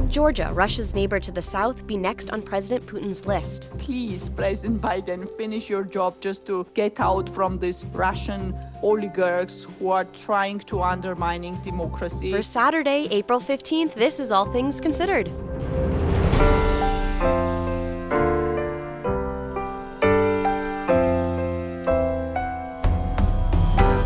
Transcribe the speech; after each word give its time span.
Could 0.00 0.10
Georgia, 0.10 0.50
Russia's 0.54 0.94
neighbor 0.94 1.20
to 1.20 1.30
the 1.30 1.42
south, 1.42 1.86
be 1.86 1.98
next 1.98 2.30
on 2.30 2.40
President 2.40 2.86
Putin's 2.86 3.26
list? 3.26 3.70
Please, 3.76 4.30
President 4.30 4.80
Biden, 4.80 5.28
finish 5.36 5.68
your 5.68 5.84
job 5.84 6.18
just 6.20 6.46
to 6.46 6.66
get 6.72 6.98
out 6.98 7.28
from 7.28 7.58
these 7.58 7.84
Russian 7.92 8.56
oligarchs 8.82 9.66
who 9.78 9.90
are 9.90 10.04
trying 10.04 10.60
to 10.60 10.82
undermining 10.82 11.54
democracy. 11.62 12.30
For 12.30 12.40
Saturday, 12.40 13.08
April 13.10 13.40
15th, 13.40 13.92
this 13.92 14.18
is 14.18 14.32
All 14.32 14.50
Things 14.50 14.80
Considered. 14.80 15.30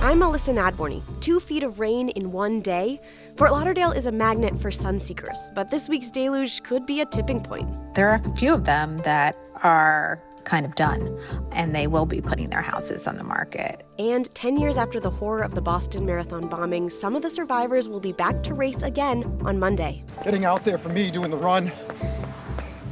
I'm 0.03 0.23
Elissa 0.23 0.53
Nadworny. 0.53 1.03
Two 1.21 1.41
feet 1.41 1.65
of 1.65 1.81
rain 1.81 2.09
in 2.11 2.31
one 2.31 2.61
day. 2.61 3.01
Fort 3.37 3.51
Lauderdale 3.51 3.91
is 3.91 4.07
a 4.07 4.13
magnet 4.13 4.57
for 4.57 4.71
sun 4.71 5.01
seekers, 5.01 5.51
but 5.57 5.69
this 5.69 5.89
week's 5.89 6.09
deluge 6.09 6.63
could 6.63 6.87
be 6.87 7.01
a 7.01 7.05
tipping 7.05 7.43
point. 7.43 7.69
There 7.97 8.09
are 8.09 8.23
a 8.25 8.37
few 8.37 8.55
of 8.55 8.65
them 8.65 8.99
that 8.99 9.37
are 9.65 10.23
kind 10.45 10.65
of 10.65 10.77
done, 10.77 11.19
and 11.51 11.75
they 11.75 11.89
will 11.89 12.07
be 12.07 12.21
putting 12.21 12.49
their 12.51 12.63
houses 12.63 13.09
on 13.09 13.17
the 13.17 13.25
market. 13.25 13.85
And 13.99 14.33
10 14.37 14.59
years 14.59 14.79
after 14.79 15.01
the 15.01 15.11
horror 15.11 15.43
of 15.43 15.57
the 15.57 15.61
Boston 15.61 16.07
Marathon 16.07 16.47
bombing, 16.47 16.89
some 16.89 17.17
of 17.17 17.23
the 17.23 17.31
survivors 17.31 17.89
will 17.89 17.99
be 17.99 18.13
back 18.13 18.41
to 18.45 18.55
race 18.55 18.85
again 18.85 19.25
on 19.45 19.59
Monday. 19.59 20.05
Getting 20.23 20.45
out 20.45 20.65
there 20.65 20.79
for 20.79 20.91
me, 20.91 21.11
doing 21.11 21.33
the 21.33 21.37
run, 21.37 21.73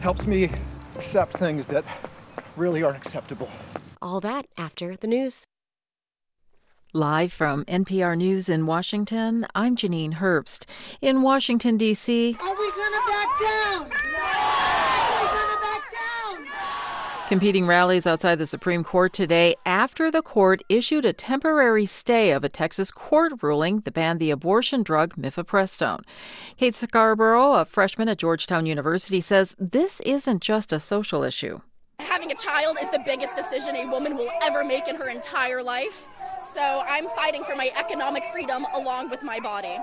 helps 0.01 0.27
me 0.27 0.51
accept 0.97 1.35
things 1.35 1.69
that 1.69 1.85
really 2.57 2.83
aren't 2.83 2.97
acceptable. 2.97 3.49
All 4.01 4.19
that 4.21 4.47
after 4.59 4.97
the 4.97 5.07
news. 5.07 5.47
Live 6.95 7.33
from 7.33 7.65
NPR 7.65 8.19
News 8.19 8.51
in 8.51 8.67
Washington, 8.67 9.47
I'm 9.55 9.77
Janine 9.77 10.17
Herbst. 10.17 10.67
In 11.01 11.23
Washington, 11.23 11.79
D.C., 11.79 12.37
Are 12.39 12.51
we 12.51 12.71
going 12.71 12.93
to 12.93 13.03
back 13.07 13.41
down? 13.41 13.81
Are 13.81 15.23
we 15.23 15.29
going 15.29 15.55
to 15.55 15.61
back 15.63 15.91
down? 15.91 16.47
competing 17.29 17.67
rallies 17.67 18.07
outside 18.07 18.35
the 18.35 18.47
Supreme 18.47 18.85
Court 18.85 19.15
today 19.15 19.55
after 19.65 20.11
the 20.11 20.21
court 20.21 20.63
issued 20.69 21.07
a 21.07 21.15
temporary 21.15 21.87
stay 21.87 22.31
of 22.31 22.45
a 22.45 22.51
Texas 22.51 22.91
court 22.91 23.33
ruling 23.41 23.81
that 23.81 23.95
banned 23.95 24.21
the 24.21 24.31
abortion 24.31 24.83
drug 24.83 25.15
mifepristone. 25.17 26.03
Kate 26.59 26.75
Scarborough, 26.75 27.55
a 27.55 27.65
freshman 27.65 28.11
at 28.11 28.19
Georgetown 28.19 28.67
University, 28.67 29.23
says 29.23 29.57
this 29.59 30.01
isn't 30.01 30.43
just 30.43 30.75
a 30.75 30.79
social 30.79 31.23
issue. 31.23 31.63
Having 32.01 32.33
a 32.33 32.35
child 32.35 32.77
is 32.83 32.91
the 32.91 33.01
biggest 33.03 33.35
decision 33.35 33.77
a 33.77 33.87
woman 33.87 34.15
will 34.15 34.31
ever 34.43 34.63
make 34.63 34.89
in 34.89 34.97
her 34.97 35.09
entire 35.09 35.63
life. 35.63 36.09
So 36.43 36.61
I'm 36.61 37.09
fighting 37.11 37.45
for 37.45 37.55
my 37.55 37.71
economic 37.79 38.25
freedom 38.33 38.67
along 38.75 39.11
with 39.11 39.23
my 39.23 39.39
body. 39.39 39.79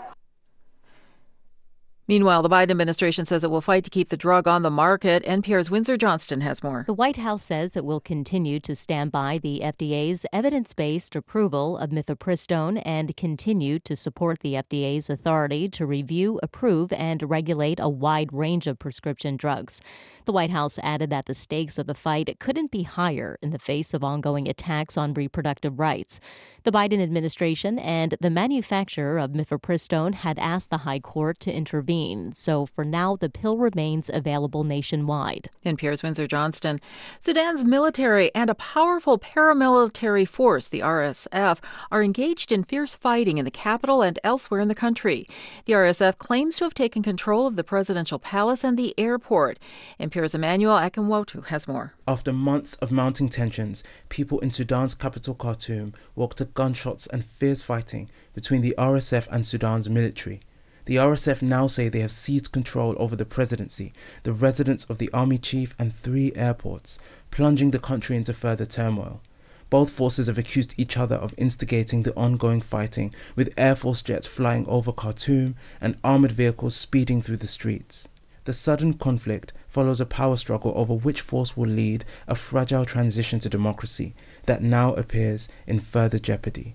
Meanwhile, 2.09 2.41
the 2.41 2.49
Biden 2.49 2.71
administration 2.71 3.27
says 3.27 3.43
it 3.43 3.51
will 3.51 3.61
fight 3.61 3.83
to 3.83 3.91
keep 3.91 4.09
the 4.09 4.17
drug 4.17 4.47
on 4.47 4.63
the 4.63 4.71
market. 4.71 5.23
NPR's 5.25 5.69
Windsor 5.69 5.95
Johnston 5.95 6.41
has 6.41 6.63
more. 6.63 6.83
The 6.87 6.91
White 6.91 7.17
House 7.17 7.43
says 7.43 7.77
it 7.77 7.85
will 7.85 7.99
continue 7.99 8.59
to 8.61 8.73
stand 8.73 9.11
by 9.11 9.37
the 9.37 9.61
FDA's 9.63 10.25
evidence 10.33 10.73
based 10.73 11.15
approval 11.15 11.77
of 11.77 11.91
mifepristone 11.91 12.81
and 12.83 13.15
continue 13.15 13.77
to 13.81 13.95
support 13.95 14.39
the 14.39 14.55
FDA's 14.55 15.07
authority 15.07 15.69
to 15.69 15.85
review, 15.85 16.39
approve, 16.41 16.91
and 16.93 17.29
regulate 17.29 17.79
a 17.79 17.87
wide 17.87 18.33
range 18.33 18.65
of 18.65 18.79
prescription 18.79 19.37
drugs. 19.37 19.79
The 20.25 20.31
White 20.31 20.49
House 20.49 20.79
added 20.81 21.11
that 21.11 21.27
the 21.27 21.35
stakes 21.35 21.77
of 21.77 21.85
the 21.85 21.93
fight 21.93 22.35
couldn't 22.39 22.71
be 22.71 22.81
higher 22.81 23.37
in 23.43 23.51
the 23.51 23.59
face 23.59 23.93
of 23.93 24.03
ongoing 24.03 24.47
attacks 24.47 24.97
on 24.97 25.13
reproductive 25.13 25.77
rights. 25.77 26.19
The 26.63 26.71
Biden 26.71 27.03
administration 27.03 27.77
and 27.77 28.15
the 28.19 28.31
manufacturer 28.31 29.19
of 29.19 29.33
mifepristone 29.33 30.15
had 30.15 30.39
asked 30.39 30.71
the 30.71 30.79
High 30.79 31.01
Court 31.01 31.39
to 31.41 31.53
intervene. 31.53 31.98
So 32.33 32.65
for 32.65 32.85
now, 32.85 33.17
the 33.17 33.29
pill 33.29 33.57
remains 33.57 34.09
available 34.13 34.63
nationwide. 34.63 35.49
NPR's 35.65 36.01
Windsor 36.01 36.27
Johnston. 36.27 36.79
Sudan's 37.19 37.65
military 37.65 38.33
and 38.33 38.49
a 38.49 38.55
powerful 38.55 39.19
paramilitary 39.19 40.25
force, 40.25 40.67
the 40.67 40.79
RSF, 40.79 41.57
are 41.91 42.01
engaged 42.01 42.53
in 42.53 42.63
fierce 42.63 42.95
fighting 42.95 43.37
in 43.37 43.43
the 43.43 43.51
capital 43.51 44.01
and 44.01 44.17
elsewhere 44.23 44.61
in 44.61 44.69
the 44.69 44.75
country. 44.75 45.27
The 45.65 45.73
RSF 45.73 46.17
claims 46.17 46.55
to 46.57 46.63
have 46.63 46.73
taken 46.73 47.03
control 47.03 47.47
of 47.47 47.57
the 47.57 47.65
presidential 47.65 48.17
palace 48.17 48.63
and 48.63 48.77
the 48.77 48.97
airport. 48.97 49.59
NPR's 49.99 50.33
Emmanuel 50.33 50.77
Akinwotu 50.77 51.45
has 51.47 51.67
more. 51.67 51.95
After 52.07 52.31
months 52.31 52.75
of 52.75 52.91
mounting 52.91 53.27
tensions, 53.27 53.83
people 54.07 54.39
in 54.39 54.51
Sudan's 54.51 54.95
capital 54.95 55.35
Khartoum 55.35 55.93
woke 56.15 56.35
to 56.35 56.45
gunshots 56.45 57.07
and 57.07 57.25
fierce 57.25 57.61
fighting 57.61 58.09
between 58.33 58.61
the 58.61 58.73
RSF 58.77 59.27
and 59.29 59.45
Sudan's 59.45 59.89
military. 59.89 60.39
The 60.89 60.95
RSF 60.95 61.43
now 61.43 61.67
say 61.67 61.87
they 61.87 61.99
have 61.99 62.11
seized 62.11 62.51
control 62.51 62.95
over 62.97 63.15
the 63.15 63.23
presidency, 63.23 63.93
the 64.23 64.33
residence 64.33 64.85
of 64.85 64.97
the 64.97 65.11
army 65.13 65.37
chief, 65.37 65.75
and 65.77 65.93
three 65.93 66.33
airports, 66.33 66.97
plunging 67.29 67.69
the 67.69 67.77
country 67.77 68.17
into 68.17 68.33
further 68.33 68.65
turmoil. 68.65 69.21
Both 69.69 69.91
forces 69.91 70.25
have 70.25 70.39
accused 70.39 70.73
each 70.77 70.97
other 70.97 71.17
of 71.17 71.35
instigating 71.37 72.01
the 72.01 72.15
ongoing 72.15 72.59
fighting, 72.59 73.13
with 73.35 73.53
Air 73.55 73.75
Force 73.75 74.01
jets 74.01 74.25
flying 74.25 74.65
over 74.65 74.91
Khartoum 74.91 75.55
and 75.79 75.95
armored 76.03 76.31
vehicles 76.31 76.75
speeding 76.75 77.21
through 77.21 77.37
the 77.37 77.45
streets. 77.45 78.07
The 78.45 78.53
sudden 78.53 78.95
conflict 78.95 79.53
follows 79.67 80.01
a 80.01 80.07
power 80.07 80.37
struggle 80.37 80.73
over 80.75 80.95
which 80.95 81.21
force 81.21 81.55
will 81.55 81.69
lead 81.69 82.03
a 82.27 82.33
fragile 82.33 82.85
transition 82.85 83.37
to 83.41 83.47
democracy 83.47 84.15
that 84.45 84.63
now 84.63 84.95
appears 84.95 85.49
in 85.67 85.81
further 85.81 86.17
jeopardy. 86.17 86.73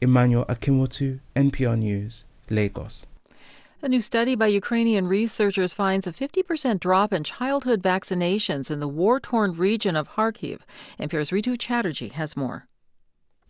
Emmanuel 0.00 0.44
Akinwotu, 0.44 1.18
NPR 1.34 1.76
News, 1.76 2.24
Lagos. 2.48 3.06
A 3.82 3.88
new 3.88 4.02
study 4.02 4.34
by 4.34 4.48
Ukrainian 4.48 5.06
researchers 5.06 5.72
finds 5.72 6.06
a 6.06 6.12
50% 6.12 6.80
drop 6.80 7.14
in 7.14 7.24
childhood 7.24 7.80
vaccinations 7.80 8.70
in 8.70 8.78
the 8.78 8.86
war 8.86 9.18
torn 9.18 9.56
region 9.56 9.96
of 9.96 10.06
Kharkiv. 10.06 10.58
NPR's 11.00 11.30
Ritu 11.30 11.58
Chatterjee 11.58 12.10
has 12.10 12.36
more. 12.36 12.66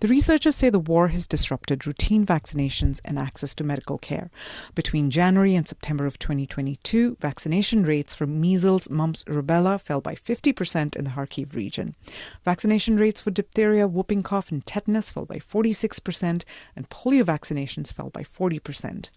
The 0.00 0.08
researchers 0.08 0.56
say 0.56 0.70
the 0.70 0.78
war 0.78 1.08
has 1.08 1.26
disrupted 1.26 1.86
routine 1.86 2.24
vaccinations 2.24 3.02
and 3.04 3.18
access 3.18 3.54
to 3.56 3.64
medical 3.64 3.98
care. 3.98 4.30
Between 4.74 5.10
January 5.10 5.54
and 5.54 5.68
September 5.68 6.06
of 6.06 6.18
2022, 6.18 7.18
vaccination 7.20 7.84
rates 7.84 8.14
for 8.14 8.26
measles, 8.26 8.88
mumps, 8.88 9.22
rubella 9.24 9.78
fell 9.78 10.00
by 10.00 10.14
50% 10.14 10.96
in 10.96 11.04
the 11.04 11.10
Kharkiv 11.10 11.54
region. 11.54 11.94
Vaccination 12.46 12.96
rates 12.96 13.20
for 13.20 13.30
diphtheria, 13.30 13.86
whooping 13.86 14.22
cough, 14.22 14.50
and 14.50 14.64
tetanus 14.64 15.10
fell 15.10 15.26
by 15.26 15.36
46%, 15.36 16.44
and 16.74 16.88
polio 16.88 17.22
vaccinations 17.22 17.92
fell 17.92 18.08
by 18.08 18.22
40%. 18.22 19.10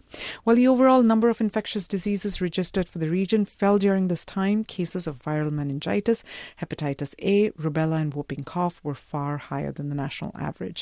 While 0.43 0.57
the 0.57 0.67
overall 0.67 1.01
number 1.01 1.29
of 1.29 1.39
infectious 1.39 1.87
diseases 1.87 2.41
registered 2.41 2.89
for 2.89 2.99
the 2.99 3.09
region 3.09 3.45
fell 3.45 3.77
during 3.77 4.09
this 4.09 4.25
time, 4.25 4.65
cases 4.65 5.07
of 5.07 5.23
viral 5.23 5.49
meningitis, 5.49 6.25
hepatitis 6.59 7.15
A, 7.19 7.51
rubella, 7.51 8.01
and 8.01 8.13
whooping 8.13 8.43
cough 8.43 8.81
were 8.83 8.93
far 8.93 9.37
higher 9.37 9.71
than 9.71 9.87
the 9.87 9.95
national 9.95 10.35
average. 10.37 10.72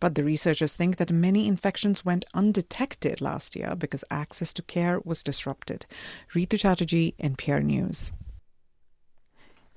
But 0.00 0.14
the 0.14 0.24
researchers 0.24 0.74
think 0.74 0.96
that 0.96 1.10
many 1.10 1.46
infections 1.46 2.04
went 2.04 2.24
undetected 2.32 3.20
last 3.20 3.54
year 3.54 3.74
because 3.76 4.04
access 4.10 4.54
to 4.54 4.62
care 4.62 5.00
was 5.04 5.22
disrupted. 5.22 5.86
Ritu 6.34 6.58
Chatterjee, 6.58 7.14
NPR 7.22 7.62
News. 7.62 8.12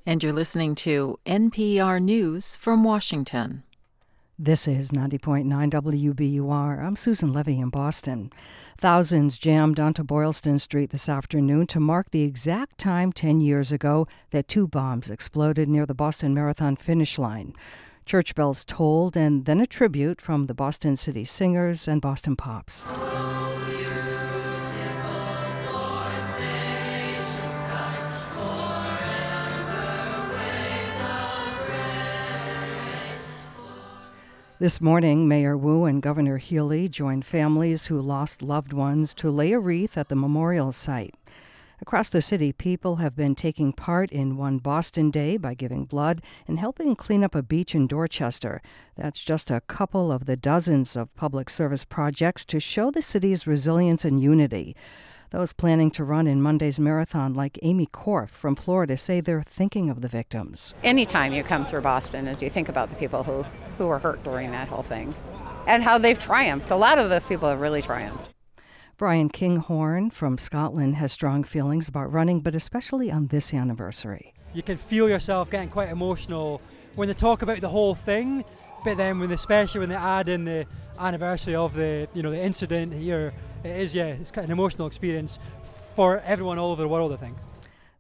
And 0.06 0.22
you're 0.22 0.34
listening 0.34 0.76
to 0.76 1.20
NPR 1.26 2.02
News 2.02 2.58
from 2.58 2.84
Washington. 2.84 3.64
This 4.40 4.68
is 4.68 4.92
90.9 4.92 5.46
WBUR. 5.70 6.84
I'm 6.84 6.96
Susan 6.96 7.32
Levy 7.32 7.60
in 7.60 7.70
Boston. 7.70 8.32
Thousands 8.78 9.38
jammed 9.38 9.80
onto 9.80 10.04
Boylston 10.04 10.58
Street 10.58 10.90
this 10.90 11.08
afternoon 11.08 11.68
to 11.68 11.80
mark 11.80 12.10
the 12.10 12.24
exact 12.24 12.80
time 12.80 13.14
10 13.14 13.42
years 13.42 13.72
ago 13.72 14.08
that 14.32 14.48
two 14.48 14.68
bombs 14.68 15.10
exploded 15.10 15.70
near 15.70 15.86
the 15.86 15.94
Boston 15.94 16.34
Marathon 16.34 16.76
finish 16.76 17.20
line. 17.20 17.54
Church 18.06 18.36
bells 18.36 18.66
tolled, 18.66 19.16
and 19.16 19.46
then 19.46 19.60
a 19.60 19.66
tribute 19.66 20.22
from 20.22 20.48
the 20.48 20.54
Boston 20.54 20.96
City 20.96 21.26
Singers 21.26 21.88
and 21.88 22.02
Boston 22.02 22.36
Pops. 22.36 22.86
This 34.60 34.80
morning, 34.80 35.28
Mayor 35.28 35.58
Wu 35.58 35.84
and 35.84 36.02
Governor 36.02 36.38
Healy 36.38 36.88
joined 36.88 37.26
families 37.26 37.88
who 37.88 38.00
lost 38.00 38.42
loved 38.42 38.72
ones 38.72 39.14
to 39.16 39.30
lay 39.30 39.52
a 39.52 39.60
wreath 39.60 39.98
at 39.98 40.08
the 40.08 40.16
memorial 40.16 40.72
site. 40.72 41.16
Across 41.84 42.12
the 42.12 42.22
city, 42.22 42.54
people 42.54 42.96
have 42.96 43.14
been 43.14 43.36
taking 43.36 43.74
part 43.74 44.10
in 44.10 44.38
One 44.38 44.58
Boston 44.58 45.12
Day 45.12 45.36
by 45.36 45.54
giving 45.54 45.84
blood 45.84 46.22
and 46.48 46.58
helping 46.58 46.96
clean 46.96 47.26
up 47.26 47.36
a 47.36 47.44
beach 47.44 47.76
in 47.76 47.88
Dorchester. 47.88 48.62
That's 48.96 49.22
just 49.22 49.52
a 49.52 49.60
couple 49.60 50.10
of 50.10 50.24
the 50.24 50.38
dozens 50.38 50.96
of 50.96 51.14
public 51.18 51.50
service 51.50 51.84
projects 51.84 52.46
to 52.46 52.62
show 52.62 52.90
the 52.90 53.02
city's 53.02 53.46
resilience 53.46 54.06
and 54.06 54.24
unity. 54.24 54.78
Those 55.32 55.52
planning 55.52 55.92
to 55.92 56.06
run 56.06 56.26
in 56.26 56.42
Monday's 56.42 56.80
marathon, 56.80 57.34
like 57.34 57.60
Amy 57.62 57.88
Korf 57.88 58.30
from 58.30 58.56
Florida, 58.56 58.96
say 58.96 59.20
they're 59.20 59.44
thinking 59.44 59.90
of 59.90 60.00
the 60.00 60.08
victims. 60.08 60.74
Anytime 60.86 61.34
you 61.34 61.44
come 61.44 61.66
through 61.66 61.82
Boston, 61.82 62.30
as 62.30 62.42
you 62.42 62.50
think 62.50 62.70
about 62.70 62.92
the 62.92 62.96
people 62.96 63.24
who, 63.24 63.44
who 63.78 63.88
were 63.88 64.00
hurt 64.00 64.24
during 64.24 64.52
that 64.52 64.70
whole 64.70 64.84
thing 64.84 65.14
and 65.68 65.84
how 65.84 65.98
they've 65.98 66.18
triumphed. 66.18 66.72
A 66.72 66.78
lot 66.78 66.98
of 66.98 67.10
those 67.10 67.28
people 67.28 67.50
have 67.50 67.60
really 67.60 67.82
triumphed. 67.82 68.33
Brian 69.04 69.28
Kinghorn 69.28 70.12
from 70.12 70.38
Scotland 70.38 70.96
has 70.96 71.12
strong 71.12 71.44
feelings 71.44 71.90
about 71.90 72.10
running, 72.14 72.40
but 72.40 72.56
especially 72.56 73.12
on 73.12 73.28
this 73.28 73.54
anniversary. 73.54 74.34
You 74.54 74.64
can 74.64 74.78
feel 74.78 75.10
yourself 75.10 75.52
getting 75.52 75.68
quite 75.68 75.90
emotional 75.90 76.62
when 76.96 77.10
they 77.10 77.14
talk 77.14 77.42
about 77.42 77.60
the 77.60 77.68
whole 77.68 77.96
thing, 77.96 78.46
but 78.86 78.96
then 78.96 79.20
when 79.20 79.30
especially 79.34 79.82
when 79.82 79.90
they 79.90 79.96
add 79.96 80.30
in 80.30 80.46
the 80.46 80.66
anniversary 80.98 81.54
of 81.54 81.74
the 81.74 82.08
you 82.14 82.24
know 82.24 82.32
the 82.32 82.42
incident 82.42 82.94
here, 82.94 83.34
it 83.66 83.72
is 83.72 83.94
yeah, 83.94 84.06
it's 84.06 84.32
quite 84.32 84.46
an 84.46 84.54
emotional 84.54 84.88
experience 84.88 85.38
for 85.98 86.20
everyone 86.20 86.58
all 86.58 86.72
over 86.72 86.84
the 86.84 86.88
world. 86.88 87.12
I 87.12 87.18
think. 87.18 87.36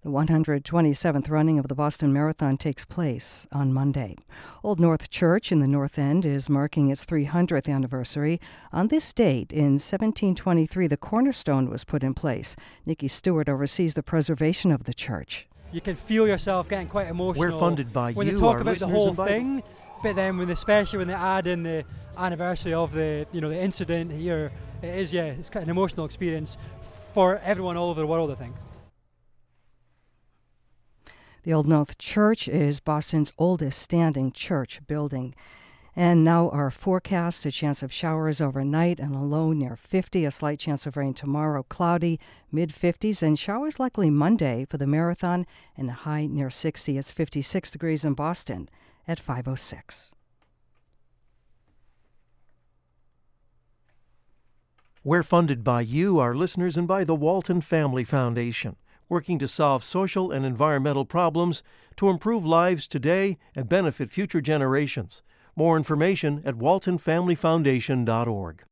The 0.03 0.09
127th 0.09 1.29
running 1.29 1.57
of 1.57 1.69
the 1.69 1.75
Boston 1.75 2.11
Marathon 2.11 2.57
takes 2.57 2.83
place 2.83 3.47
on 3.53 3.71
Monday. 3.71 4.17
Old 4.61 4.77
North 4.77 5.09
Church 5.09 5.49
in 5.49 5.61
the 5.61 5.67
North 5.67 5.97
End 5.97 6.25
is 6.25 6.49
marking 6.49 6.89
its 6.89 7.05
300th 7.05 7.73
anniversary. 7.73 8.41
On 8.73 8.89
this 8.89 9.13
date, 9.13 9.53
in 9.53 9.79
1723, 9.79 10.87
the 10.87 10.97
cornerstone 10.97 11.69
was 11.69 11.85
put 11.85 12.03
in 12.03 12.13
place. 12.13 12.57
Nikki 12.85 13.07
Stewart 13.07 13.47
oversees 13.47 13.93
the 13.93 14.03
preservation 14.03 14.73
of 14.73 14.83
the 14.83 14.93
church. 14.93 15.47
You 15.71 15.79
can 15.79 15.95
feel 15.95 16.27
yourself 16.27 16.67
getting 16.67 16.89
quite 16.89 17.07
emotional. 17.07 17.53
We're 17.53 17.57
funded 17.57 17.93
by 17.93 18.11
when 18.11 18.27
you, 18.27 18.33
they 18.33 18.37
talk 18.37 18.59
about 18.59 18.79
the 18.79 18.89
whole 18.89 19.13
thing, 19.13 19.63
but 20.03 20.17
then 20.17 20.37
when 20.37 20.49
especially 20.49 20.99
when 20.99 21.07
they 21.07 21.13
add 21.13 21.47
in 21.47 21.63
the 21.63 21.85
anniversary 22.17 22.73
of 22.73 22.91
the 22.91 23.25
you 23.31 23.39
know 23.39 23.47
the 23.47 23.57
incident 23.57 24.11
here, 24.11 24.51
it 24.81 24.95
is 24.95 25.13
yeah, 25.13 25.27
it's 25.27 25.49
quite 25.49 25.63
an 25.63 25.69
emotional 25.69 26.05
experience 26.05 26.57
for 27.13 27.37
everyone 27.37 27.77
all 27.77 27.89
over 27.89 28.01
the 28.01 28.07
world. 28.07 28.29
I 28.29 28.35
think. 28.35 28.53
The 31.43 31.53
Old 31.53 31.67
North 31.67 31.97
Church 31.97 32.47
is 32.47 32.79
Boston's 32.79 33.33
oldest 33.37 33.81
standing 33.81 34.31
church 34.31 34.79
building. 34.87 35.35
And 35.93 36.23
now 36.23 36.49
our 36.49 36.71
forecast 36.71 37.45
a 37.45 37.51
chance 37.51 37.83
of 37.83 37.91
showers 37.91 38.39
overnight 38.39 38.97
and 38.97 39.13
a 39.13 39.19
low 39.19 39.51
near 39.51 39.75
50, 39.75 40.23
a 40.23 40.31
slight 40.31 40.59
chance 40.59 40.85
of 40.85 40.95
rain 40.95 41.13
tomorrow, 41.13 41.63
cloudy, 41.63 42.17
mid 42.49 42.69
50s, 42.69 43.21
and 43.21 43.37
showers 43.37 43.77
likely 43.77 44.09
Monday 44.09 44.65
for 44.69 44.77
the 44.77 44.87
marathon 44.87 45.45
and 45.75 45.89
a 45.89 45.93
high 46.07 46.27
near 46.27 46.49
60. 46.49 46.97
It's 46.97 47.11
56 47.11 47.71
degrees 47.71 48.05
in 48.05 48.13
Boston 48.13 48.69
at 49.05 49.19
506. 49.19 50.13
We're 55.03 55.23
funded 55.23 55.65
by 55.65 55.81
you, 55.81 56.19
our 56.19 56.33
listeners, 56.33 56.77
and 56.77 56.87
by 56.87 57.03
the 57.03 57.13
Walton 57.13 57.59
Family 57.59 58.05
Foundation, 58.05 58.77
working 59.13 59.37
to 59.37 59.47
solve 59.47 59.83
social 59.83 60.31
and 60.31 60.43
environmental 60.43 61.05
problems 61.05 61.61
to 61.95 62.09
improve 62.09 62.43
lives 62.43 62.87
today 62.87 63.37
and 63.55 63.69
benefit 63.69 64.09
future 64.09 64.41
generations. 64.41 65.21
More 65.55 65.77
information 65.77 66.41
at 66.43 66.55
waltonfamilyfoundation.org. 66.55 68.63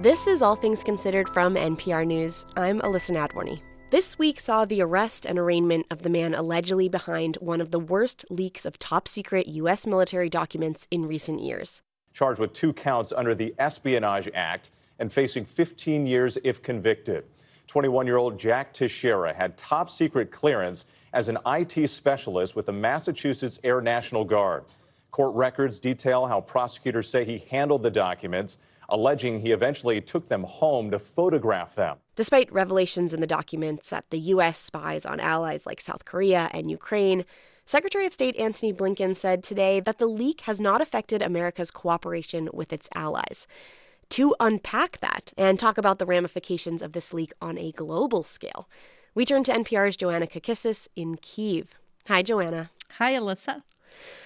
This 0.00 0.28
is 0.28 0.40
All 0.40 0.54
Things 0.54 0.84
Considered 0.84 1.28
from 1.28 1.56
NPR 1.56 2.06
News. 2.06 2.46
I'm 2.56 2.80
Elissa 2.82 3.12
Nadworny. 3.12 3.60
This 3.90 4.16
week 4.16 4.38
saw 4.38 4.64
the 4.64 4.82
arrest 4.82 5.26
and 5.26 5.40
arraignment 5.40 5.86
of 5.90 6.02
the 6.02 6.10
man 6.10 6.32
allegedly 6.32 6.88
behind 6.88 7.38
one 7.40 7.60
of 7.60 7.72
the 7.72 7.80
worst 7.80 8.24
leaks 8.30 8.64
of 8.64 8.78
top 8.78 9.08
secret 9.08 9.48
U.S. 9.48 9.84
military 9.84 10.28
documents 10.28 10.86
in 10.92 11.06
recent 11.06 11.40
years. 11.40 11.82
Charged 12.14 12.38
with 12.38 12.52
two 12.52 12.72
counts 12.72 13.12
under 13.14 13.34
the 13.34 13.52
Espionage 13.58 14.30
Act 14.32 14.70
and 14.98 15.12
facing 15.12 15.44
15 15.44 16.06
years 16.06 16.38
if 16.44 16.62
convicted. 16.62 17.24
21 17.66 18.06
year 18.06 18.16
old 18.16 18.38
Jack 18.38 18.72
Teixeira 18.72 19.32
had 19.32 19.56
top 19.56 19.88
secret 19.88 20.30
clearance 20.30 20.84
as 21.12 21.28
an 21.28 21.38
IT 21.46 21.88
specialist 21.88 22.56
with 22.56 22.66
the 22.66 22.72
Massachusetts 22.72 23.58
Air 23.64 23.80
National 23.80 24.24
Guard. 24.24 24.64
Court 25.10 25.34
records 25.34 25.78
detail 25.78 26.26
how 26.26 26.40
prosecutors 26.40 27.08
say 27.08 27.24
he 27.24 27.44
handled 27.50 27.82
the 27.82 27.90
documents, 27.90 28.56
alleging 28.88 29.40
he 29.40 29.52
eventually 29.52 30.00
took 30.00 30.26
them 30.26 30.42
home 30.42 30.90
to 30.90 30.98
photograph 30.98 31.74
them. 31.74 31.98
Despite 32.14 32.52
revelations 32.52 33.12
in 33.12 33.20
the 33.20 33.26
documents 33.26 33.90
that 33.90 34.04
the 34.10 34.18
U.S. 34.18 34.58
spies 34.58 35.04
on 35.04 35.20
allies 35.20 35.66
like 35.66 35.80
South 35.80 36.04
Korea 36.04 36.50
and 36.52 36.70
Ukraine, 36.70 37.24
Secretary 37.64 38.06
of 38.06 38.12
State 38.12 38.36
Antony 38.36 38.72
Blinken 38.72 39.14
said 39.14 39.42
today 39.42 39.80
that 39.80 39.98
the 39.98 40.06
leak 40.06 40.42
has 40.42 40.60
not 40.60 40.80
affected 40.80 41.22
America's 41.22 41.70
cooperation 41.70 42.48
with 42.52 42.72
its 42.72 42.88
allies. 42.94 43.46
To 44.12 44.34
unpack 44.40 45.00
that 45.00 45.32
and 45.38 45.58
talk 45.58 45.78
about 45.78 45.98
the 45.98 46.04
ramifications 46.04 46.82
of 46.82 46.92
this 46.92 47.14
leak 47.14 47.32
on 47.40 47.56
a 47.56 47.72
global 47.72 48.22
scale, 48.22 48.68
we 49.14 49.24
turn 49.24 49.42
to 49.44 49.52
NPR's 49.52 49.96
Joanna 49.96 50.26
Kakissis 50.26 50.86
in 50.94 51.16
Kiev. 51.16 51.76
Hi, 52.08 52.20
Joanna. 52.20 52.70
Hi, 52.98 53.12
Elissa. 53.12 53.64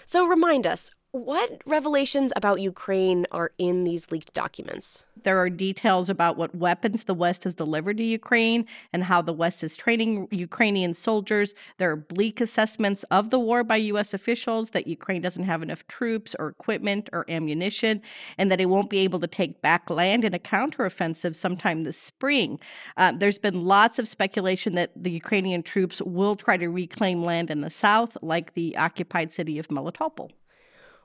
So 0.05 0.27
remind 0.27 0.67
us, 0.67 0.91
what 1.17 1.63
revelations 1.65 2.31
about 2.37 2.61
Ukraine 2.61 3.27
are 3.33 3.51
in 3.57 3.85
these 3.85 4.11
leaked 4.11 4.35
documents? 4.35 5.05
There 5.25 5.39
are 5.39 5.49
details 5.49 6.11
about 6.11 6.37
what 6.37 6.55
weapons 6.55 7.05
the 7.05 7.15
West 7.15 7.45
has 7.45 7.55
delivered 7.55 7.97
to 7.97 8.05
Ukraine 8.05 8.67
and 8.93 9.03
how 9.03 9.23
the 9.23 9.33
West 9.33 9.65
is 9.65 9.77
training 9.77 10.29
Ukrainian 10.31 10.93
soldiers. 10.93 11.55
There 11.79 11.91
are 11.91 11.97
bleak 11.97 12.41
assessments 12.41 13.03
of 13.11 13.31
the 13.31 13.41
war 13.41 13.65
by 13.65 13.77
U.S. 13.77 14.13
officials 14.13 14.71
that 14.71 14.87
Ukraine 14.87 15.23
doesn't 15.23 15.45
have 15.45 15.63
enough 15.63 15.87
troops 15.89 16.37
or 16.39 16.49
equipment 16.49 17.09
or 17.15 17.25
ammunition, 17.31 18.03
and 18.37 18.53
that 18.53 18.61
it 18.61 18.67
won't 18.67 18.91
be 18.91 18.99
able 18.99 19.21
to 19.21 19.27
take 19.27 19.63
back 19.63 19.89
land 19.89 20.23
in 20.23 20.35
a 20.35 20.39
counteroffensive 20.39 21.35
sometime 21.35 21.85
this 21.85 21.99
spring. 21.99 22.61
Uh, 22.99 23.13
there's 23.13 23.39
been 23.39 23.65
lots 23.65 23.99
of 23.99 24.07
speculation 24.07 24.75
that 24.75 24.91
the 24.95 25.11
Ukrainian 25.11 25.63
troops 25.63 26.03
will 26.03 26.37
try 26.37 26.59
to 26.59 26.69
reclaim 26.69 27.25
land 27.25 27.51
in 27.51 27.63
the 27.63 27.71
south, 27.71 28.19
like 28.21 28.53
the 28.53 28.77
occupied 28.77 29.33
city 29.33 29.59
of 29.59 29.69
Melitopol. 29.69 30.31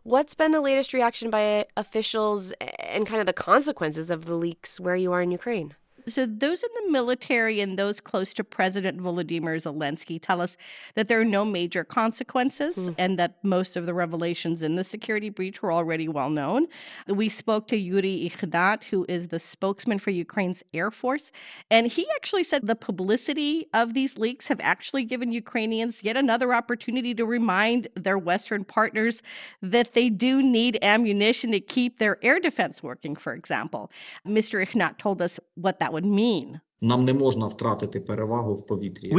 What's 0.04 0.34
been 0.34 0.52
the 0.52 0.62
latest 0.62 0.94
reaction 0.94 1.30
by 1.30 1.68
officials 1.78 2.54
and 2.80 3.06
kind 3.06 3.20
of 3.20 3.28
the 3.28 3.34
consequences 3.34 4.10
of 4.10 4.26
the 4.26 4.34
leaks 4.34 4.80
where 4.80 4.96
you 4.96 5.12
are 5.12 5.22
in 5.22 5.30
Ukraine? 5.30 5.76
So, 6.08 6.26
those 6.26 6.64
in 6.64 6.70
the 6.84 6.92
military 6.92 7.62
and 7.62 7.78
those 7.78 8.00
close 8.00 8.34
to 8.36 8.44
President 8.44 9.00
Volodymyr 9.00 9.62
Zelensky 9.62 10.20
tell 10.22 10.42
us 10.42 10.58
that 10.96 11.08
there 11.08 11.20
are 11.20 11.26
no 11.26 11.46
major 11.46 11.84
consequences 11.84 12.76
mm. 12.76 12.96
and 12.98 13.18
that 13.20 13.36
most 13.44 13.76
of 13.76 13.86
the 13.86 13.94
revelations 13.94 14.62
in 14.62 14.76
the 14.76 14.84
security 14.84 15.30
breach 15.30 15.62
were 15.62 15.72
already 15.72 16.08
well 16.08 16.30
known. 16.30 16.68
We 17.08 17.30
spoke 17.30 17.68
to 17.70 17.78
Yuri 17.78 18.26
Ignat, 18.26 18.86
who 18.86 19.06
is 19.08 19.30
the 19.30 19.40
spokesman 19.40 20.00
for 20.00 20.12
Ukraine's 20.12 20.64
Air 20.74 20.92
Force, 20.92 21.32
and 21.70 21.88
he 21.88 22.08
actually 22.16 22.44
said 22.44 22.68
the 22.68 22.76
publicity 22.76 23.68
of 23.74 23.94
these 23.94 24.18
leaks 24.18 24.48
have 24.48 24.60
actually 24.62 25.04
given 25.06 25.32
Ukrainians 25.32 26.04
yet 26.04 26.18
another 26.18 26.54
opportunity 26.54 27.14
to 27.16 27.26
remind 27.26 27.88
their 27.96 28.18
Western 28.18 28.64
partners 28.64 29.22
that 29.62 29.94
they 29.94 30.10
do 30.10 30.42
need 30.42 30.78
ammunition 30.82 31.52
to 31.52 31.60
keep 31.60 32.00
their 32.00 32.18
air 32.24 32.40
defense 32.40 32.84
working, 32.84 33.16
for 33.16 33.34
example. 33.34 33.92
Mr. 34.28 34.62
Ignat 34.62 35.00
told 35.00 35.22
us 35.22 35.40
what 35.56 35.80
that 35.80 35.91
would 35.92 36.06
mean. 36.06 36.62
We 36.84 36.90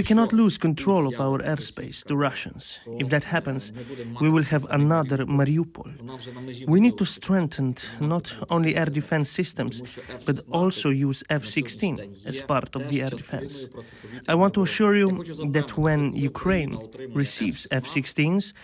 cannot 0.02 0.32
lose 0.32 0.58
control 0.58 1.06
of 1.06 1.20
our 1.20 1.38
airspace 1.38 2.02
to 2.06 2.16
Russians. 2.16 2.80
If 2.98 3.08
that 3.10 3.22
happens, 3.22 3.70
we 4.20 4.28
will 4.28 4.42
have 4.42 4.66
another 4.68 5.18
Mariupol. 5.18 5.92
We 6.66 6.80
need 6.80 6.98
to 6.98 7.04
strengthen 7.04 7.76
not 8.00 8.34
only 8.50 8.74
air 8.74 8.86
defense 8.86 9.30
systems, 9.30 9.80
but 10.26 10.40
also 10.50 10.90
use 10.90 11.22
F 11.30 11.46
16 11.46 12.16
as 12.26 12.42
part 12.42 12.74
of 12.74 12.88
the 12.88 13.00
air 13.00 13.10
defense. 13.10 13.68
I 14.26 14.34
want 14.34 14.54
to 14.54 14.62
assure 14.62 14.96
you 14.96 15.22
that 15.52 15.78
when 15.78 16.16
Ukraine 16.16 16.76
receives 17.14 17.68
F 17.70 17.86
16s, 17.86 18.54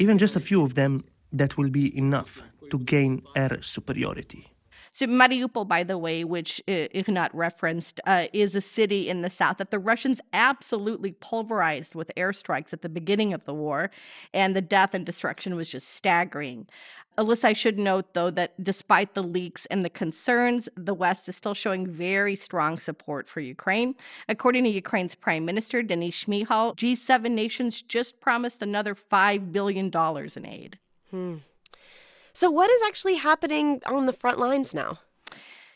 even 0.00 0.18
just 0.18 0.34
a 0.34 0.40
few 0.40 0.64
of 0.64 0.74
them, 0.74 1.04
that 1.32 1.56
will 1.56 1.70
be 1.70 1.96
enough 1.96 2.42
to 2.70 2.78
gain 2.78 3.22
air 3.36 3.58
superiority. 3.62 4.48
So 4.92 5.06
Mariupol, 5.06 5.68
by 5.68 5.84
the 5.84 5.96
way, 5.96 6.24
which 6.24 6.60
Ignat 6.66 7.32
referenced, 7.32 8.00
uh, 8.06 8.26
is 8.32 8.54
a 8.56 8.60
city 8.60 9.08
in 9.08 9.22
the 9.22 9.30
south 9.30 9.58
that 9.58 9.70
the 9.70 9.78
Russians 9.78 10.20
absolutely 10.32 11.12
pulverized 11.12 11.94
with 11.94 12.10
airstrikes 12.16 12.72
at 12.72 12.82
the 12.82 12.88
beginning 12.88 13.32
of 13.32 13.44
the 13.44 13.54
war, 13.54 13.90
and 14.34 14.54
the 14.54 14.60
death 14.60 14.92
and 14.92 15.06
destruction 15.06 15.54
was 15.54 15.68
just 15.68 15.88
staggering. 15.88 16.66
Elissa, 17.16 17.48
I 17.48 17.52
should 17.52 17.78
note, 17.78 18.14
though, 18.14 18.30
that 18.30 18.62
despite 18.62 19.14
the 19.14 19.22
leaks 19.22 19.66
and 19.66 19.84
the 19.84 19.90
concerns, 19.90 20.68
the 20.76 20.94
West 20.94 21.28
is 21.28 21.36
still 21.36 21.54
showing 21.54 21.86
very 21.86 22.34
strong 22.34 22.78
support 22.78 23.28
for 23.28 23.40
Ukraine. 23.40 23.94
According 24.28 24.64
to 24.64 24.70
Ukraine's 24.70 25.14
Prime 25.14 25.44
Minister, 25.44 25.82
Denis 25.82 26.24
Shmyhal, 26.24 26.76
G7 26.76 27.30
nations 27.30 27.82
just 27.82 28.20
promised 28.20 28.62
another 28.62 28.94
$5 28.94 29.52
billion 29.52 29.90
in 29.94 30.46
aid. 30.46 30.78
Hmm. 31.10 31.36
So, 32.32 32.50
what 32.50 32.70
is 32.70 32.82
actually 32.86 33.16
happening 33.16 33.80
on 33.86 34.06
the 34.06 34.12
front 34.12 34.38
lines 34.38 34.74
now? 34.74 34.98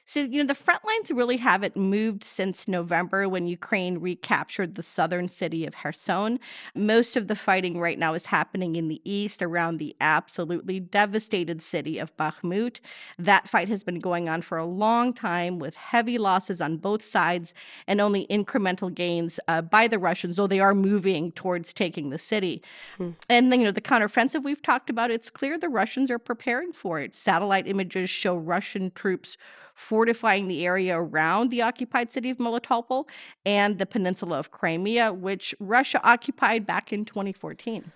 So, 0.06 0.20
you 0.20 0.42
know, 0.42 0.46
the 0.46 0.54
front 0.54 0.84
lines 0.84 1.10
really 1.10 1.38
haven't 1.38 1.76
moved 1.76 2.24
since 2.24 2.68
November 2.68 3.26
when 3.28 3.46
Ukraine 3.46 3.98
recaptured 3.98 4.74
the 4.74 4.82
southern 4.82 5.28
city 5.28 5.64
of 5.64 5.74
Kherson. 5.74 6.40
Most 6.74 7.16
of 7.16 7.26
the 7.26 7.34
fighting 7.34 7.80
right 7.80 7.98
now 7.98 8.12
is 8.12 8.26
happening 8.26 8.76
in 8.76 8.88
the 8.88 9.00
east 9.04 9.40
around 9.40 9.78
the 9.78 9.96
absolutely 10.00 10.78
devastated 10.78 11.62
city 11.62 11.98
of 11.98 12.14
Bakhmut. 12.18 12.80
That 13.18 13.48
fight 13.48 13.68
has 13.70 13.82
been 13.82 13.98
going 13.98 14.28
on 14.28 14.42
for 14.42 14.58
a 14.58 14.66
long 14.66 15.14
time 15.14 15.58
with 15.58 15.74
heavy 15.74 16.18
losses 16.18 16.60
on 16.60 16.76
both 16.76 17.02
sides 17.02 17.54
and 17.86 18.00
only 18.00 18.26
incremental 18.26 18.94
gains 18.94 19.40
uh, 19.48 19.62
by 19.62 19.88
the 19.88 19.98
Russians, 19.98 20.36
though 20.36 20.46
they 20.46 20.60
are 20.60 20.74
moving 20.74 21.32
towards 21.32 21.72
taking 21.72 22.10
the 22.10 22.18
city. 22.18 22.62
Hmm. 22.98 23.10
And 23.30 23.50
then, 23.50 23.60
you 23.60 23.66
know, 23.66 23.72
the 23.72 23.80
counteroffensive 23.80 24.44
we've 24.44 24.62
talked 24.62 24.90
about, 24.90 25.10
it's 25.10 25.30
clear 25.30 25.58
the 25.58 25.68
Russians 25.70 26.10
are 26.10 26.18
preparing 26.18 26.74
for 26.74 27.00
it. 27.00 27.16
Satellite 27.16 27.66
images 27.66 28.10
show 28.10 28.36
Russian 28.36 28.90
troops 28.90 29.38
fortifying 29.74 30.48
the 30.48 30.64
area 30.64 30.98
around 30.98 31.50
the 31.50 31.62
occupied 31.62 32.12
city 32.12 32.30
of 32.30 32.38
Melitopol 32.38 33.06
and 33.44 33.78
the 33.78 33.86
peninsula 33.86 34.38
of 34.38 34.50
Crimea, 34.50 35.12
which 35.12 35.54
Russia 35.58 36.00
occupied 36.04 36.66
back 36.66 36.92
in 36.92 37.04
2014. 37.04 37.92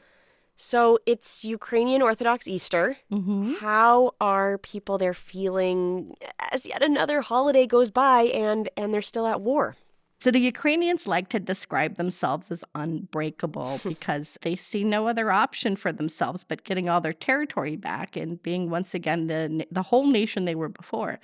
So 0.60 0.98
it's 1.06 1.44
Ukrainian 1.44 2.02
Orthodox 2.02 2.48
Easter. 2.48 2.96
Mm-hmm. 3.12 3.54
How 3.60 4.10
are 4.20 4.58
people 4.58 4.98
there 4.98 5.14
feeling 5.14 6.16
as 6.50 6.66
yet 6.66 6.82
another 6.82 7.20
holiday 7.20 7.64
goes 7.64 7.92
by 7.92 8.22
and 8.22 8.68
and 8.76 8.92
they're 8.92 9.00
still 9.00 9.28
at 9.28 9.40
war? 9.40 9.76
So 10.20 10.32
the 10.32 10.40
Ukrainians 10.40 11.06
like 11.06 11.28
to 11.28 11.38
describe 11.38 11.96
themselves 11.96 12.50
as 12.50 12.64
unbreakable 12.74 13.80
because 13.84 14.36
they 14.42 14.56
see 14.56 14.82
no 14.82 15.06
other 15.06 15.30
option 15.30 15.76
for 15.76 15.92
themselves 15.92 16.44
but 16.44 16.64
getting 16.64 16.88
all 16.88 17.00
their 17.00 17.12
territory 17.12 17.76
back 17.76 18.16
and 18.16 18.42
being 18.42 18.68
once 18.68 18.94
again 18.94 19.28
the 19.28 19.66
the 19.70 19.82
whole 19.82 20.06
nation 20.06 20.44
they 20.44 20.54
were 20.54 20.68
before. 20.68 21.20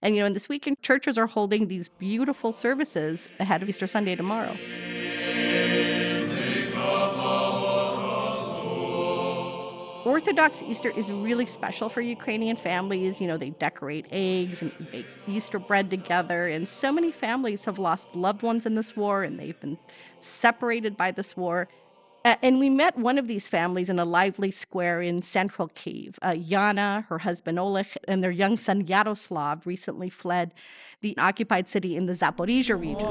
And 0.00 0.16
you 0.16 0.22
know, 0.22 0.26
in 0.26 0.34
this 0.34 0.48
weekend, 0.48 0.82
churches 0.82 1.16
are 1.16 1.28
holding 1.28 1.68
these 1.68 1.88
beautiful 1.88 2.52
services 2.52 3.28
ahead 3.38 3.62
of 3.62 3.68
Easter 3.68 3.86
Sunday 3.86 4.16
tomorrow. 4.16 4.56
Orthodox 10.04 10.62
Easter 10.62 10.90
is 10.90 11.10
really 11.10 11.46
special 11.46 11.88
for 11.88 12.00
Ukrainian 12.00 12.56
families. 12.56 13.20
You 13.20 13.28
know, 13.28 13.36
they 13.36 13.50
decorate 13.50 14.06
eggs 14.10 14.60
and 14.60 14.72
bake 14.90 15.06
Easter 15.28 15.58
bread 15.58 15.90
together. 15.90 16.48
And 16.48 16.68
so 16.68 16.90
many 16.90 17.12
families 17.12 17.64
have 17.66 17.78
lost 17.78 18.14
loved 18.14 18.42
ones 18.42 18.66
in 18.66 18.74
this 18.74 18.96
war 18.96 19.22
and 19.22 19.38
they've 19.38 19.58
been 19.60 19.78
separated 20.20 20.96
by 20.96 21.12
this 21.12 21.36
war. 21.36 21.68
And 22.24 22.60
we 22.60 22.70
met 22.70 22.96
one 22.96 23.18
of 23.18 23.26
these 23.26 23.48
families 23.48 23.90
in 23.90 23.98
a 23.98 24.04
lively 24.04 24.52
square 24.52 25.02
in 25.02 25.22
central 25.22 25.68
Kiev. 25.74 26.18
Uh, 26.22 26.30
Yana, 26.30 27.06
her 27.06 27.18
husband 27.18 27.58
Oleg, 27.58 27.86
and 28.06 28.22
their 28.22 28.30
young 28.30 28.56
son 28.58 28.86
Yaroslav 28.86 29.66
recently 29.66 30.08
fled 30.08 30.52
the 31.02 31.16
occupied 31.18 31.68
city 31.68 31.96
in 31.96 32.06
the 32.06 32.14
Zaporizhia 32.14 32.80
region. 32.80 33.06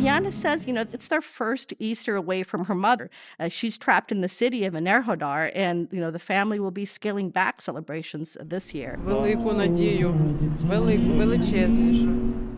Yana 0.00 0.32
says, 0.32 0.66
you 0.66 0.72
know, 0.72 0.86
it's 0.92 1.08
their 1.08 1.20
first 1.20 1.72
Easter 1.78 2.16
away 2.16 2.42
from 2.42 2.66
her 2.66 2.74
mother. 2.74 3.10
Uh, 3.38 3.48
she's 3.48 3.76
trapped 3.76 4.12
in 4.12 4.20
the 4.20 4.28
city 4.28 4.64
of 4.64 4.74
Enerhodar, 4.74 5.50
and, 5.54 5.88
you 5.90 6.00
know, 6.00 6.10
the 6.10 6.18
family 6.18 6.58
will 6.58 6.70
be 6.70 6.86
scaling 6.86 7.30
back 7.30 7.60
celebrations 7.60 8.36
this 8.40 8.72
year. 8.72 8.98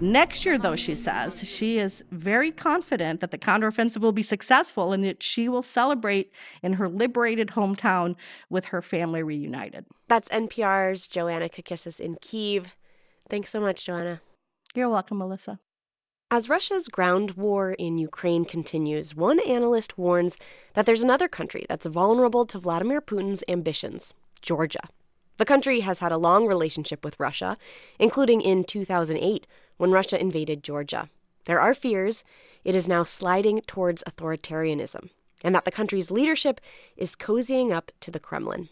Next 0.00 0.44
year, 0.44 0.58
though, 0.58 0.74
she 0.74 0.96
says, 0.96 1.44
she 1.44 1.78
is 1.78 2.02
very 2.10 2.50
confident 2.50 3.20
that 3.20 3.30
the 3.30 3.38
counteroffensive 3.38 4.00
will 4.00 4.10
be 4.10 4.24
successful 4.24 4.92
and 4.92 5.04
that 5.04 5.22
she 5.22 5.48
will 5.48 5.62
celebrate 5.62 6.32
in 6.60 6.72
her 6.74 6.88
liberated 6.88 7.50
hometown 7.50 8.16
with 8.50 8.66
her 8.66 8.82
family 8.82 9.22
reunited. 9.22 9.84
That's 10.12 10.28
NPR's 10.28 11.09
Joanna 11.09 11.49
Kakissis 11.49 11.99
in 11.99 12.19
Kiev. 12.21 12.76
Thanks 13.31 13.49
so 13.49 13.62
much, 13.62 13.87
Joanna. 13.87 14.21
You're 14.75 14.90
welcome, 14.90 15.23
Elissa. 15.23 15.59
As 16.31 16.50
Russia's 16.50 16.88
ground 16.88 17.31
war 17.31 17.73
in 17.73 17.97
Ukraine 17.97 18.45
continues, 18.45 19.16
one 19.16 19.40
analyst 19.40 19.97
warns 19.97 20.37
that 20.75 20.85
there's 20.85 21.02
another 21.02 21.28
country 21.28 21.64
that's 21.66 21.87
vulnerable 21.87 22.45
to 22.45 22.59
Vladimir 22.59 23.00
Putin's 23.00 23.42
ambitions 23.49 24.12
Georgia. 24.42 24.87
The 25.38 25.47
country 25.47 25.81
has 25.81 26.00
had 26.00 26.12
a 26.12 26.19
long 26.19 26.47
relationship 26.47 27.02
with 27.07 27.19
Russia, 27.19 27.57
including 27.99 28.42
in 28.42 28.64
2008 28.64 29.47
when 29.78 29.92
Russia 29.92 30.21
invaded 30.21 30.62
Georgia. 30.62 31.09
There 31.47 31.59
are 31.59 31.73
fears 31.73 32.23
it 32.64 32.75
is 32.75 32.87
now 32.87 33.02
sliding 33.02 33.62
towards 33.62 34.04
authoritarianism, 34.04 35.09
and 35.42 35.54
that 35.54 35.64
the 35.64 35.71
country's 35.71 36.11
leadership 36.11 36.61
is 36.99 37.16
cozying 37.16 37.73
up 37.73 37.90
to 38.00 38.11
the 38.11 38.21
Kremlin. 38.21 38.69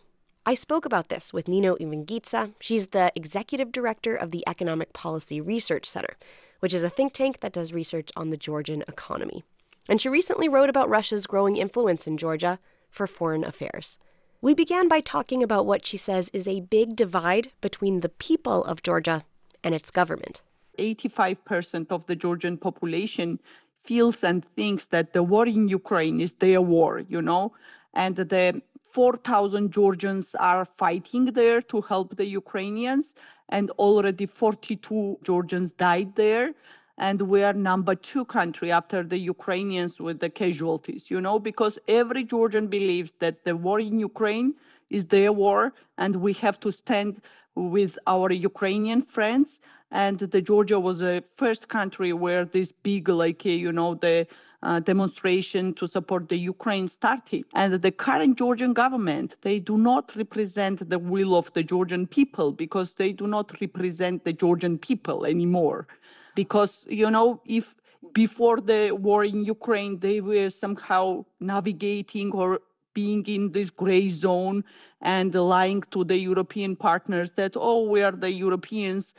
I 0.51 0.55
spoke 0.55 0.85
about 0.85 1.11
this 1.11 1.33
with 1.33 1.47
Nino 1.47 1.77
Evgenidze. 1.77 2.55
She's 2.59 2.89
the 2.89 3.13
executive 3.15 3.71
director 3.71 4.17
of 4.17 4.33
the 4.33 4.43
Economic 4.49 4.93
Policy 4.93 5.41
Research 5.41 5.87
Center, 5.87 6.17
which 6.59 6.75
is 6.75 6.83
a 6.83 6.91
think 6.91 7.13
tank 7.13 7.39
that 7.39 7.53
does 7.53 7.73
research 7.73 8.11
on 8.17 8.31
the 8.31 8.37
Georgian 8.37 8.83
economy. 8.89 9.45
And 9.89 10.01
she 10.01 10.09
recently 10.09 10.49
wrote 10.49 10.69
about 10.69 10.89
Russia's 10.89 11.29
growing 11.29 11.57
influence 11.57 12.05
in 12.05 12.19
Georgia 12.19 12.59
for 12.91 13.07
Foreign 13.07 13.45
Affairs. 13.45 13.97
We 14.41 14.53
began 14.53 14.89
by 14.89 14.99
talking 14.99 15.41
about 15.41 15.67
what 15.67 15.87
she 15.87 15.97
says 15.97 16.31
is 16.31 16.49
a 16.49 16.63
big 16.63 16.97
divide 16.97 17.53
between 17.61 18.01
the 18.01 18.09
people 18.09 18.65
of 18.65 18.83
Georgia 18.83 19.23
and 19.63 19.73
its 19.73 19.93
government. 19.93 20.43
85% 20.81 21.93
of 21.93 22.07
the 22.07 22.17
Georgian 22.17 22.59
population 22.59 23.39
feels 23.85 24.25
and 24.25 24.45
thinks 24.57 24.87
that 24.87 25.13
the 25.13 25.23
war 25.23 25.47
in 25.47 25.69
Ukraine 25.69 26.21
is 26.21 26.33
their 26.33 26.61
war, 26.61 27.05
you 27.09 27.23
know, 27.23 27.53
and 27.95 28.17
the 28.17 28.61
4,000 28.93 29.73
Georgians 29.73 30.35
are 30.35 30.65
fighting 30.65 31.27
there 31.27 31.61
to 31.63 31.81
help 31.81 32.17
the 32.17 32.25
Ukrainians, 32.25 33.15
and 33.49 33.71
already 33.73 34.27
42 34.27 35.19
Georgians 35.23 35.73
died 35.73 36.15
there. 36.17 36.55
And 36.99 37.23
we 37.23 37.43
are 37.43 37.55
number 37.55 37.95
two 37.95 38.25
country 38.27 38.71
after 38.71 39.03
the 39.03 39.17
Ukrainians 39.17 40.01
with 40.01 40.21
the 40.21 40.29
casualties, 40.29 41.11
you 41.11 41.21
know, 41.21 41.39
because 41.39 41.79
every 41.89 42.25
Georgian 42.25 42.67
believes 42.67 43.13
that 43.21 43.45
the 43.45 43.57
war 43.57 43.81
in 43.81 43.99
Ukraine 43.99 44.55
is 44.91 45.07
their 45.07 45.33
war, 45.33 45.73
and 45.97 46.17
we 46.17 46.33
have 46.35 46.61
to 46.61 46.71
stand 46.71 47.23
with 47.55 47.99
our 48.07 48.31
Ukrainian 48.33 49.03
friends. 49.03 49.61
And 49.91 50.19
the 50.19 50.43
Georgia 50.43 50.79
was 50.79 50.99
the 50.99 51.25
first 51.35 51.69
country 51.69 52.13
where 52.13 52.45
this 52.45 52.71
big, 52.71 53.09
like, 53.09 53.45
you 53.45 53.73
know, 53.73 53.95
the 53.95 54.27
uh, 54.63 54.81
demonstration 54.81 55.75
to 55.75 55.87
support 55.87 56.29
the 56.29 56.37
Ukraine 56.37 56.89
started. 56.89 57.45
And 57.55 57.75
the 57.75 57.91
current 57.91 58.39
Georgian 58.39 58.73
government, 58.73 59.37
they 59.43 59.59
do 59.59 59.77
not 59.79 60.15
represent 60.17 60.89
the 60.89 60.99
will 60.99 61.35
of 61.35 61.53
the 61.53 61.63
Georgian 61.63 62.07
people 62.07 62.53
because 62.53 62.95
they 62.95 63.13
do 63.13 63.27
not 63.27 63.61
represent 63.61 64.25
the 64.25 64.33
Georgian 64.33 64.79
people 64.79 65.25
anymore. 65.25 65.87
Because, 66.35 66.87
you 66.89 67.11
know, 67.11 67.41
if 67.45 67.75
before 68.13 68.61
the 68.61 68.93
war 68.93 69.25
in 69.25 69.45
Ukraine, 69.45 69.99
they 69.99 70.21
were 70.21 70.51
somehow 70.51 71.25
navigating 71.41 72.33
or 72.33 72.61
being 72.95 73.25
in 73.27 73.53
this 73.53 73.71
gray 73.71 74.11
zone 74.11 74.65
and 75.01 75.35
lying 75.35 75.83
to 75.91 76.05
the 76.05 76.19
European 76.19 76.75
partners 76.77 77.31
that, 77.33 77.53
oh, 77.57 77.83
we 77.89 78.03
are 78.03 78.13
the 78.13 78.33
Europeans, 78.33 79.15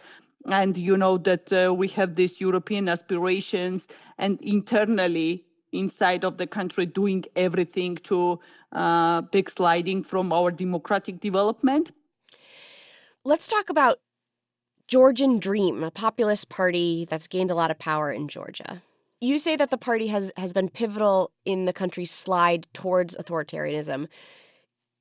and 0.46 0.78
you 0.78 0.98
know 0.98 1.18
that 1.18 1.52
uh, 1.54 1.74
we 1.74 1.88
have 1.90 2.16
these 2.16 2.42
European 2.42 2.90
aspirations, 2.90 3.88
and 4.18 4.40
internally 4.42 5.46
inside 5.72 6.26
of 6.26 6.38
the 6.38 6.48
country 6.48 6.86
doing 6.86 7.24
everything 7.36 7.96
to 7.98 8.40
uh, 8.74 9.22
backsliding 9.22 10.04
from 10.04 10.34
our 10.34 10.52
democratic 10.52 11.20
development. 11.20 11.92
Let's 13.24 13.48
talk 13.48 13.70
about 13.70 14.00
Georgian 14.88 15.40
Dream, 15.40 15.84
a 15.84 15.92
populist 15.92 16.50
party 16.50 17.06
that's 17.10 17.28
gained 17.28 17.52
a 17.52 17.56
lot 17.56 17.72
of 17.72 17.80
power 17.80 18.12
in 18.12 18.28
Georgia. 18.28 18.82
You 19.22 19.38
say 19.38 19.56
that 19.56 19.70
the 19.70 19.78
party 19.78 20.08
has 20.08 20.32
has 20.36 20.52
been 20.52 20.70
pivotal 20.70 21.32
in 21.46 21.66
the 21.66 21.74
country's 21.74 22.12
slide 22.12 22.68
towards 22.74 23.16
authoritarianism. 23.16 24.08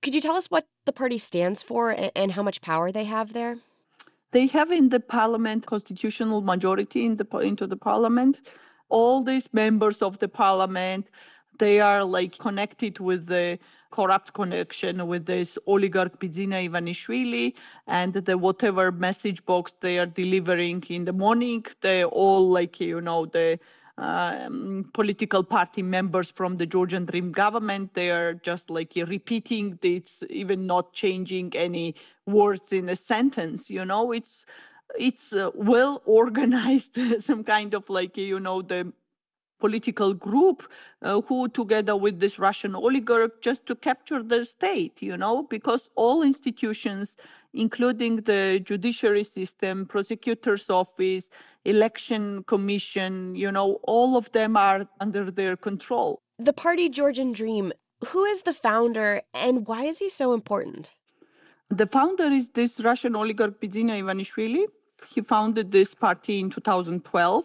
Could 0.03 0.15
you 0.15 0.21
tell 0.21 0.37
us 0.37 0.47
what 0.47 0.67
the 0.85 0.93
party 0.93 1.19
stands 1.19 1.63
for 1.63 1.91
and, 1.91 2.13
and 2.15 2.33
how 2.33 2.43
much 2.43 2.61
power 2.61 2.93
they 2.93 3.05
have 3.05 3.33
there? 3.33 3.59
They 4.33 4.47
have 4.49 4.71
in 4.71 4.91
the 4.91 5.01
parliament 5.01 5.67
constitutional 5.67 6.41
majority 6.41 7.05
in 7.05 7.17
the 7.17 7.27
into 7.39 7.67
the 7.67 7.77
parliament. 7.77 8.41
All 8.89 9.25
these 9.25 9.53
members 9.53 10.03
of 10.03 10.19
the 10.19 10.29
parliament, 10.29 11.09
they 11.59 11.81
are 11.81 12.05
like 12.05 12.39
connected 12.39 13.01
with 13.01 13.27
the 13.27 13.59
corrupt 13.91 14.33
connection 14.35 15.07
with 15.09 15.27
this 15.27 15.59
oligarch 15.67 16.19
Bidzina 16.21 16.69
Ivanishvili 16.69 17.55
and 17.89 18.15
the 18.15 18.39
whatever 18.39 18.93
message 18.93 19.45
box 19.47 19.73
they 19.81 19.99
are 19.99 20.07
delivering 20.07 20.85
in 20.89 21.05
the 21.05 21.13
morning, 21.13 21.65
they 21.81 22.05
all 22.05 22.49
like 22.49 22.79
you 22.79 23.01
know 23.01 23.27
the 23.27 23.59
um, 24.01 24.91
political 24.95 25.45
party 25.45 25.83
members 25.83 26.31
from 26.31 26.57
the 26.57 26.67
Georgian 26.67 27.05
Dream 27.05 27.33
government. 27.33 27.95
They 27.95 28.11
are 28.11 28.35
just 28.35 28.71
like 28.71 28.95
repeating, 28.97 29.79
it's 29.83 30.23
even 30.31 30.67
not 30.67 30.93
changing 30.95 31.55
any 31.55 31.95
words 32.27 32.73
in 32.73 32.89
a 32.89 32.97
sentence. 32.97 33.69
You 33.69 33.85
know, 33.85 34.13
it's 34.13 34.47
it's 34.99 35.33
uh, 35.33 35.51
well 35.55 36.03
organized, 36.07 36.99
some 37.21 37.45
kind 37.45 37.75
of 37.75 37.89
like 37.91 38.17
you 38.17 38.41
know 38.41 38.63
the 38.63 38.93
political 39.61 40.15
group 40.15 40.63
uh, 41.03 41.21
who, 41.21 41.47
together 41.49 41.95
with 41.95 42.19
this 42.19 42.39
Russian 42.39 42.75
oligarch, 42.75 43.43
just 43.43 43.67
to 43.67 43.75
capture 43.75 44.23
the 44.23 44.47
state, 44.47 45.03
you 45.03 45.19
know, 45.19 45.43
because 45.43 45.91
all 45.95 46.23
institutions, 46.23 47.19
including 47.55 48.17
the 48.17 48.61
judiciary 48.63 49.25
system, 49.25 49.87
prosecutor's 49.87 50.71
office, 50.71 51.31
election 51.65 52.45
commission, 52.45 53.35
you 53.35 53.51
know, 53.51 53.81
all 53.85 54.17
of 54.17 54.31
them 54.33 54.57
are 54.57 54.87
under 55.01 55.31
their 55.31 55.57
control. 55.57 56.23
The 56.39 56.53
party 56.53 56.89
Georgian 56.89 57.33
Dream, 57.33 57.73
who 58.07 58.25
is 58.25 58.43
the 58.43 58.55
founder 58.55 59.23
and 59.35 59.67
why 59.67 59.85
is 59.85 59.99
he 59.99 60.09
so 60.09 60.33
important? 60.33 60.91
The 61.71 61.87
founder 61.87 62.25
is 62.25 62.49
this 62.51 62.81
Russian 62.81 63.15
oligarch 63.15 63.61
Bidzina 63.61 64.01
Ivanishvili. 64.01 64.65
He 65.09 65.21
founded 65.21 65.71
this 65.71 65.95
party 65.95 66.41
in 66.41 66.51
2012, 66.51 67.45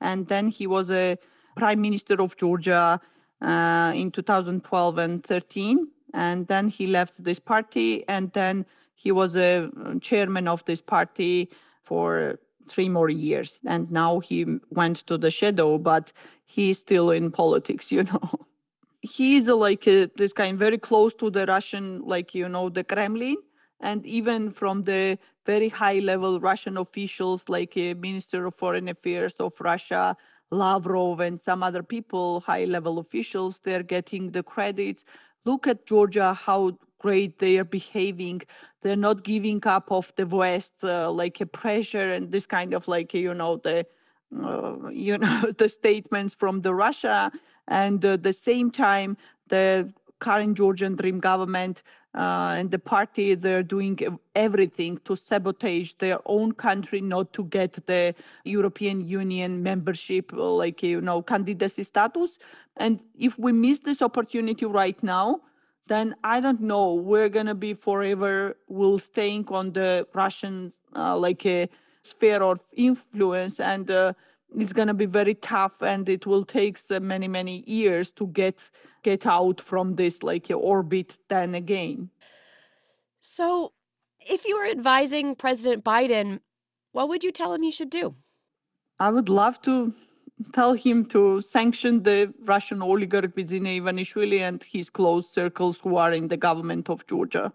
and 0.00 0.26
then 0.28 0.48
he 0.48 0.66
was 0.66 0.90
a 0.90 1.18
prime 1.56 1.80
minister 1.80 2.20
of 2.22 2.36
Georgia 2.36 3.00
uh, 3.42 3.92
in 3.94 4.10
2012 4.10 4.98
and 4.98 5.24
13. 5.24 5.88
And 6.14 6.46
then 6.46 6.68
he 6.68 6.86
left 6.86 7.22
this 7.24 7.38
party, 7.40 8.04
and 8.08 8.32
then 8.32 8.64
he 8.96 9.12
was 9.12 9.36
a 9.36 9.70
um, 9.84 10.00
chairman 10.00 10.48
of 10.48 10.64
this 10.64 10.82
party 10.82 11.48
for 11.82 12.38
three 12.68 12.88
more 12.88 13.10
years. 13.10 13.58
And 13.64 13.90
now 13.90 14.18
he 14.18 14.58
went 14.70 15.06
to 15.06 15.16
the 15.16 15.30
shadow, 15.30 15.78
but 15.78 16.12
he's 16.46 16.78
still 16.78 17.10
in 17.10 17.30
politics, 17.30 17.92
you 17.96 18.02
know. 18.02 18.30
He's 19.02 19.48
uh, 19.48 19.54
like 19.54 19.86
a, 19.86 20.10
this 20.16 20.32
kind 20.32 20.58
very 20.58 20.78
close 20.78 21.14
to 21.14 21.30
the 21.30 21.46
Russian, 21.46 22.02
like, 22.04 22.34
you 22.34 22.48
know, 22.48 22.68
the 22.68 22.82
Kremlin 22.82 23.36
and 23.80 24.04
even 24.06 24.50
from 24.50 24.84
the 24.84 25.18
very 25.44 25.68
high 25.68 25.98
level 25.98 26.40
Russian 26.40 26.76
officials, 26.76 27.48
like 27.48 27.76
a 27.76 27.94
Minister 27.94 28.46
of 28.46 28.54
Foreign 28.54 28.88
Affairs 28.88 29.34
of 29.34 29.52
Russia, 29.60 30.16
Lavrov, 30.50 31.20
and 31.20 31.40
some 31.40 31.62
other 31.62 31.82
people, 31.82 32.40
high 32.40 32.64
level 32.64 32.98
officials, 32.98 33.60
they're 33.62 33.82
getting 33.82 34.30
the 34.30 34.42
credits. 34.42 35.04
Look 35.44 35.66
at 35.66 35.86
Georgia, 35.86 36.34
how 36.34 36.78
great 37.06 37.38
they 37.38 37.54
are 37.58 37.70
behaving. 37.80 38.42
They're 38.82 39.04
not 39.08 39.18
giving 39.32 39.60
up 39.76 39.86
of 39.98 40.06
the 40.18 40.26
West 40.26 40.76
uh, 40.82 41.10
like 41.22 41.40
a 41.40 41.48
pressure 41.62 42.08
and 42.14 42.32
this 42.34 42.46
kind 42.56 42.72
of 42.74 42.82
like, 42.94 43.14
you 43.14 43.34
know, 43.40 43.52
the 43.66 43.78
uh, 44.44 44.88
you 45.06 45.16
know 45.24 45.38
the 45.62 45.68
statements 45.80 46.32
from 46.42 46.54
the 46.66 46.74
Russia 46.86 47.30
and 47.68 48.04
at 48.04 48.10
uh, 48.10 48.16
the 48.28 48.32
same 48.48 48.68
time 48.86 49.10
the 49.54 49.66
current 50.18 50.52
Georgian 50.60 50.96
Dream 51.00 51.18
government 51.20 51.76
uh, 52.16 52.54
and 52.58 52.70
the 52.70 52.78
party 52.94 53.34
they're 53.34 53.68
doing 53.76 53.96
everything 54.34 54.98
to 55.04 55.14
sabotage 55.14 55.92
their 56.04 56.18
own 56.24 56.50
country 56.52 57.00
not 57.14 57.26
to 57.36 57.42
get 57.44 57.72
the 57.86 58.14
european 58.44 58.98
union 59.06 59.62
membership 59.62 60.32
like 60.32 60.82
you 60.82 61.00
know 61.08 61.18
candidacy 61.32 61.84
status 61.92 62.38
and 62.78 62.92
if 63.18 63.38
we 63.38 63.52
miss 63.52 63.80
this 63.80 64.00
opportunity 64.00 64.64
right 64.64 65.02
now 65.02 65.28
then 65.86 66.14
i 66.24 66.40
don't 66.40 66.60
know 66.60 66.94
we're 66.94 67.28
going 67.28 67.46
to 67.46 67.54
be 67.54 67.74
forever 67.74 68.56
will 68.68 68.98
staying 68.98 69.46
on 69.48 69.72
the 69.72 70.06
russian 70.14 70.72
uh, 70.94 71.16
like 71.16 71.44
a 71.46 71.68
sphere 72.02 72.42
of 72.42 72.60
influence 72.72 73.58
and 73.60 73.90
uh, 73.90 74.12
it's 74.56 74.72
going 74.72 74.88
to 74.88 74.94
be 74.94 75.06
very 75.06 75.34
tough 75.34 75.82
and 75.82 76.08
it 76.08 76.26
will 76.26 76.44
take 76.44 76.78
many 77.00 77.28
many 77.28 77.64
years 77.66 78.10
to 78.10 78.26
get 78.28 78.70
get 79.02 79.26
out 79.26 79.60
from 79.60 79.94
this 79.94 80.22
like 80.22 80.50
orbit 80.50 81.18
then 81.28 81.54
again. 81.54 82.10
So, 83.20 83.72
if 84.20 84.44
you 84.44 84.56
were 84.58 84.66
advising 84.66 85.36
President 85.36 85.84
Biden, 85.84 86.40
what 86.92 87.08
would 87.08 87.22
you 87.22 87.32
tell 87.32 87.54
him 87.54 87.62
he 87.62 87.70
should 87.70 87.90
do? 87.90 88.16
I 88.98 89.10
would 89.10 89.28
love 89.28 89.60
to 89.62 89.94
tell 90.52 90.74
him 90.74 91.04
to 91.06 91.40
sanction 91.40 92.02
the 92.02 92.32
Russian 92.44 92.82
oligarch 92.82 93.34
Bidzina 93.34 93.80
Ivanishvili 93.80 94.40
and 94.40 94.62
his 94.62 94.90
close 94.90 95.30
circles 95.30 95.80
who 95.80 95.96
are 95.96 96.12
in 96.12 96.28
the 96.28 96.36
government 96.36 96.90
of 96.90 97.06
Georgia. 97.06 97.52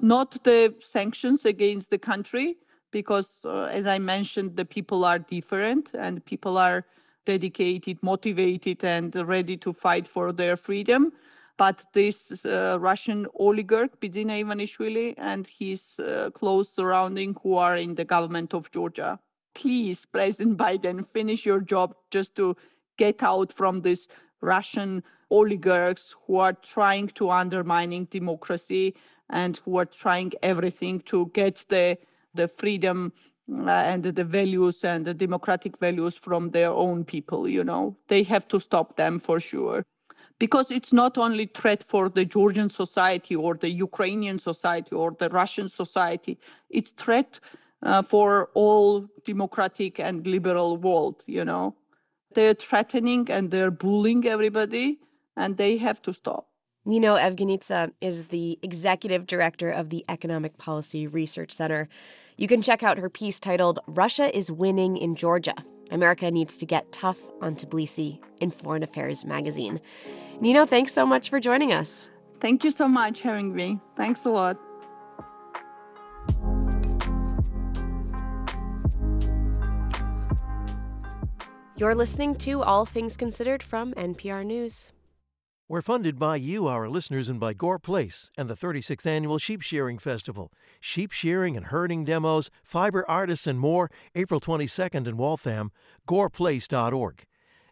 Not 0.00 0.42
the 0.44 0.74
sanctions 0.80 1.44
against 1.44 1.90
the 1.90 1.98
country, 1.98 2.56
because 2.90 3.40
uh, 3.44 3.64
as 3.64 3.86
I 3.86 3.98
mentioned, 3.98 4.56
the 4.56 4.64
people 4.64 5.04
are 5.04 5.18
different 5.18 5.90
and 5.94 6.24
people 6.24 6.58
are 6.58 6.84
dedicated, 7.24 8.02
motivated, 8.02 8.84
and 8.84 9.14
ready 9.14 9.56
to 9.58 9.72
fight 9.72 10.06
for 10.06 10.32
their 10.32 10.56
freedom. 10.56 11.12
But 11.56 11.84
this 11.92 12.44
uh, 12.44 12.78
Russian 12.80 13.26
oligarch, 13.38 14.00
Bidzina 14.00 14.42
Ivanishvili, 14.44 15.14
and 15.16 15.46
his 15.46 15.98
uh, 16.00 16.30
close 16.34 16.68
surrounding 16.68 17.36
who 17.42 17.56
are 17.56 17.76
in 17.76 17.94
the 17.94 18.04
government 18.04 18.54
of 18.54 18.70
Georgia, 18.72 19.18
please, 19.54 20.06
President 20.06 20.58
Biden, 20.58 21.06
finish 21.08 21.46
your 21.46 21.60
job 21.60 21.94
just 22.10 22.34
to 22.36 22.56
get 22.96 23.22
out 23.22 23.52
from 23.52 23.80
this 23.80 24.08
Russian 24.40 25.02
oligarchs 25.30 26.14
who 26.26 26.36
are 26.38 26.52
trying 26.52 27.08
to 27.08 27.30
undermining 27.30 28.04
democracy 28.06 28.94
and 29.30 29.56
who 29.64 29.78
are 29.78 29.86
trying 29.86 30.32
everything 30.42 31.00
to 31.00 31.30
get 31.34 31.64
the 31.68 31.98
the 32.34 32.48
freedom 32.48 33.12
uh, 33.50 33.70
and 33.70 34.02
the 34.02 34.24
values 34.24 34.84
and 34.84 35.06
the 35.06 35.14
democratic 35.14 35.78
values 35.78 36.16
from 36.16 36.50
their 36.50 36.70
own 36.70 37.04
people 37.04 37.48
you 37.48 37.64
know? 37.64 37.96
They 38.08 38.22
have 38.24 38.48
to 38.48 38.58
stop 38.58 38.96
them 38.96 39.18
for 39.20 39.38
sure. 39.40 39.84
Because 40.40 40.70
it's 40.70 40.92
not 40.92 41.16
only 41.16 41.46
threat 41.46 41.82
for 41.84 42.08
the 42.08 42.24
georgian 42.24 42.68
society 42.68 43.36
or 43.36 43.54
the 43.54 43.70
ukrainian 43.70 44.38
society 44.38 44.92
or 44.94 45.12
the 45.18 45.28
russian 45.30 45.68
society 45.68 46.38
it's 46.68 46.90
threat 46.90 47.40
uh, 47.82 48.02
for 48.02 48.50
all 48.54 49.06
democratic 49.24 50.00
and 50.00 50.26
liberal 50.26 50.76
world 50.76 51.22
you 51.26 51.44
know 51.44 51.74
they're 52.34 52.54
threatening 52.54 53.30
and 53.30 53.50
they're 53.50 53.70
bullying 53.70 54.26
everybody 54.26 54.98
and 55.36 55.56
they 55.56 55.76
have 55.76 56.00
to 56.02 56.12
stop 56.12 56.48
Nino 56.86 57.16
Evgenidze 57.16 57.92
is 58.02 58.28
the 58.28 58.58
executive 58.62 59.26
director 59.26 59.70
of 59.70 59.88
the 59.88 60.04
Economic 60.10 60.58
Policy 60.58 61.06
Research 61.06 61.50
Center. 61.50 61.88
You 62.36 62.46
can 62.46 62.60
check 62.60 62.82
out 62.82 62.98
her 62.98 63.08
piece 63.08 63.40
titled 63.40 63.78
Russia 63.86 64.36
is 64.36 64.52
Winning 64.52 64.98
in 64.98 65.16
Georgia. 65.16 65.54
America 65.90 66.30
Needs 66.30 66.56
to 66.58 66.66
Get 66.66 66.92
Tough 66.92 67.18
on 67.40 67.56
Tbilisi 67.56 68.18
in 68.40 68.50
Foreign 68.50 68.82
Affairs 68.82 69.24
magazine. 69.24 69.80
Nino, 70.40 70.66
thanks 70.66 70.92
so 70.92 71.06
much 71.06 71.30
for 71.30 71.40
joining 71.40 71.72
us. 71.72 72.08
Thank 72.40 72.64
you 72.64 72.70
so 72.70 72.88
much 72.88 73.20
having 73.20 73.54
me. 73.54 73.80
Thanks 73.96 74.24
a 74.26 74.30
lot. 74.30 74.58
You're 81.76 81.96
listening 81.96 82.36
to 82.36 82.62
All 82.62 82.86
Things 82.86 83.16
Considered 83.16 83.60
from 83.60 83.94
NPR 83.94 84.46
News. 84.46 84.92
We're 85.66 85.82
funded 85.82 86.20
by 86.20 86.36
you, 86.36 86.68
our 86.68 86.88
listeners, 86.88 87.28
and 87.28 87.40
by 87.40 87.52
Gore 87.52 87.80
Place 87.80 88.30
and 88.38 88.48
the 88.48 88.54
36th 88.54 89.04
Annual 89.04 89.38
Sheep 89.38 89.60
Shearing 89.60 89.98
Festival. 89.98 90.52
Sheep 90.78 91.10
shearing 91.10 91.56
and 91.56 91.66
herding 91.66 92.04
demos, 92.04 92.48
fiber 92.62 93.04
artists, 93.10 93.48
and 93.48 93.58
more, 93.58 93.90
April 94.14 94.40
22nd 94.40 95.08
in 95.08 95.16
Waltham, 95.16 95.72
goreplace.org. 96.06 97.24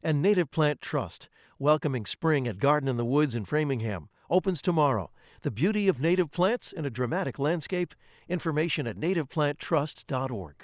And 0.03 0.21
Native 0.21 0.51
Plant 0.51 0.81
Trust, 0.81 1.29
welcoming 1.61 2.05
spring 2.05 2.49
at 2.49 2.59
Garden 2.59 2.89
in 2.89 2.97
the 2.97 3.05
Woods 3.05 3.37
in 3.37 3.45
Framingham, 3.45 4.09
opens 4.29 4.61
tomorrow. 4.61 5.13
The 5.43 5.53
beauty 5.53 5.87
of 5.87 6.01
native 6.01 6.33
plants 6.33 6.73
in 6.73 6.85
a 6.85 6.91
dramatic 6.91 7.39
landscape. 7.39 7.95
Information 8.29 8.89
at 8.89 8.97
nativeplanttrust.org. 8.97 10.57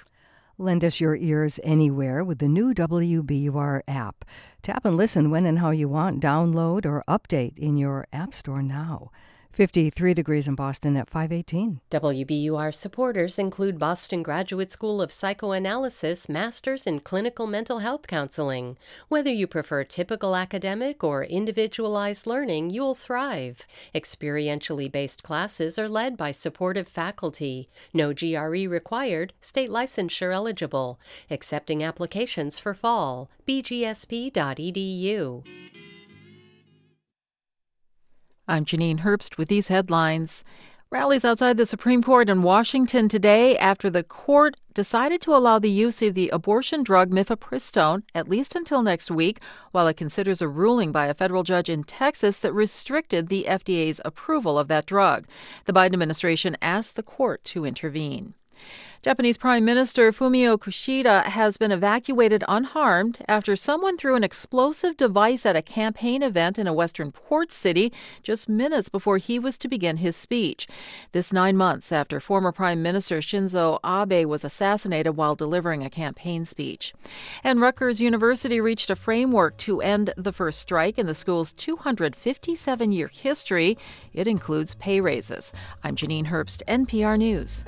Lend 0.61 0.83
us 0.83 0.99
your 0.99 1.15
ears 1.15 1.57
anywhere 1.63 2.21
with 2.21 2.39
the 2.39 2.49
new 2.49 2.73
WBUR 2.73 3.79
app. 3.87 4.25
Tap 4.61 4.83
and 4.83 4.97
listen 4.97 5.31
when 5.31 5.45
and 5.45 5.59
how 5.59 5.69
you 5.71 5.87
want. 5.87 6.21
Download 6.21 6.85
or 6.85 7.01
update 7.07 7.57
in 7.57 7.77
your 7.77 8.07
App 8.11 8.33
Store 8.33 8.61
now. 8.61 9.09
53 9.51 10.13
degrees 10.13 10.47
in 10.47 10.55
Boston 10.55 10.95
at 10.95 11.09
518. 11.09 11.81
WBUR 11.91 12.73
supporters 12.73 13.37
include 13.37 13.77
Boston 13.77 14.23
Graduate 14.23 14.71
School 14.71 15.01
of 15.01 15.11
Psychoanalysis 15.11 16.29
Masters 16.29 16.87
in 16.87 16.99
Clinical 16.99 17.47
Mental 17.47 17.79
Health 17.79 18.07
Counseling. 18.07 18.77
Whether 19.09 19.31
you 19.31 19.47
prefer 19.47 19.83
typical 19.83 20.35
academic 20.35 21.03
or 21.03 21.23
individualized 21.23 22.25
learning, 22.25 22.69
you'll 22.69 22.95
thrive. 22.95 23.67
Experientially 23.93 24.91
based 24.91 25.23
classes 25.23 25.77
are 25.77 25.89
led 25.89 26.15
by 26.15 26.31
supportive 26.31 26.87
faculty. 26.87 27.69
No 27.93 28.13
GRE 28.13 28.69
required, 28.69 29.33
state 29.41 29.69
licensure 29.69 30.33
eligible. 30.33 30.99
Accepting 31.29 31.83
applications 31.83 32.59
for 32.59 32.73
fall. 32.73 33.29
bgsp.edu. 33.47 35.43
I'm 38.49 38.65
Janine 38.65 39.01
Herbst 39.01 39.37
with 39.37 39.47
these 39.47 39.67
headlines. 39.67 40.43
Rallies 40.89 41.23
outside 41.23 41.57
the 41.57 41.67
Supreme 41.67 42.01
Court 42.01 42.29
in 42.29 42.41
Washington 42.41 43.07
today 43.07 43.55
after 43.55 43.91
the 43.91 44.01
court 44.01 44.55
decided 44.73 45.21
to 45.21 45.35
allow 45.35 45.59
the 45.59 45.69
use 45.69 46.01
of 46.01 46.15
the 46.15 46.29
abortion 46.29 46.81
drug 46.81 47.11
mifepristone 47.11 48.01
at 48.15 48.27
least 48.27 48.55
until 48.55 48.81
next 48.81 49.11
week, 49.11 49.39
while 49.71 49.87
it 49.87 49.97
considers 49.97 50.41
a 50.41 50.47
ruling 50.47 50.91
by 50.91 51.05
a 51.05 51.13
federal 51.13 51.43
judge 51.43 51.69
in 51.69 51.83
Texas 51.83 52.39
that 52.39 52.51
restricted 52.51 53.27
the 53.27 53.45
FDA's 53.47 54.01
approval 54.03 54.57
of 54.57 54.67
that 54.67 54.87
drug. 54.87 55.27
The 55.65 55.73
Biden 55.73 55.93
administration 55.93 56.57
asked 56.59 56.95
the 56.95 57.03
court 57.03 57.43
to 57.43 57.65
intervene. 57.65 58.33
Japanese 59.01 59.37
Prime 59.37 59.63
Minister 59.63 60.11
Fumio 60.11 60.57
Kishida 60.57 61.23
has 61.23 61.55
been 61.55 61.71
evacuated 61.71 62.43
unharmed 62.49 63.23
after 63.29 63.55
someone 63.55 63.95
threw 63.95 64.13
an 64.15 64.25
explosive 64.25 64.97
device 64.97 65.45
at 65.45 65.55
a 65.55 65.61
campaign 65.61 66.21
event 66.21 66.59
in 66.59 66.67
a 66.67 66.73
western 66.73 67.13
port 67.13 67.53
city 67.53 67.93
just 68.23 68.49
minutes 68.49 68.89
before 68.89 69.17
he 69.17 69.39
was 69.39 69.57
to 69.59 69.69
begin 69.69 69.97
his 69.97 70.17
speech. 70.17 70.67
This 71.13 71.31
nine 71.31 71.55
months 71.55 71.93
after 71.93 72.19
former 72.19 72.51
Prime 72.51 72.81
Minister 72.83 73.19
Shinzo 73.19 73.79
Abe 73.85 74.27
was 74.27 74.43
assassinated 74.43 75.15
while 75.15 75.33
delivering 75.33 75.81
a 75.81 75.89
campaign 75.89 76.43
speech. 76.43 76.93
And 77.41 77.61
Rutgers 77.61 78.01
University 78.01 78.59
reached 78.59 78.89
a 78.89 78.97
framework 78.97 79.55
to 79.59 79.79
end 79.79 80.13
the 80.17 80.33
first 80.33 80.59
strike 80.59 80.99
in 80.99 81.05
the 81.05 81.15
school's 81.15 81.53
257 81.53 82.91
year 82.91 83.07
history. 83.07 83.77
It 84.11 84.27
includes 84.27 84.75
pay 84.75 84.99
raises. 84.99 85.53
I'm 85.85 85.95
Janine 85.95 86.25
Herbst, 86.25 86.63
NPR 86.67 87.17
News. 87.17 87.63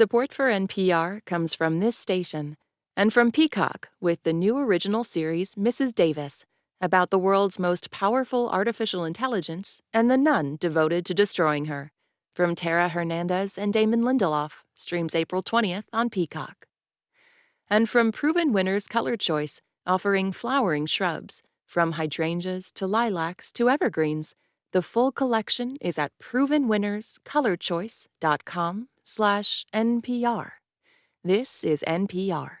Support 0.00 0.32
for 0.32 0.46
NPR 0.46 1.20
comes 1.26 1.54
from 1.54 1.80
this 1.80 1.94
station 1.94 2.56
and 2.96 3.12
from 3.12 3.30
Peacock 3.30 3.90
with 4.00 4.22
the 4.22 4.32
new 4.32 4.56
original 4.56 5.04
series 5.04 5.54
Mrs. 5.56 5.94
Davis 5.94 6.46
about 6.80 7.10
the 7.10 7.18
world's 7.18 7.58
most 7.58 7.90
powerful 7.90 8.48
artificial 8.48 9.04
intelligence 9.04 9.82
and 9.92 10.10
the 10.10 10.16
nun 10.16 10.56
devoted 10.58 11.04
to 11.04 11.12
destroying 11.12 11.66
her. 11.66 11.92
From 12.34 12.54
Tara 12.54 12.88
Hernandez 12.88 13.58
and 13.58 13.74
Damon 13.74 14.00
Lindelof, 14.00 14.62
streams 14.74 15.14
April 15.14 15.42
20th 15.42 15.84
on 15.92 16.08
Peacock. 16.08 16.66
And 17.68 17.86
from 17.86 18.10
Proven 18.10 18.54
Winners 18.54 18.88
Color 18.88 19.18
Choice, 19.18 19.60
offering 19.86 20.32
flowering 20.32 20.86
shrubs, 20.86 21.42
from 21.66 21.92
hydrangeas 21.92 22.72
to 22.72 22.86
lilacs 22.86 23.52
to 23.52 23.68
evergreens. 23.68 24.34
The 24.72 24.80
full 24.80 25.12
collection 25.12 25.76
is 25.82 25.98
at 25.98 26.12
provenwinnerscolorchoice.com 26.22 28.88
slash 29.04 29.64
NPR. 29.74 30.50
This 31.24 31.64
is 31.64 31.84
NPR. 31.86 32.58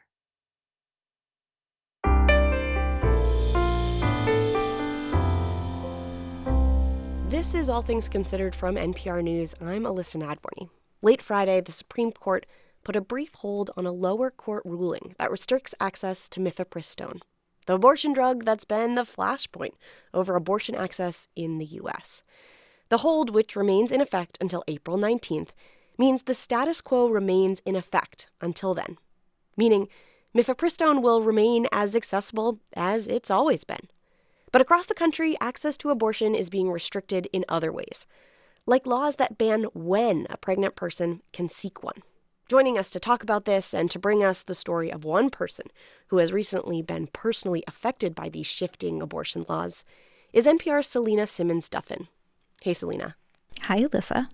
This 7.28 7.54
is 7.54 7.70
All 7.70 7.82
Things 7.82 8.08
Considered 8.08 8.54
from 8.54 8.74
NPR 8.74 9.22
News. 9.22 9.54
I'm 9.60 9.86
Elissa 9.86 10.18
Nadworny. 10.18 10.68
Late 11.00 11.22
Friday, 11.22 11.60
the 11.60 11.72
Supreme 11.72 12.12
Court 12.12 12.44
put 12.82 12.96
a 12.96 13.00
brief 13.00 13.34
hold 13.34 13.70
on 13.76 13.86
a 13.86 13.92
lower 13.92 14.30
court 14.30 14.62
ruling 14.66 15.14
that 15.18 15.30
restricts 15.30 15.74
access 15.80 16.28
to 16.30 16.40
mifepristone, 16.40 17.20
the 17.66 17.74
abortion 17.74 18.12
drug 18.12 18.44
that's 18.44 18.64
been 18.64 18.94
the 18.94 19.02
flashpoint 19.02 19.74
over 20.12 20.34
abortion 20.34 20.74
access 20.74 21.28
in 21.36 21.58
the 21.58 21.66
U.S. 21.66 22.22
The 22.88 22.98
hold, 22.98 23.30
which 23.30 23.56
remains 23.56 23.92
in 23.92 24.00
effect 24.00 24.36
until 24.40 24.64
April 24.66 24.98
19th, 24.98 25.50
means 26.00 26.22
the 26.22 26.32
status 26.32 26.80
quo 26.80 27.08
remains 27.08 27.60
in 27.66 27.76
effect 27.76 28.28
until 28.40 28.72
then, 28.72 28.96
meaning 29.54 29.86
mifepristone 30.34 31.02
will 31.02 31.20
remain 31.22 31.66
as 31.70 31.94
accessible 31.94 32.58
as 32.74 33.06
it's 33.06 33.30
always 33.30 33.64
been. 33.64 33.86
But 34.50 34.62
across 34.62 34.86
the 34.86 34.94
country, 34.94 35.36
access 35.42 35.76
to 35.76 35.90
abortion 35.90 36.34
is 36.34 36.48
being 36.48 36.70
restricted 36.70 37.28
in 37.34 37.44
other 37.50 37.70
ways, 37.70 38.06
like 38.64 38.86
laws 38.86 39.16
that 39.16 39.36
ban 39.36 39.64
when 39.74 40.26
a 40.30 40.38
pregnant 40.38 40.74
person 40.74 41.20
can 41.34 41.50
seek 41.50 41.84
one. 41.84 42.02
Joining 42.48 42.78
us 42.78 42.88
to 42.90 42.98
talk 42.98 43.22
about 43.22 43.44
this 43.44 43.74
and 43.74 43.90
to 43.90 43.98
bring 43.98 44.24
us 44.24 44.42
the 44.42 44.54
story 44.54 44.90
of 44.90 45.04
one 45.04 45.28
person 45.28 45.66
who 46.08 46.16
has 46.16 46.32
recently 46.32 46.80
been 46.80 47.08
personally 47.12 47.62
affected 47.68 48.14
by 48.14 48.30
these 48.30 48.46
shifting 48.46 49.02
abortion 49.02 49.44
laws 49.50 49.84
is 50.32 50.46
NPR's 50.46 50.86
Selena 50.86 51.26
Simmons 51.26 51.68
Duffin. 51.68 52.08
Hey, 52.62 52.72
Selena. 52.72 53.16
Hi, 53.64 53.76
Elissa. 53.76 54.28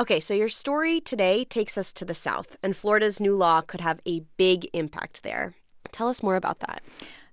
Okay, 0.00 0.18
so 0.18 0.32
your 0.32 0.48
story 0.48 0.98
today 0.98 1.44
takes 1.44 1.76
us 1.76 1.92
to 1.92 2.06
the 2.06 2.14
South, 2.14 2.56
and 2.62 2.74
Florida's 2.74 3.20
new 3.20 3.34
law 3.34 3.60
could 3.60 3.82
have 3.82 4.00
a 4.06 4.20
big 4.38 4.66
impact 4.72 5.22
there. 5.22 5.52
Tell 5.92 6.08
us 6.08 6.22
more 6.22 6.36
about 6.36 6.60
that. 6.60 6.82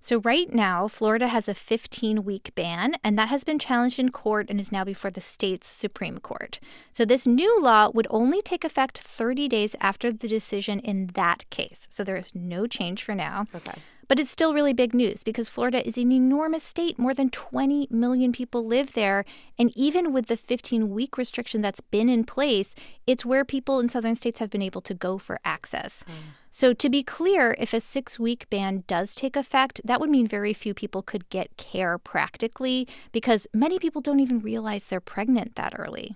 So, 0.01 0.19
right 0.19 0.53
now, 0.53 0.89
Florida 0.89 1.29
has 1.29 1.47
a 1.47 1.53
15 1.53 2.25
week 2.25 2.51
ban, 2.55 2.95
and 3.05 3.17
that 3.17 3.29
has 3.29 3.45
been 3.45 3.57
challenged 3.57 3.99
in 3.99 4.09
court 4.09 4.47
and 4.49 4.59
is 4.59 4.69
now 4.69 4.83
before 4.83 5.11
the 5.11 5.21
state's 5.21 5.67
Supreme 5.67 6.17
Court. 6.17 6.59
So, 6.91 7.05
this 7.05 7.25
new 7.25 7.61
law 7.61 7.89
would 7.93 8.07
only 8.09 8.41
take 8.41 8.65
effect 8.65 8.97
30 8.97 9.47
days 9.47 9.73
after 9.79 10.11
the 10.11 10.27
decision 10.27 10.81
in 10.81 11.11
that 11.13 11.49
case. 11.49 11.87
So, 11.89 12.03
there 12.03 12.17
is 12.17 12.35
no 12.35 12.67
change 12.67 13.01
for 13.01 13.15
now. 13.15 13.45
Okay. 13.55 13.81
But 14.07 14.19
it's 14.19 14.31
still 14.31 14.53
really 14.53 14.73
big 14.73 14.93
news 14.93 15.23
because 15.23 15.49
Florida 15.49 15.85
is 15.85 15.97
an 15.97 16.11
enormous 16.11 16.63
state. 16.63 16.97
More 16.97 17.13
than 17.13 17.29
20 17.29 17.87
million 17.91 18.31
people 18.31 18.65
live 18.65 18.93
there. 18.93 19.25
And 19.59 19.71
even 19.75 20.13
with 20.13 20.27
the 20.27 20.37
15 20.37 20.89
week 20.89 21.17
restriction 21.17 21.61
that's 21.61 21.81
been 21.81 22.07
in 22.07 22.23
place, 22.23 22.73
it's 23.05 23.25
where 23.25 23.43
people 23.43 23.79
in 23.79 23.89
southern 23.89 24.15
states 24.15 24.39
have 24.39 24.49
been 24.49 24.61
able 24.61 24.81
to 24.81 24.93
go 24.93 25.17
for 25.17 25.39
access. 25.43 26.05
Mm. 26.07 26.13
So, 26.49 26.73
to 26.73 26.89
be 26.89 27.03
clear, 27.03 27.55
if 27.59 27.73
a 27.73 27.81
six 27.81 28.17
week 28.17 28.49
ban 28.49 28.83
does 28.87 29.13
take 29.13 29.35
effect, 29.35 29.81
that 29.83 29.99
would 29.99 30.09
mean 30.09 30.25
very 30.25 30.53
few 30.53 30.73
people 30.73 31.01
could 31.01 31.29
get 31.29 31.57
care 31.57 31.97
practically 31.97 32.87
because 33.11 33.45
many 33.53 33.77
people 33.77 34.01
don't 34.01 34.21
even 34.21 34.39
realize 34.39 34.85
they're 34.85 34.99
pregnant 34.99 35.55
that 35.55 35.75
early. 35.77 36.15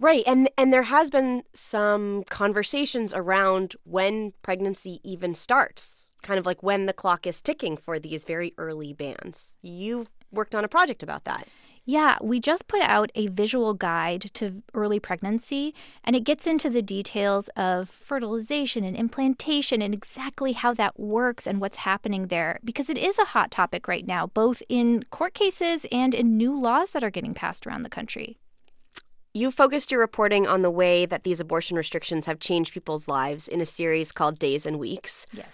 Right, 0.00 0.24
and 0.26 0.48
and 0.56 0.72
there 0.72 0.84
has 0.84 1.10
been 1.10 1.42
some 1.52 2.24
conversations 2.30 3.12
around 3.12 3.74
when 3.84 4.32
pregnancy 4.42 5.00
even 5.02 5.34
starts 5.34 6.13
kind 6.24 6.38
of 6.40 6.46
like 6.46 6.62
when 6.62 6.86
the 6.86 6.92
clock 6.92 7.26
is 7.26 7.40
ticking 7.40 7.76
for 7.76 8.00
these 8.00 8.24
very 8.24 8.52
early 8.58 8.92
bans. 8.92 9.56
You 9.62 10.08
worked 10.32 10.56
on 10.56 10.64
a 10.64 10.68
project 10.68 11.04
about 11.04 11.22
that. 11.24 11.46
Yeah, 11.86 12.16
we 12.22 12.40
just 12.40 12.66
put 12.66 12.80
out 12.80 13.12
a 13.14 13.26
visual 13.26 13.74
guide 13.74 14.30
to 14.34 14.62
early 14.72 14.98
pregnancy, 14.98 15.74
and 16.02 16.16
it 16.16 16.24
gets 16.24 16.46
into 16.46 16.70
the 16.70 16.80
details 16.80 17.50
of 17.56 17.90
fertilization 17.90 18.84
and 18.84 18.96
implantation 18.96 19.82
and 19.82 19.92
exactly 19.92 20.52
how 20.52 20.72
that 20.72 20.98
works 20.98 21.46
and 21.46 21.60
what's 21.60 21.76
happening 21.76 22.28
there, 22.28 22.58
because 22.64 22.88
it 22.88 22.96
is 22.96 23.18
a 23.18 23.26
hot 23.26 23.50
topic 23.50 23.86
right 23.86 24.06
now, 24.06 24.26
both 24.28 24.62
in 24.70 25.04
court 25.10 25.34
cases 25.34 25.84
and 25.92 26.14
in 26.14 26.38
new 26.38 26.58
laws 26.58 26.90
that 26.90 27.04
are 27.04 27.10
getting 27.10 27.34
passed 27.34 27.66
around 27.66 27.82
the 27.82 27.90
country. 27.90 28.38
You 29.34 29.50
focused 29.50 29.90
your 29.90 30.00
reporting 30.00 30.46
on 30.46 30.62
the 30.62 30.70
way 30.70 31.04
that 31.04 31.24
these 31.24 31.40
abortion 31.40 31.76
restrictions 31.76 32.24
have 32.24 32.40
changed 32.40 32.72
people's 32.72 33.08
lives 33.08 33.46
in 33.46 33.60
a 33.60 33.66
series 33.66 34.10
called 34.10 34.38
Days 34.38 34.64
and 34.64 34.78
Weeks. 34.78 35.26
Yes. 35.34 35.48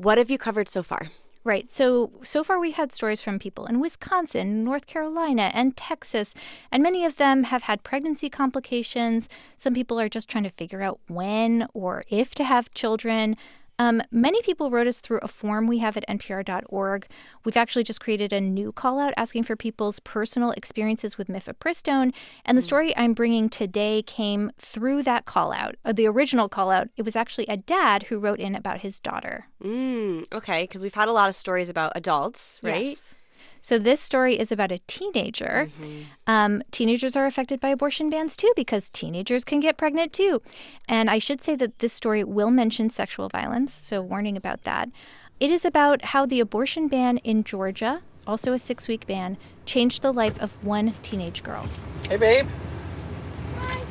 What 0.00 0.16
have 0.16 0.30
you 0.30 0.38
covered 0.38 0.70
so 0.70 0.82
far? 0.82 1.10
Right. 1.44 1.70
So, 1.70 2.10
so 2.22 2.42
far 2.42 2.58
we 2.58 2.70
had 2.70 2.90
stories 2.90 3.20
from 3.20 3.38
people 3.38 3.66
in 3.66 3.80
Wisconsin, 3.80 4.64
North 4.64 4.86
Carolina, 4.86 5.50
and 5.52 5.76
Texas, 5.76 6.34
and 6.72 6.82
many 6.82 7.04
of 7.04 7.16
them 7.16 7.44
have 7.44 7.64
had 7.64 7.82
pregnancy 7.82 8.30
complications. 8.30 9.28
Some 9.56 9.74
people 9.74 10.00
are 10.00 10.08
just 10.08 10.30
trying 10.30 10.44
to 10.44 10.50
figure 10.50 10.80
out 10.80 11.00
when 11.06 11.66
or 11.74 12.02
if 12.08 12.34
to 12.36 12.44
have 12.44 12.72
children. 12.72 13.36
Um, 13.80 14.02
many 14.10 14.42
people 14.42 14.70
wrote 14.70 14.86
us 14.86 14.98
through 14.98 15.20
a 15.22 15.28
form 15.28 15.66
we 15.66 15.78
have 15.78 15.96
at 15.96 16.06
npr.org. 16.06 17.06
We've 17.46 17.56
actually 17.56 17.82
just 17.82 18.02
created 18.02 18.30
a 18.30 18.38
new 18.38 18.72
call 18.72 19.00
out 19.00 19.14
asking 19.16 19.44
for 19.44 19.56
people's 19.56 20.00
personal 20.00 20.50
experiences 20.50 21.16
with 21.16 21.28
mifepristone. 21.28 22.12
And 22.44 22.58
the 22.58 22.62
mm. 22.62 22.66
story 22.66 22.94
I'm 22.98 23.14
bringing 23.14 23.48
today 23.48 24.02
came 24.02 24.52
through 24.58 25.04
that 25.04 25.24
call 25.24 25.50
out, 25.50 25.76
uh, 25.86 25.92
the 25.92 26.06
original 26.06 26.46
call 26.46 26.70
out. 26.70 26.88
It 26.98 27.06
was 27.06 27.16
actually 27.16 27.46
a 27.46 27.56
dad 27.56 28.02
who 28.02 28.18
wrote 28.18 28.38
in 28.38 28.54
about 28.54 28.80
his 28.80 29.00
daughter. 29.00 29.46
Mm, 29.64 30.26
okay, 30.30 30.64
because 30.64 30.82
we've 30.82 30.92
had 30.92 31.08
a 31.08 31.12
lot 31.12 31.30
of 31.30 31.36
stories 31.36 31.70
about 31.70 31.92
adults, 31.94 32.60
right? 32.62 32.98
Yes. 32.98 33.14
So 33.60 33.78
this 33.78 34.00
story 34.00 34.38
is 34.38 34.50
about 34.50 34.72
a 34.72 34.78
teenager. 34.86 35.70
Mm-hmm. 35.80 36.02
Um, 36.26 36.62
teenagers 36.70 37.16
are 37.16 37.26
affected 37.26 37.60
by 37.60 37.68
abortion 37.68 38.10
bans 38.10 38.36
too 38.36 38.52
because 38.56 38.90
teenagers 38.90 39.44
can 39.44 39.60
get 39.60 39.76
pregnant 39.76 40.12
too. 40.12 40.42
And 40.88 41.10
I 41.10 41.18
should 41.18 41.40
say 41.40 41.56
that 41.56 41.78
this 41.78 41.92
story 41.92 42.24
will 42.24 42.50
mention 42.50 42.90
sexual 42.90 43.28
violence, 43.28 43.72
so 43.72 44.00
warning 44.00 44.36
about 44.36 44.62
that. 44.62 44.88
It 45.38 45.50
is 45.50 45.64
about 45.64 46.06
how 46.06 46.26
the 46.26 46.40
abortion 46.40 46.88
ban 46.88 47.18
in 47.18 47.44
Georgia, 47.44 48.02
also 48.26 48.52
a 48.52 48.58
six 48.58 48.88
week 48.88 49.06
ban, 49.06 49.38
changed 49.64 50.02
the 50.02 50.12
life 50.12 50.38
of 50.40 50.64
one 50.64 50.94
teenage 51.02 51.42
girl. 51.42 51.68
Hey, 52.08 52.16
babe. 52.16 52.46
Hi. 53.58 53.82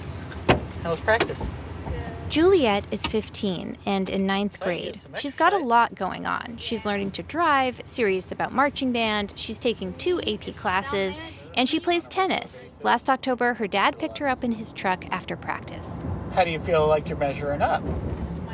How 0.84 0.92
was 0.92 1.00
practice? 1.00 1.42
Juliet 2.30 2.84
is 2.92 3.02
15 3.08 3.76
and 3.88 4.08
in 4.08 4.28
ninth 4.28 4.60
grade. 4.60 5.02
She's 5.18 5.34
got 5.34 5.52
a 5.52 5.58
lot 5.58 5.96
going 5.96 6.28
on. 6.28 6.58
She's 6.58 6.86
learning 6.86 7.10
to 7.12 7.24
drive, 7.24 7.82
serious 7.86 8.32
about 8.32 8.54
marching 8.54 8.92
band, 8.92 9.34
she's 9.36 9.58
taking 9.58 9.96
two 9.96 10.22
AP 10.22 10.56
classes, 10.56 11.20
and 11.56 11.68
she 11.68 11.80
plays 11.80 12.08
tennis. 12.08 12.68
Last 12.84 13.10
October, 13.10 13.56
her 13.56 13.66
dad 13.66 13.98
picked 13.98 14.20
her 14.20 14.28
up 14.28 14.44
in 14.44 14.52
his 14.52 14.72
truck 14.72 15.06
after 15.12 15.36
practice. 15.36 16.00
How 16.34 16.44
do 16.44 16.52
you 16.52 16.60
feel 16.60 16.86
like 16.86 17.10
you're 17.10 17.18
measuring 17.18 17.64
up? 17.64 17.82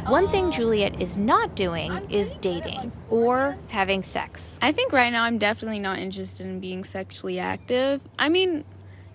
One 0.08 0.30
thing 0.30 0.52
Juliet 0.52 1.02
is 1.02 1.18
not 1.18 1.54
doing 1.56 1.92
is 2.10 2.36
dating 2.36 2.94
or 3.10 3.58
having 3.68 4.04
sex. 4.04 4.58
I 4.62 4.72
think 4.72 4.94
right 4.94 5.12
now 5.12 5.26
I'm 5.26 5.38
definitely 5.38 5.80
not 5.80 6.00
interested 6.00 6.46
in 6.46 6.62
being 6.62 6.86
sexually 6.86 7.40
active. 7.40 8.02
I 8.18 8.30
mean, 8.30 8.64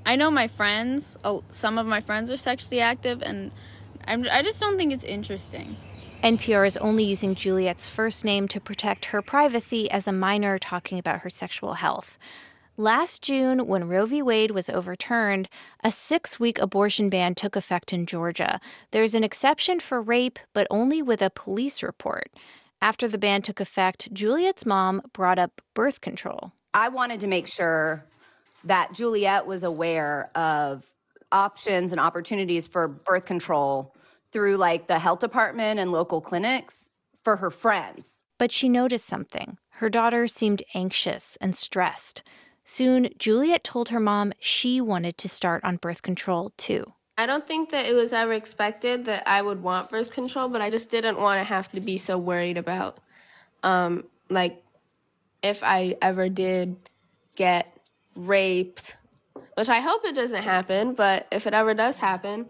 I 0.05 0.17
know 0.17 0.31
my 0.31 0.49
friends, 0.49 1.17
some 1.51 1.79
of 1.79 1.87
my 1.87 2.01
friends 2.01 2.31
are 2.31 2.37
sexually 2.37 2.81
active, 2.81 3.23
and 3.23 3.53
I'm, 4.11 4.27
I 4.29 4.43
just 4.43 4.59
don't 4.59 4.77
think 4.77 4.93
it's 4.93 5.05
interesting. 5.05 5.77
NPR 6.25 6.67
is 6.67 6.77
only 6.79 7.05
using 7.05 7.37
Juliet's 7.37 7.87
first 7.87 8.25
name 8.25 8.49
to 8.49 8.61
protect 8.61 9.05
her 9.07 9.23
privacy 9.23 9.89
as 9.89 10.09
a 10.09 10.13
minor 10.13 10.59
talking 10.59 10.99
about 10.99 11.21
her 11.21 11.31
sexual 11.31 11.75
health. 11.75 12.19
Last 12.77 13.23
June, 13.23 13.69
when 13.69 13.87
Roe 13.87 14.07
v. 14.07 14.21
Wade 14.21 14.51
was 14.51 14.69
overturned, 14.69 15.49
a 15.85 15.93
six 15.93 16.41
week 16.41 16.59
abortion 16.59 17.09
ban 17.09 17.37
took 17.37 17.55
effect 17.55 17.93
in 17.93 18.05
Georgia. 18.05 18.61
There's 18.91 19.15
an 19.15 19.23
exception 19.23 19.79
for 19.79 20.03
rape, 20.03 20.41
but 20.55 20.67
only 20.73 21.03
with 21.03 21.23
a 21.23 21.31
police 21.31 21.81
report. 21.81 22.33
After 22.83 23.07
the 23.07 23.17
ban 23.17 23.43
took 23.43 23.61
effect, 23.61 24.13
Juliet's 24.13 24.67
mom 24.67 25.03
brought 25.13 25.39
up 25.39 25.63
birth 25.73 26.01
control. 26.01 26.51
I 26.75 26.89
wanted 26.89 27.21
to 27.21 27.29
make 27.29 27.47
sure 27.47 28.05
that 28.65 28.93
Juliet 28.93 29.47
was 29.47 29.63
aware 29.63 30.33
of 30.35 30.85
options 31.31 31.93
and 31.93 32.01
opportunities 32.01 32.67
for 32.67 32.89
birth 32.89 33.25
control 33.25 33.95
through 34.33 34.57
like 34.57 34.87
the 34.87 34.99
health 34.99 35.21
department 35.21 35.81
and 35.81 35.93
local 35.93 36.21
clinics 36.21 36.91
for 37.23 37.37
her 37.37 37.51
friends. 37.51 38.25
But 38.39 38.53
she 38.53 38.69
noticed 38.69 39.07
something. 39.07 39.59
Her 39.71 39.91
daughter 39.91 40.27
seemed 40.27 40.63
anxious 40.75 41.37
and 41.41 41.57
stressed. 41.57 42.23
Soon, 42.65 43.11
Juliet 43.19 43.65
told 43.65 43.89
her 43.89 44.01
mom 44.01 44.33
she 44.39 44.81
wanted 44.81 45.19
to 45.19 45.29
start 45.29 45.65
on 45.65 45.77
birth 45.77 46.03
control 46.03 46.53
too. 46.57 46.93
I 47.19 47.27
don't 47.27 47.47
think 47.47 47.71
that 47.71 47.87
it 47.87 47.95
was 47.95 48.13
ever 48.13 48.33
expected 48.33 49.05
that 49.07 49.29
I 49.29 49.43
would 49.43 49.63
want 49.63 49.91
birth 49.91 50.11
control, 50.11 50.49
but 50.49 50.63
I 50.63 50.71
just 50.71 50.89
didn't 50.89 51.19
want 51.19 51.39
to 51.39 51.45
have 51.45 51.71
to 51.73 51.81
be 51.81 51.99
so 51.99 52.17
worried 52.17 52.57
about, 52.57 52.99
um, 53.63 54.05
like, 54.31 54.63
if 55.43 55.63
I 55.63 55.97
ever 56.01 56.29
did 56.29 56.77
get 57.35 57.77
raped, 58.15 58.97
which 59.57 59.69
I 59.69 59.81
hope 59.81 60.05
it 60.05 60.15
doesn't 60.15 60.43
happen, 60.43 60.95
but 60.95 61.27
if 61.31 61.47
it 61.47 61.53
ever 61.53 61.75
does 61.75 61.99
happen 61.99 62.49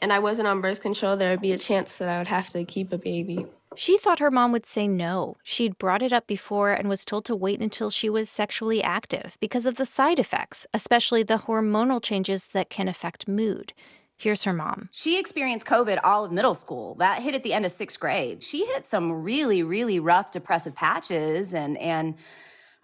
and 0.00 0.12
I 0.12 0.18
wasn't 0.18 0.48
on 0.48 0.60
birth 0.60 0.80
control, 0.80 1.16
there 1.16 1.30
would 1.30 1.40
be 1.40 1.52
a 1.52 1.58
chance 1.58 1.98
that 1.98 2.08
I 2.08 2.18
would 2.18 2.28
have 2.28 2.50
to 2.50 2.64
keep 2.64 2.92
a 2.92 2.98
baby. 2.98 3.46
She 3.76 3.98
thought 3.98 4.20
her 4.20 4.30
mom 4.30 4.52
would 4.52 4.66
say 4.66 4.86
no. 4.86 5.36
She'd 5.42 5.78
brought 5.78 6.02
it 6.02 6.12
up 6.12 6.26
before 6.26 6.72
and 6.72 6.88
was 6.88 7.04
told 7.04 7.24
to 7.26 7.34
wait 7.34 7.60
until 7.60 7.90
she 7.90 8.08
was 8.08 8.30
sexually 8.30 8.82
active 8.82 9.36
because 9.40 9.66
of 9.66 9.76
the 9.76 9.86
side 9.86 10.18
effects, 10.18 10.66
especially 10.72 11.22
the 11.22 11.38
hormonal 11.38 12.02
changes 12.02 12.48
that 12.48 12.70
can 12.70 12.86
affect 12.86 13.26
mood. 13.26 13.72
Here's 14.16 14.44
her 14.44 14.52
mom. 14.52 14.90
She 14.92 15.18
experienced 15.18 15.66
COVID 15.66 15.98
all 16.04 16.24
of 16.24 16.32
middle 16.32 16.54
school. 16.54 16.94
That 16.96 17.22
hit 17.22 17.34
at 17.34 17.42
the 17.42 17.52
end 17.52 17.66
of 17.66 17.72
sixth 17.72 17.98
grade. 17.98 18.42
She 18.42 18.64
hit 18.66 18.86
some 18.86 19.10
really, 19.10 19.62
really 19.62 19.98
rough 19.98 20.30
depressive 20.30 20.74
patches 20.74 21.52
and 21.52 21.76
and 21.78 22.14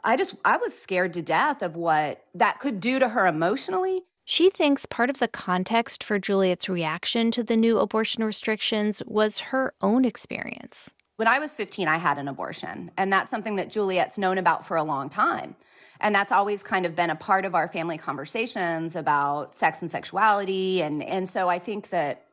I 0.03 0.17
just 0.17 0.35
I 0.45 0.57
was 0.57 0.77
scared 0.77 1.13
to 1.15 1.23
death 1.23 1.63
of 1.63 1.77
what 1.77 2.25
that 2.35 2.59
could 2.59 2.81
do 2.81 2.99
to 2.99 3.11
her 3.11 3.27
emotionally. 3.27 4.03
She 4.31 4.49
thinks 4.49 4.87
part 4.87 5.11
of 5.11 5.19
the 5.19 5.27
context 5.27 6.05
for 6.05 6.21
Juliet's 6.21 6.69
reaction 6.69 7.33
to 7.33 7.43
the 7.43 7.57
new 7.57 7.81
abortion 7.81 8.23
restrictions 8.23 9.03
was 9.05 9.41
her 9.41 9.75
own 9.81 10.05
experience. 10.05 10.93
When 11.17 11.27
I 11.27 11.41
was 11.41 11.57
15, 11.57 11.89
I 11.89 11.97
had 11.97 12.17
an 12.17 12.29
abortion, 12.29 12.93
and 12.97 13.13
that's 13.13 13.29
something 13.29 13.57
that 13.57 13.71
Juliet's 13.71 14.19
known 14.19 14.39
about 14.39 14.65
for 14.65 14.77
a 14.77 14.85
long 14.85 15.11
time. 15.11 15.57
And 16.01 16.15
that's 16.15 16.31
always 16.31 16.63
kind 16.63 16.87
of 16.87 16.95
been 16.95 17.11
a 17.11 17.17
part 17.17 17.45
of 17.45 17.57
our 17.57 17.67
family 17.67 17.99
conversations 17.99 18.95
about 18.95 19.57
sex 19.57 19.83
and 19.83 19.91
sexuality. 19.91 20.81
And, 20.81 21.03
and 21.03 21.29
so 21.29 21.49
I 21.49 21.59
think 21.59 21.89
that 21.89 22.27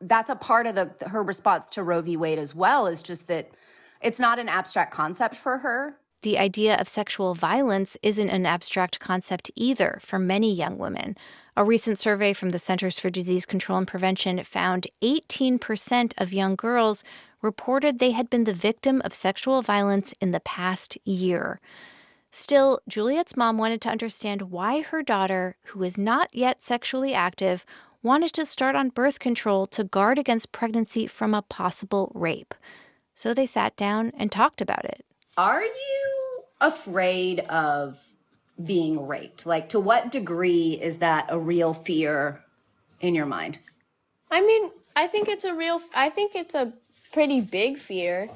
that's 0.00 0.30
a 0.30 0.36
part 0.36 0.66
of 0.66 0.74
the, 0.74 0.90
her 1.06 1.22
response 1.22 1.68
to 1.70 1.82
Roe 1.82 2.00
v. 2.00 2.16
Wade 2.16 2.38
as 2.38 2.54
well, 2.54 2.86
is 2.86 3.02
just 3.02 3.28
that 3.28 3.50
it's 4.00 4.18
not 4.18 4.38
an 4.38 4.48
abstract 4.48 4.90
concept 4.94 5.36
for 5.36 5.58
her. 5.58 5.99
The 6.22 6.38
idea 6.38 6.76
of 6.76 6.86
sexual 6.86 7.34
violence 7.34 7.96
isn't 8.02 8.28
an 8.28 8.44
abstract 8.44 9.00
concept 9.00 9.50
either 9.54 9.98
for 10.02 10.18
many 10.18 10.54
young 10.54 10.76
women. 10.76 11.16
A 11.56 11.64
recent 11.64 11.98
survey 11.98 12.34
from 12.34 12.50
the 12.50 12.58
Centers 12.58 12.98
for 12.98 13.08
Disease 13.08 13.46
Control 13.46 13.78
and 13.78 13.88
Prevention 13.88 14.44
found 14.44 14.86
18% 15.02 16.12
of 16.18 16.34
young 16.34 16.56
girls 16.56 17.02
reported 17.40 17.98
they 17.98 18.10
had 18.10 18.28
been 18.28 18.44
the 18.44 18.52
victim 18.52 19.00
of 19.02 19.14
sexual 19.14 19.62
violence 19.62 20.12
in 20.20 20.30
the 20.30 20.40
past 20.40 20.98
year. 21.04 21.58
Still, 22.30 22.80
Juliet's 22.86 23.36
mom 23.36 23.56
wanted 23.56 23.80
to 23.80 23.88
understand 23.88 24.50
why 24.50 24.82
her 24.82 25.02
daughter, 25.02 25.56
who 25.64 25.82
is 25.82 25.96
not 25.96 26.28
yet 26.34 26.60
sexually 26.60 27.14
active, 27.14 27.64
wanted 28.02 28.32
to 28.34 28.44
start 28.44 28.76
on 28.76 28.90
birth 28.90 29.18
control 29.18 29.66
to 29.68 29.84
guard 29.84 30.18
against 30.18 30.52
pregnancy 30.52 31.06
from 31.06 31.34
a 31.34 31.42
possible 31.42 32.12
rape. 32.14 32.54
So 33.14 33.32
they 33.32 33.46
sat 33.46 33.74
down 33.76 34.12
and 34.16 34.30
talked 34.30 34.60
about 34.60 34.84
it. 34.84 35.04
Are 35.36 35.62
you 35.62 35.99
afraid 36.60 37.40
of 37.40 37.98
being 38.62 39.06
raped? 39.06 39.46
Like, 39.46 39.68
to 39.70 39.80
what 39.80 40.10
degree 40.10 40.78
is 40.80 40.98
that 40.98 41.26
a 41.28 41.38
real 41.38 41.72
fear 41.72 42.42
in 43.00 43.14
your 43.14 43.26
mind? 43.26 43.58
I 44.30 44.40
mean, 44.40 44.70
I 44.94 45.06
think 45.06 45.28
it's 45.28 45.44
a 45.44 45.54
real, 45.54 45.80
I 45.94 46.10
think 46.10 46.34
it's 46.34 46.54
a 46.54 46.72
pretty 47.12 47.40
big 47.40 47.78
fear. 47.78 48.30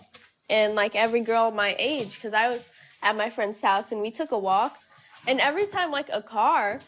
And 0.50 0.74
like 0.74 0.94
every 0.94 1.20
girl 1.20 1.50
my 1.50 1.74
age, 1.78 2.16
because 2.16 2.34
I 2.34 2.48
was 2.48 2.66
at 3.02 3.16
my 3.16 3.30
friend's 3.30 3.60
house 3.60 3.92
and 3.92 4.00
we 4.00 4.10
took 4.10 4.32
a 4.32 4.38
walk. 4.38 4.78
And 5.26 5.40
every 5.40 5.66
time, 5.66 5.90
like, 5.90 6.10
a 6.12 6.20
car 6.20 6.80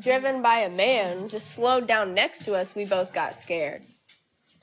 driven 0.00 0.42
by 0.42 0.60
a 0.60 0.68
man 0.68 1.28
just 1.28 1.52
slowed 1.52 1.86
down 1.86 2.12
next 2.12 2.44
to 2.44 2.54
us, 2.54 2.74
we 2.74 2.84
both 2.84 3.14
got 3.14 3.34
scared. 3.34 3.82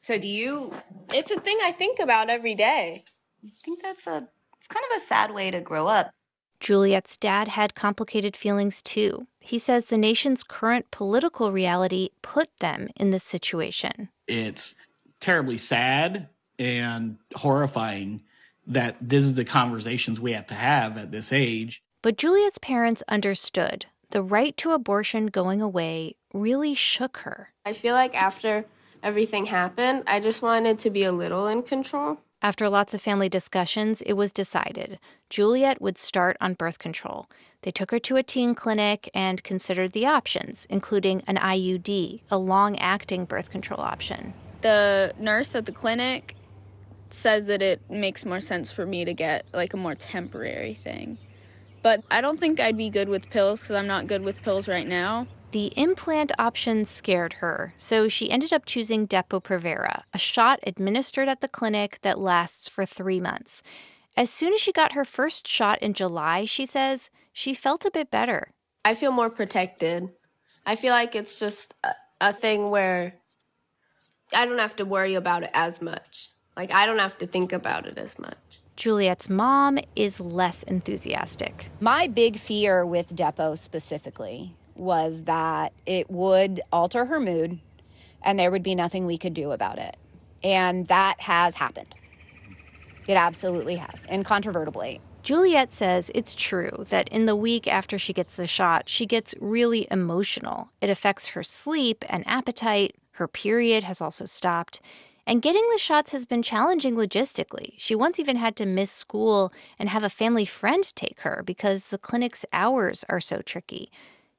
So, 0.03 0.19
do 0.19 0.27
you? 0.27 0.71
It's 1.11 1.31
a 1.31 1.39
thing 1.39 1.57
I 1.63 1.71
think 1.71 1.99
about 1.99 2.29
every 2.29 2.53
day. 2.53 3.03
I 3.43 3.49
think 3.63 3.81
that's 3.81 4.05
a 4.05 4.27
it's 4.65 4.73
kind 4.73 4.85
of 4.91 4.97
a 4.97 4.99
sad 4.99 5.31
way 5.31 5.51
to 5.51 5.61
grow 5.61 5.85
up. 5.85 6.11
Juliet's 6.59 7.17
dad 7.17 7.49
had 7.49 7.75
complicated 7.75 8.35
feelings 8.35 8.81
too. 8.81 9.27
He 9.39 9.59
says 9.59 9.85
the 9.85 9.97
nation's 9.97 10.43
current 10.43 10.89
political 10.89 11.51
reality 11.51 12.09
put 12.23 12.49
them 12.57 12.89
in 12.95 13.11
this 13.11 13.23
situation. 13.23 14.09
It's 14.27 14.73
terribly 15.19 15.59
sad 15.59 16.29
and 16.57 17.17
horrifying 17.35 18.23
that 18.65 18.95
this 18.99 19.23
is 19.23 19.35
the 19.35 19.45
conversations 19.45 20.19
we 20.19 20.31
have 20.31 20.47
to 20.47 20.55
have 20.55 20.97
at 20.97 21.11
this 21.11 21.31
age. 21.31 21.83
But 22.01 22.17
Juliet's 22.17 22.57
parents 22.57 23.03
understood 23.07 23.85
the 24.09 24.23
right 24.23 24.57
to 24.57 24.71
abortion 24.71 25.27
going 25.27 25.61
away 25.61 26.15
really 26.33 26.73
shook 26.73 27.17
her. 27.17 27.49
I 27.65 27.73
feel 27.73 27.93
like 27.93 28.19
after 28.19 28.65
everything 29.03 29.45
happened, 29.45 30.03
I 30.07 30.19
just 30.19 30.41
wanted 30.41 30.79
to 30.79 30.89
be 30.89 31.03
a 31.03 31.11
little 31.11 31.45
in 31.47 31.61
control. 31.61 32.17
After 32.45 32.69
lots 32.69 32.93
of 32.93 33.01
family 33.01 33.27
discussions, 33.27 34.03
it 34.03 34.13
was 34.13 34.31
decided 34.31 34.99
Juliet 35.31 35.81
would 35.81 35.97
start 35.97 36.37
on 36.39 36.53
birth 36.53 36.77
control. 36.77 37.25
They 37.63 37.71
took 37.71 37.89
her 37.89 37.97
to 37.97 38.17
a 38.17 38.21
teen 38.21 38.53
clinic 38.53 39.09
and 39.15 39.41
considered 39.41 39.93
the 39.93 40.05
options, 40.05 40.67
including 40.69 41.23
an 41.25 41.37
IUD, 41.37 42.21
a 42.29 42.37
long 42.37 42.77
acting 42.77 43.25
birth 43.25 43.49
control 43.49 43.81
option. 43.81 44.35
The 44.61 45.15
nurse 45.17 45.55
at 45.55 45.65
the 45.65 45.71
clinic 45.71 46.35
says 47.09 47.47
that 47.47 47.63
it 47.63 47.81
makes 47.89 48.23
more 48.23 48.39
sense 48.39 48.71
for 48.71 48.85
me 48.85 49.05
to 49.05 49.13
get 49.15 49.47
like 49.51 49.73
a 49.73 49.77
more 49.77 49.95
temporary 49.95 50.75
thing. 50.75 51.17
But 51.81 52.03
I 52.11 52.21
don't 52.21 52.39
think 52.39 52.59
I'd 52.59 52.77
be 52.77 52.91
good 52.91 53.09
with 53.09 53.27
pills 53.31 53.61
because 53.61 53.75
I'm 53.75 53.87
not 53.87 54.05
good 54.05 54.21
with 54.21 54.43
pills 54.43 54.67
right 54.67 54.85
now. 54.85 55.25
The 55.55 55.71
implant 55.77 56.33
option 56.37 56.83
scared 56.83 57.35
her, 57.35 57.73
so 57.77 58.09
she 58.09 58.29
ended 58.29 58.51
up 58.51 58.65
choosing 58.65 59.07
Depo-Provera, 59.07 60.03
a 60.13 60.17
shot 60.17 60.59
administered 60.67 61.29
at 61.29 61.39
the 61.39 61.47
clinic 61.47 61.99
that 62.01 62.19
lasts 62.19 62.67
for 62.67 62.85
three 62.85 63.21
months. 63.21 63.63
As 64.17 64.29
soon 64.29 64.51
as 64.51 64.59
she 64.59 64.73
got 64.73 64.91
her 64.91 65.05
first 65.05 65.47
shot 65.47 65.81
in 65.81 65.93
July, 65.93 66.43
she 66.43 66.65
says, 66.65 67.09
she 67.31 67.53
felt 67.53 67.85
a 67.85 67.89
bit 67.89 68.11
better. 68.11 68.51
I 68.83 68.95
feel 68.95 69.13
more 69.13 69.29
protected. 69.29 70.09
I 70.65 70.75
feel 70.75 70.91
like 70.91 71.15
it's 71.15 71.39
just 71.39 71.73
a, 71.85 71.91
a 72.19 72.33
thing 72.33 72.69
where 72.69 73.13
I 74.33 74.45
don't 74.45 74.59
have 74.59 74.75
to 74.75 74.83
worry 74.83 75.15
about 75.15 75.43
it 75.43 75.51
as 75.53 75.81
much. 75.81 76.31
Like, 76.57 76.73
I 76.73 76.85
don't 76.85 76.99
have 76.99 77.17
to 77.19 77.27
think 77.27 77.53
about 77.53 77.87
it 77.87 77.97
as 77.97 78.19
much. 78.19 78.59
Juliet's 78.75 79.29
mom 79.29 79.79
is 79.95 80.19
less 80.19 80.63
enthusiastic. 80.63 81.69
My 81.79 82.07
big 82.07 82.39
fear 82.39 82.85
with 82.85 83.15
Depo 83.15 83.57
specifically 83.57 84.57
was 84.75 85.23
that 85.23 85.73
it 85.85 86.09
would 86.09 86.61
alter 86.71 87.05
her 87.05 87.19
mood 87.19 87.59
and 88.21 88.37
there 88.37 88.51
would 88.51 88.63
be 88.63 88.75
nothing 88.75 89.05
we 89.05 89.17
could 89.17 89.33
do 89.33 89.51
about 89.51 89.77
it. 89.77 89.95
And 90.43 90.87
that 90.87 91.19
has 91.21 91.55
happened. 91.55 91.95
It 93.07 93.15
absolutely 93.15 93.75
has, 93.75 94.05
incontrovertibly. 94.05 94.99
Juliet 95.21 95.73
says 95.73 96.11
it's 96.13 96.33
true 96.35 96.85
that 96.89 97.09
in 97.09 97.25
the 97.25 97.35
week 97.35 97.67
after 97.67 97.97
she 97.97 98.13
gets 98.13 98.35
the 98.35 98.47
shot, 98.47 98.89
she 98.89 99.05
gets 99.05 99.33
really 99.39 99.87
emotional. 99.89 100.69
It 100.81 100.89
affects 100.89 101.29
her 101.29 101.43
sleep 101.43 102.03
and 102.09 102.23
appetite. 102.27 102.95
Her 103.13 103.27
period 103.27 103.83
has 103.83 104.01
also 104.01 104.25
stopped. 104.25 104.81
And 105.27 105.41
getting 105.41 105.67
the 105.71 105.79
shots 105.79 106.11
has 106.11 106.25
been 106.25 106.43
challenging 106.43 106.95
logistically. 106.95 107.73
She 107.77 107.95
once 107.95 108.19
even 108.19 108.35
had 108.35 108.55
to 108.57 108.67
miss 108.67 108.91
school 108.91 109.51
and 109.79 109.89
have 109.89 110.03
a 110.03 110.09
family 110.09 110.45
friend 110.45 110.95
take 110.95 111.21
her 111.21 111.41
because 111.43 111.85
the 111.85 111.97
clinic's 111.97 112.45
hours 112.53 113.03
are 113.09 113.19
so 113.19 113.41
tricky. 113.41 113.89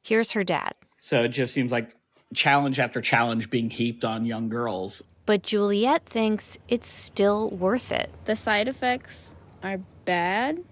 Here's 0.07 0.31
her 0.33 0.45
dad. 0.45 0.75
So 1.01 1.25
it 1.25 1.31
just 1.31 1.53
seems 1.53 1.73
like 1.73 1.97
challenge 2.33 2.79
after 2.79 3.01
challenge 3.01 3.51
being 3.51 3.71
heaped 3.71 4.05
on 4.05 4.25
young 4.25 4.49
girls. 4.49 5.03
But 5.25 5.43
Juliet 5.43 6.07
thinks 6.07 6.59
it's 6.69 6.87
still 6.89 7.51
worth 7.51 7.91
it. 7.91 8.13
The 8.25 8.37
side 8.37 8.69
effects 8.69 9.35
are 9.65 9.81
bad, 10.05 10.63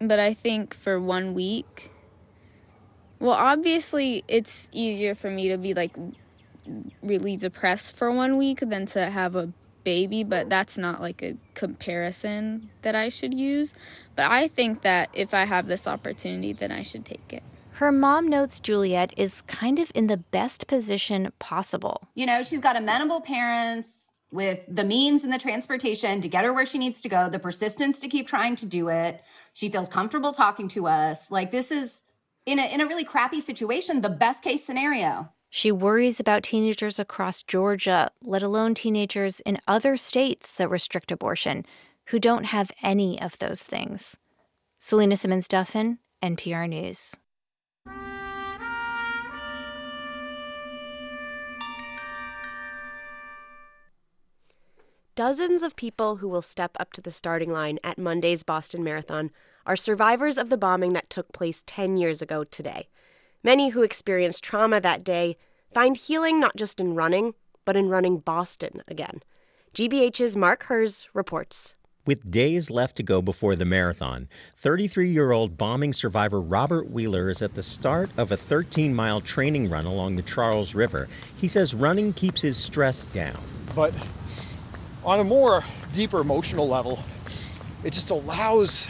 but 0.00 0.18
I 0.18 0.34
think 0.34 0.74
for 0.74 0.98
one 0.98 1.34
week, 1.34 1.92
well, 3.20 3.34
obviously, 3.34 4.24
it's 4.26 4.68
easier 4.72 5.14
for 5.14 5.30
me 5.30 5.50
to 5.50 5.56
be 5.56 5.72
like 5.72 5.94
really 7.00 7.36
depressed 7.36 7.94
for 7.94 8.10
one 8.10 8.38
week 8.38 8.58
than 8.58 8.86
to 8.86 9.08
have 9.08 9.36
a 9.36 9.52
baby, 9.84 10.24
but 10.24 10.50
that's 10.50 10.76
not 10.76 11.00
like 11.00 11.22
a 11.22 11.36
comparison 11.54 12.70
that 12.82 12.96
I 12.96 13.08
should 13.08 13.34
use. 13.34 13.72
But 14.16 14.32
I 14.32 14.48
think 14.48 14.82
that 14.82 15.10
if 15.12 15.32
I 15.32 15.44
have 15.44 15.68
this 15.68 15.86
opportunity, 15.86 16.52
then 16.52 16.72
I 16.72 16.82
should 16.82 17.04
take 17.04 17.32
it. 17.32 17.44
Her 17.80 17.92
mom 17.92 18.28
notes 18.28 18.60
Juliet 18.60 19.14
is 19.16 19.40
kind 19.40 19.78
of 19.78 19.90
in 19.94 20.06
the 20.06 20.18
best 20.18 20.66
position 20.66 21.32
possible. 21.38 22.08
You 22.14 22.26
know, 22.26 22.42
she's 22.42 22.60
got 22.60 22.76
amenable 22.76 23.22
parents 23.22 24.12
with 24.30 24.62
the 24.68 24.84
means 24.84 25.24
and 25.24 25.32
the 25.32 25.38
transportation 25.38 26.20
to 26.20 26.28
get 26.28 26.44
her 26.44 26.52
where 26.52 26.66
she 26.66 26.76
needs 26.76 27.00
to 27.00 27.08
go, 27.08 27.30
the 27.30 27.38
persistence 27.38 27.98
to 28.00 28.08
keep 28.08 28.28
trying 28.28 28.54
to 28.56 28.66
do 28.66 28.88
it. 28.88 29.22
She 29.54 29.70
feels 29.70 29.88
comfortable 29.88 30.32
talking 30.32 30.68
to 30.68 30.88
us. 30.88 31.30
Like 31.30 31.52
this 31.52 31.70
is 31.70 32.04
in 32.44 32.58
a 32.58 32.70
in 32.70 32.82
a 32.82 32.86
really 32.86 33.02
crappy 33.02 33.40
situation, 33.40 34.02
the 34.02 34.10
best 34.10 34.42
case 34.42 34.62
scenario. 34.62 35.30
She 35.48 35.72
worries 35.72 36.20
about 36.20 36.42
teenagers 36.42 36.98
across 36.98 37.42
Georgia, 37.42 38.10
let 38.22 38.42
alone 38.42 38.74
teenagers 38.74 39.40
in 39.40 39.56
other 39.66 39.96
states 39.96 40.52
that 40.52 40.68
restrict 40.68 41.10
abortion, 41.10 41.64
who 42.08 42.18
don't 42.18 42.44
have 42.44 42.72
any 42.82 43.18
of 43.18 43.38
those 43.38 43.62
things. 43.62 44.18
Selena 44.78 45.16
Simmons 45.16 45.48
Duffin, 45.48 45.96
NPR 46.22 46.68
News. 46.68 47.16
Dozens 55.16 55.64
of 55.64 55.74
people 55.74 56.16
who 56.16 56.28
will 56.28 56.40
step 56.40 56.76
up 56.78 56.92
to 56.92 57.00
the 57.00 57.10
starting 57.10 57.52
line 57.52 57.78
at 57.82 57.98
Monday's 57.98 58.44
Boston 58.44 58.84
Marathon 58.84 59.30
are 59.66 59.76
survivors 59.76 60.38
of 60.38 60.50
the 60.50 60.56
bombing 60.56 60.92
that 60.92 61.10
took 61.10 61.32
place 61.32 61.64
10 61.66 61.96
years 61.96 62.22
ago 62.22 62.44
today. 62.44 62.88
Many 63.42 63.70
who 63.70 63.82
experienced 63.82 64.44
trauma 64.44 64.80
that 64.80 65.02
day 65.02 65.36
find 65.74 65.96
healing 65.96 66.38
not 66.38 66.56
just 66.56 66.78
in 66.78 66.94
running, 66.94 67.34
but 67.64 67.76
in 67.76 67.88
running 67.88 68.18
Boston 68.18 68.82
again. 68.86 69.20
GBH's 69.74 70.36
Mark 70.36 70.64
Herz 70.64 71.08
reports. 71.12 71.74
With 72.06 72.30
days 72.30 72.70
left 72.70 72.96
to 72.96 73.02
go 73.02 73.20
before 73.20 73.56
the 73.56 73.64
marathon, 73.64 74.28
33 74.56 75.10
year 75.10 75.32
old 75.32 75.58
bombing 75.58 75.92
survivor 75.92 76.40
Robert 76.40 76.88
Wheeler 76.88 77.28
is 77.30 77.42
at 77.42 77.56
the 77.56 77.62
start 77.62 78.10
of 78.16 78.30
a 78.30 78.36
13 78.36 78.94
mile 78.94 79.20
training 79.20 79.68
run 79.68 79.86
along 79.86 80.16
the 80.16 80.22
Charles 80.22 80.74
River. 80.74 81.08
He 81.36 81.48
says 81.48 81.74
running 81.74 82.12
keeps 82.12 82.40
his 82.40 82.56
stress 82.56 83.04
down. 83.06 83.40
But 83.74 83.92
on 85.04 85.20
a 85.20 85.24
more 85.24 85.64
deeper 85.92 86.20
emotional 86.20 86.68
level, 86.68 87.02
it 87.84 87.92
just 87.92 88.10
allows 88.10 88.86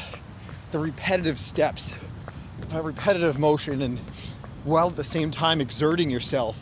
the 0.73 0.79
repetitive 0.79 1.41
steps, 1.41 1.93
a 2.73 2.83
repetitive 2.83 3.39
motion, 3.39 3.83
and 3.83 3.99
while 4.65 4.89
at 4.89 4.97
the 4.97 5.05
same 5.05 5.31
time 5.31 5.61
exerting 5.61 6.11
yourself, 6.11 6.59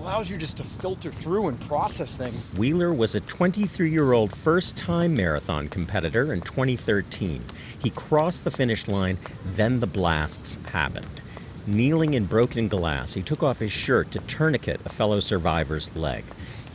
allows 0.00 0.30
you 0.30 0.36
just 0.36 0.56
to 0.56 0.62
filter 0.62 1.10
through 1.10 1.48
and 1.48 1.60
process 1.62 2.14
things. 2.14 2.44
Wheeler 2.56 2.94
was 2.94 3.16
a 3.16 3.20
23 3.20 3.90
year 3.90 4.12
old 4.12 4.32
first 4.32 4.76
time 4.76 5.14
marathon 5.14 5.68
competitor 5.68 6.32
in 6.32 6.40
2013. 6.42 7.44
He 7.78 7.90
crossed 7.90 8.44
the 8.44 8.50
finish 8.50 8.86
line, 8.86 9.18
then 9.44 9.80
the 9.80 9.86
blasts 9.86 10.58
happened. 10.66 11.20
Kneeling 11.66 12.14
in 12.14 12.26
broken 12.26 12.68
glass, 12.68 13.14
he 13.14 13.22
took 13.22 13.42
off 13.42 13.58
his 13.58 13.72
shirt 13.72 14.12
to 14.12 14.20
tourniquet 14.20 14.80
a 14.84 14.88
fellow 14.88 15.18
survivor's 15.18 15.94
leg. 15.96 16.24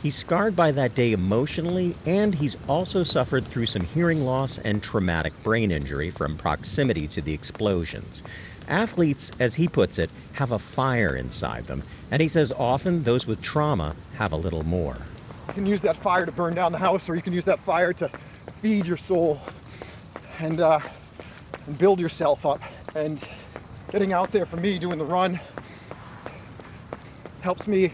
He's 0.02 0.16
scarred 0.16 0.56
by 0.56 0.72
that 0.72 0.96
day 0.96 1.12
emotionally, 1.12 1.94
and 2.04 2.34
he's 2.34 2.56
also 2.68 3.04
suffered 3.04 3.46
through 3.46 3.66
some 3.66 3.84
hearing 3.84 4.24
loss 4.24 4.58
and 4.58 4.82
traumatic 4.82 5.32
brain 5.44 5.70
injury 5.70 6.10
from 6.10 6.36
proximity 6.36 7.06
to 7.06 7.22
the 7.22 7.32
explosions. 7.32 8.24
Athletes, 8.66 9.30
as 9.38 9.54
he 9.54 9.68
puts 9.68 10.00
it, 10.00 10.10
have 10.32 10.50
a 10.50 10.58
fire 10.58 11.14
inside 11.14 11.68
them, 11.68 11.84
and 12.10 12.20
he 12.20 12.26
says 12.26 12.50
often 12.58 13.04
those 13.04 13.28
with 13.28 13.40
trauma 13.42 13.94
have 14.14 14.32
a 14.32 14.36
little 14.36 14.64
more. 14.64 14.96
You 15.46 15.54
can 15.54 15.66
use 15.66 15.82
that 15.82 15.96
fire 15.96 16.26
to 16.26 16.32
burn 16.32 16.56
down 16.56 16.72
the 16.72 16.78
house, 16.78 17.08
or 17.08 17.14
you 17.14 17.22
can 17.22 17.32
use 17.32 17.44
that 17.44 17.60
fire 17.60 17.92
to 17.92 18.10
feed 18.60 18.88
your 18.88 18.96
soul 18.96 19.40
and, 20.40 20.60
uh, 20.60 20.80
and 21.66 21.78
build 21.78 22.00
yourself 22.00 22.44
up. 22.44 22.60
And 22.96 23.24
getting 23.92 24.12
out 24.12 24.32
there 24.32 24.46
for 24.46 24.56
me, 24.56 24.80
doing 24.80 24.98
the 24.98 25.04
run, 25.04 25.38
helps 27.42 27.68
me 27.68 27.92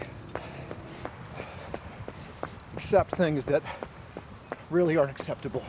accept 2.79 3.11
things 3.17 3.43
that 3.43 3.61
really 4.69 4.95
aren't 4.95 5.11
acceptable. 5.11 5.61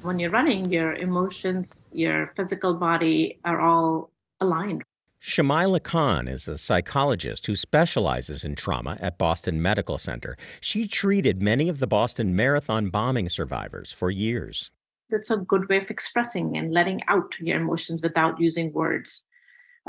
When 0.00 0.18
you're 0.18 0.30
running, 0.30 0.72
your 0.72 0.94
emotions, 0.94 1.90
your 1.92 2.28
physical 2.36 2.72
body 2.72 3.38
are 3.44 3.60
all 3.60 4.10
aligned. 4.40 4.82
Shamila 5.20 5.82
Khan 5.82 6.26
is 6.26 6.48
a 6.48 6.56
psychologist 6.56 7.44
who 7.44 7.54
specializes 7.54 8.44
in 8.44 8.54
trauma 8.54 8.96
at 8.98 9.18
Boston 9.18 9.60
Medical 9.60 9.98
Center. 9.98 10.38
She 10.62 10.88
treated 10.88 11.42
many 11.42 11.68
of 11.68 11.80
the 11.80 11.86
Boston 11.86 12.34
Marathon 12.34 12.88
bombing 12.88 13.28
survivors 13.28 13.92
for 13.92 14.10
years. 14.10 14.70
It's 15.10 15.30
a 15.30 15.36
good 15.36 15.68
way 15.68 15.76
of 15.76 15.90
expressing 15.90 16.56
and 16.56 16.72
letting 16.72 17.02
out 17.08 17.34
your 17.40 17.60
emotions 17.60 18.00
without 18.00 18.40
using 18.40 18.72
words. 18.72 19.24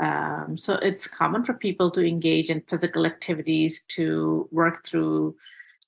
Um, 0.02 0.56
so 0.58 0.74
it's 0.74 1.06
common 1.06 1.42
for 1.42 1.54
people 1.54 1.90
to 1.92 2.06
engage 2.06 2.50
in 2.50 2.60
physical 2.68 3.06
activities 3.06 3.82
to 3.96 4.46
work 4.52 4.84
through 4.86 5.36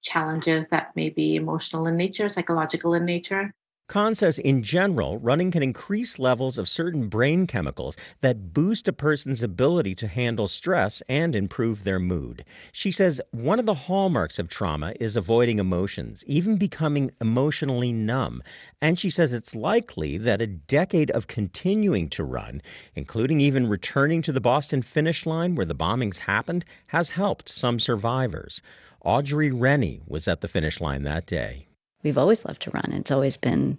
challenges 0.02 0.68
that 0.68 0.94
may 0.96 1.10
be 1.10 1.36
emotional 1.36 1.86
in 1.86 1.96
nature, 1.96 2.28
psychological 2.28 2.94
in 2.94 3.04
nature. 3.04 3.54
Khan 3.88 4.14
says 4.14 4.38
in 4.38 4.62
general, 4.62 5.16
running 5.16 5.50
can 5.50 5.62
increase 5.62 6.18
levels 6.18 6.58
of 6.58 6.68
certain 6.68 7.08
brain 7.08 7.46
chemicals 7.46 7.96
that 8.20 8.52
boost 8.52 8.86
a 8.86 8.92
person's 8.92 9.42
ability 9.42 9.94
to 9.94 10.06
handle 10.06 10.46
stress 10.46 11.02
and 11.08 11.34
improve 11.34 11.84
their 11.84 11.98
mood. 11.98 12.44
She 12.70 12.90
says 12.90 13.18
one 13.30 13.58
of 13.58 13.64
the 13.64 13.72
hallmarks 13.72 14.38
of 14.38 14.48
trauma 14.48 14.92
is 15.00 15.16
avoiding 15.16 15.58
emotions, 15.58 16.22
even 16.26 16.58
becoming 16.58 17.12
emotionally 17.18 17.90
numb. 17.90 18.42
And 18.78 18.98
she 18.98 19.08
says 19.08 19.32
it's 19.32 19.54
likely 19.54 20.18
that 20.18 20.42
a 20.42 20.46
decade 20.46 21.10
of 21.12 21.26
continuing 21.26 22.10
to 22.10 22.24
run, 22.24 22.60
including 22.94 23.40
even 23.40 23.66
returning 23.66 24.20
to 24.22 24.32
the 24.32 24.40
Boston 24.40 24.82
finish 24.82 25.24
line 25.24 25.54
where 25.54 25.64
the 25.64 25.74
bombings 25.74 26.18
happened, 26.18 26.66
has 26.88 27.10
helped 27.10 27.48
some 27.48 27.80
survivors. 27.80 28.60
Audrey 29.02 29.50
Rennie 29.50 30.02
was 30.06 30.28
at 30.28 30.42
the 30.42 30.48
finish 30.48 30.78
line 30.78 31.04
that 31.04 31.24
day. 31.24 31.67
We've 32.02 32.18
always 32.18 32.44
loved 32.44 32.62
to 32.62 32.70
run. 32.70 32.92
It's 32.92 33.10
always 33.10 33.36
been 33.36 33.78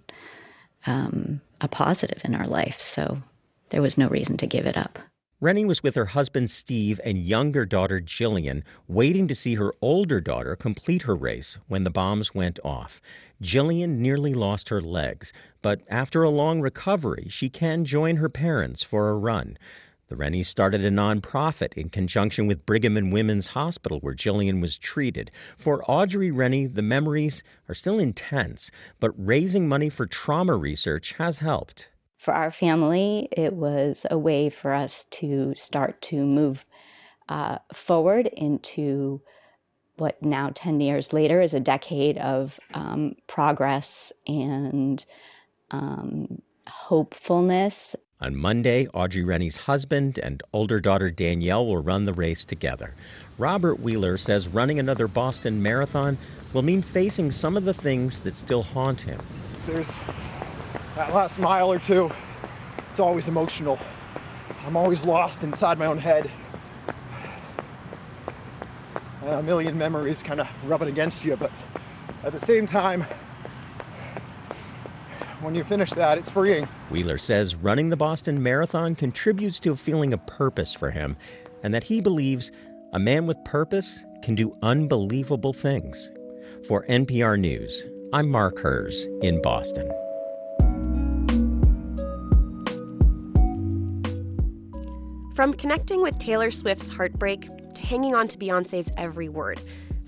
um, 0.86 1.40
a 1.60 1.68
positive 1.68 2.22
in 2.24 2.34
our 2.34 2.46
life. 2.46 2.80
So 2.80 3.22
there 3.70 3.82
was 3.82 3.98
no 3.98 4.08
reason 4.08 4.36
to 4.38 4.46
give 4.46 4.66
it 4.66 4.76
up. 4.76 4.98
Rennie 5.42 5.64
was 5.64 5.82
with 5.82 5.94
her 5.94 6.06
husband 6.06 6.50
Steve 6.50 7.00
and 7.02 7.16
younger 7.16 7.64
daughter 7.64 7.98
Jillian, 7.98 8.62
waiting 8.86 9.26
to 9.26 9.34
see 9.34 9.54
her 9.54 9.72
older 9.80 10.20
daughter 10.20 10.54
complete 10.54 11.02
her 11.02 11.16
race 11.16 11.56
when 11.66 11.84
the 11.84 11.90
bombs 11.90 12.34
went 12.34 12.58
off. 12.62 13.00
Jillian 13.42 13.96
nearly 13.96 14.34
lost 14.34 14.68
her 14.68 14.82
legs, 14.82 15.32
but 15.62 15.80
after 15.88 16.22
a 16.22 16.28
long 16.28 16.60
recovery, 16.60 17.26
she 17.30 17.48
can 17.48 17.86
join 17.86 18.16
her 18.16 18.28
parents 18.28 18.82
for 18.82 19.08
a 19.08 19.16
run. 19.16 19.56
The 20.10 20.16
Rennies 20.16 20.48
started 20.48 20.84
a 20.84 20.90
nonprofit 20.90 21.74
in 21.74 21.88
conjunction 21.88 22.48
with 22.48 22.66
Brigham 22.66 22.96
and 22.96 23.12
Women's 23.12 23.46
Hospital, 23.46 24.00
where 24.00 24.12
Jillian 24.12 24.60
was 24.60 24.76
treated. 24.76 25.30
For 25.56 25.84
Audrey 25.88 26.32
Rennie, 26.32 26.66
the 26.66 26.82
memories 26.82 27.44
are 27.68 27.74
still 27.74 28.00
intense, 28.00 28.72
but 28.98 29.12
raising 29.16 29.68
money 29.68 29.88
for 29.88 30.06
trauma 30.06 30.56
research 30.56 31.12
has 31.18 31.38
helped. 31.38 31.90
For 32.16 32.34
our 32.34 32.50
family, 32.50 33.28
it 33.30 33.52
was 33.52 34.04
a 34.10 34.18
way 34.18 34.50
for 34.50 34.74
us 34.74 35.04
to 35.04 35.54
start 35.56 36.02
to 36.02 36.26
move 36.26 36.66
uh, 37.28 37.58
forward 37.72 38.26
into 38.26 39.22
what 39.96 40.20
now 40.20 40.50
10 40.52 40.80
years 40.80 41.12
later 41.12 41.40
is 41.40 41.54
a 41.54 41.60
decade 41.60 42.18
of 42.18 42.58
um, 42.74 43.14
progress 43.28 44.12
and 44.26 45.06
um, 45.70 46.42
hopefulness 46.66 47.94
on 48.20 48.36
Monday, 48.36 48.86
Audrey 48.88 49.24
Rennie's 49.24 49.56
husband 49.56 50.18
and 50.18 50.42
older 50.52 50.80
daughter 50.80 51.10
Danielle 51.10 51.66
will 51.66 51.82
run 51.82 52.04
the 52.04 52.12
race 52.12 52.44
together. 52.44 52.94
Robert 53.38 53.80
Wheeler 53.80 54.16
says 54.16 54.48
running 54.48 54.78
another 54.78 55.08
Boston 55.08 55.62
Marathon 55.62 56.18
will 56.52 56.62
mean 56.62 56.82
facing 56.82 57.30
some 57.30 57.56
of 57.56 57.64
the 57.64 57.72
things 57.72 58.20
that 58.20 58.36
still 58.36 58.62
haunt 58.62 59.00
him. 59.00 59.20
There's 59.66 60.00
that 60.96 61.14
last 61.14 61.38
mile 61.38 61.72
or 61.72 61.78
two, 61.78 62.10
it's 62.90 63.00
always 63.00 63.28
emotional. 63.28 63.78
I'm 64.66 64.76
always 64.76 65.04
lost 65.04 65.42
inside 65.42 65.78
my 65.78 65.86
own 65.86 65.98
head. 65.98 66.30
And 69.22 69.30
a 69.30 69.42
million 69.42 69.78
memories 69.78 70.22
kind 70.22 70.40
of 70.40 70.48
rubbing 70.64 70.88
against 70.88 71.24
you, 71.24 71.36
but 71.36 71.50
at 72.22 72.32
the 72.32 72.40
same 72.40 72.66
time, 72.66 73.06
when 75.42 75.54
you 75.54 75.64
finish 75.64 75.90
that, 75.90 76.18
it's 76.18 76.30
freeing. 76.30 76.66
Wheeler 76.90 77.18
says 77.18 77.54
running 77.54 77.90
the 77.90 77.96
Boston 77.96 78.42
Marathon 78.42 78.94
contributes 78.94 79.58
to 79.60 79.72
a 79.72 79.76
feeling 79.76 80.12
of 80.12 80.24
purpose 80.26 80.74
for 80.74 80.90
him, 80.90 81.16
and 81.62 81.72
that 81.72 81.84
he 81.84 82.00
believes 82.00 82.52
a 82.92 82.98
man 82.98 83.26
with 83.26 83.42
purpose 83.44 84.04
can 84.22 84.34
do 84.34 84.54
unbelievable 84.62 85.52
things. 85.52 86.12
For 86.66 86.84
NPR 86.86 87.38
News, 87.38 87.86
I'm 88.12 88.28
Mark 88.28 88.58
Herz 88.58 89.06
in 89.22 89.40
Boston. 89.40 89.90
From 95.34 95.54
connecting 95.54 96.02
with 96.02 96.18
Taylor 96.18 96.50
Swift's 96.50 96.90
heartbreak 96.90 97.48
to 97.74 97.82
hanging 97.82 98.14
on 98.14 98.28
to 98.28 98.36
Beyonce's 98.36 98.90
every 98.98 99.30
word, 99.30 99.60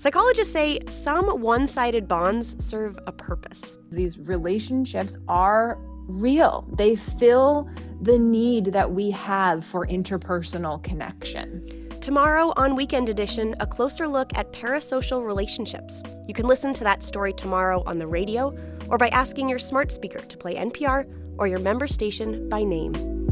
Psychologists 0.03 0.51
say 0.51 0.81
some 0.89 1.39
one 1.39 1.65
sided 1.65 2.09
bonds 2.09 2.61
serve 2.61 2.99
a 3.07 3.11
purpose. 3.13 3.77
These 3.89 4.19
relationships 4.19 5.17
are 5.29 5.77
real, 6.09 6.67
they 6.77 6.97
fill 6.97 7.69
the 8.01 8.19
need 8.19 8.65
that 8.73 8.91
we 8.91 9.11
have 9.11 9.63
for 9.63 9.87
interpersonal 9.87 10.83
connection. 10.83 11.87
Tomorrow 12.01 12.51
on 12.57 12.75
Weekend 12.75 13.07
Edition, 13.07 13.55
a 13.61 13.65
closer 13.65 14.05
look 14.05 14.37
at 14.37 14.51
parasocial 14.51 15.25
relationships. 15.25 16.03
You 16.27 16.33
can 16.33 16.47
listen 16.47 16.73
to 16.73 16.83
that 16.83 17.01
story 17.01 17.31
tomorrow 17.31 17.81
on 17.85 17.97
the 17.97 18.07
radio 18.07 18.53
or 18.89 18.97
by 18.97 19.07
asking 19.07 19.47
your 19.47 19.57
smart 19.57 19.89
speaker 19.89 20.19
to 20.19 20.37
play 20.37 20.55
NPR 20.55 21.09
or 21.37 21.47
your 21.47 21.59
member 21.59 21.87
station 21.87 22.49
by 22.49 22.65
name. 22.65 23.22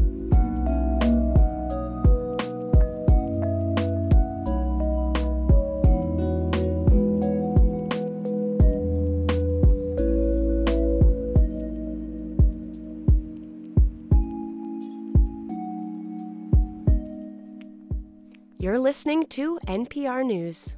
Listening 18.92 19.24
to 19.24 19.58
NPR 19.66 20.22
News. 20.22 20.76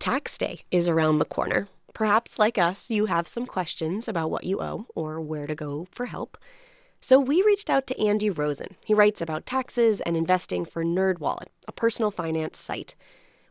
Tax 0.00 0.36
day 0.36 0.56
is 0.72 0.88
around 0.88 1.20
the 1.20 1.24
corner. 1.24 1.68
Perhaps, 1.92 2.40
like 2.40 2.58
us, 2.58 2.90
you 2.90 3.06
have 3.06 3.28
some 3.28 3.46
questions 3.46 4.08
about 4.08 4.32
what 4.32 4.42
you 4.42 4.60
owe 4.60 4.86
or 4.96 5.20
where 5.20 5.46
to 5.46 5.54
go 5.54 5.86
for 5.92 6.06
help. 6.06 6.36
So 7.00 7.20
we 7.20 7.40
reached 7.40 7.70
out 7.70 7.86
to 7.86 8.04
Andy 8.04 8.30
Rosen. 8.30 8.74
He 8.84 8.94
writes 8.94 9.22
about 9.22 9.46
taxes 9.46 10.00
and 10.00 10.16
investing 10.16 10.64
for 10.64 10.82
NerdWallet, 10.82 11.50
a 11.68 11.72
personal 11.72 12.10
finance 12.10 12.58
site. 12.58 12.96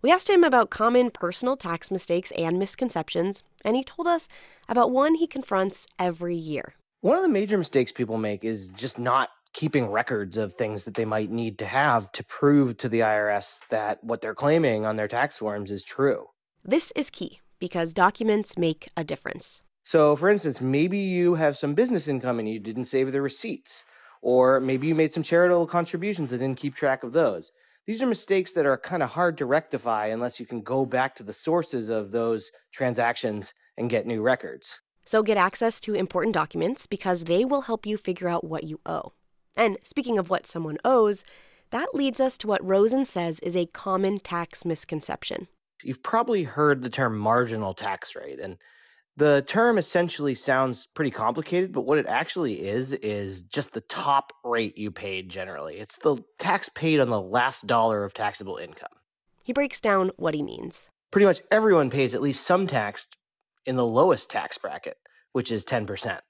We 0.01 0.11
asked 0.11 0.29
him 0.29 0.43
about 0.43 0.69
common 0.69 1.09
personal 1.09 1.55
tax 1.55 1.89
mistakes 1.89 2.31
and 2.31 2.59
misconceptions, 2.59 3.43
and 3.63 3.77
he 3.77 3.83
told 3.85 4.07
us 4.07 4.27
about 4.67 4.91
one 4.91 5.15
he 5.15 5.25
confronts 5.25 5.87
every 5.97 6.35
year. 6.35 6.73
One 6.99 7.15
of 7.15 7.23
the 7.23 7.29
major 7.29 7.57
mistakes 7.57 7.93
people 7.93 8.17
make 8.17 8.43
is 8.43 8.67
just 8.67 8.99
not 8.99 9.29
keeping 9.53 9.87
records 9.87 10.35
of 10.37 10.53
things 10.53 10.83
that 10.83 10.95
they 10.95 11.05
might 11.05 11.29
need 11.29 11.57
to 11.59 11.65
have 11.65 12.11
to 12.11 12.23
prove 12.23 12.77
to 12.77 12.89
the 12.89 12.99
IRS 12.99 13.59
that 13.69 14.03
what 14.03 14.21
they're 14.21 14.35
claiming 14.35 14.85
on 14.85 14.95
their 14.95 15.07
tax 15.07 15.37
forms 15.37 15.71
is 15.71 15.83
true. 15.83 16.27
This 16.65 16.91
is 16.95 17.09
key 17.09 17.39
because 17.59 17.93
documents 17.93 18.57
make 18.57 18.87
a 18.97 19.03
difference. 19.03 19.61
So, 19.83 20.15
for 20.15 20.29
instance, 20.29 20.61
maybe 20.61 20.97
you 20.97 21.35
have 21.35 21.57
some 21.57 21.73
business 21.73 22.07
income 22.07 22.39
and 22.39 22.47
you 22.47 22.59
didn't 22.59 22.85
save 22.85 23.11
the 23.11 23.21
receipts, 23.21 23.83
or 24.21 24.59
maybe 24.59 24.87
you 24.87 24.95
made 24.95 25.11
some 25.11 25.23
charitable 25.23 25.67
contributions 25.67 26.31
and 26.31 26.39
didn't 26.39 26.59
keep 26.59 26.75
track 26.75 27.03
of 27.03 27.11
those. 27.11 27.51
These 27.85 28.01
are 28.01 28.05
mistakes 28.05 28.53
that 28.53 28.65
are 28.65 28.77
kind 28.77 29.03
of 29.03 29.09
hard 29.09 29.37
to 29.37 29.45
rectify 29.45 30.07
unless 30.07 30.39
you 30.39 30.45
can 30.45 30.61
go 30.61 30.85
back 30.85 31.15
to 31.15 31.23
the 31.23 31.33
sources 31.33 31.89
of 31.89 32.11
those 32.11 32.49
transactions 32.71 33.53
and 33.77 33.89
get 33.89 34.07
new 34.07 34.21
records. 34.21 34.79
So, 35.03 35.21
get 35.21 35.35
access 35.35 35.81
to 35.81 35.93
important 35.93 36.33
documents 36.33 36.87
because 36.87 37.25
they 37.25 37.43
will 37.43 37.63
help 37.63 37.85
you 37.85 37.97
figure 37.97 38.29
out 38.29 38.45
what 38.45 38.63
you 38.63 38.79
owe. 38.85 39.11
And 39.55 39.77
speaking 39.83 40.17
of 40.17 40.29
what 40.29 40.45
someone 40.45 40.77
owes, 40.83 41.23
that 41.69 41.95
leads 41.95 42.19
us 42.19 42.37
to 42.39 42.47
what 42.47 42.63
Rosen 42.63 43.05
says 43.05 43.39
is 43.39 43.55
a 43.55 43.65
common 43.65 44.19
tax 44.19 44.65
misconception. 44.65 45.47
You've 45.83 46.03
probably 46.03 46.43
heard 46.43 46.81
the 46.81 46.89
term 46.89 47.17
marginal 47.17 47.73
tax 47.73 48.15
rate, 48.15 48.39
and 48.39 48.57
the 49.17 49.43
term 49.45 49.77
essentially 49.77 50.33
sounds 50.33 50.87
pretty 50.87 51.11
complicated, 51.11 51.71
but 51.71 51.81
what 51.81 51.97
it 51.97 52.07
actually 52.07 52.67
is 52.67 52.93
is 52.93 53.43
just 53.43 53.73
the 53.73 53.81
top 53.81 54.33
rate 54.43 54.77
you 54.77 54.91
paid 54.91 55.29
generally. 55.29 55.77
It's 55.77 55.97
the 55.97 56.17
tax 56.39 56.69
paid 56.69 56.99
on 56.99 57.09
the 57.09 57.21
last 57.21 57.67
dollar 57.67 58.03
of 58.03 58.13
taxable 58.13 58.57
income. 58.57 58.89
He 59.43 59.53
breaks 59.53 59.81
down 59.81 60.11
what 60.15 60.33
he 60.33 60.41
means. 60.41 60.89
Pretty 61.11 61.25
much 61.25 61.41
everyone 61.51 61.89
pays 61.89 62.15
at 62.15 62.21
least 62.21 62.45
some 62.45 62.65
tax 62.65 63.05
in 63.65 63.75
the 63.75 63.85
lowest 63.85 64.31
tax 64.31 64.57
bracket, 64.57 64.97
which 65.31 65.51
is 65.51 65.65
10% 65.65 66.21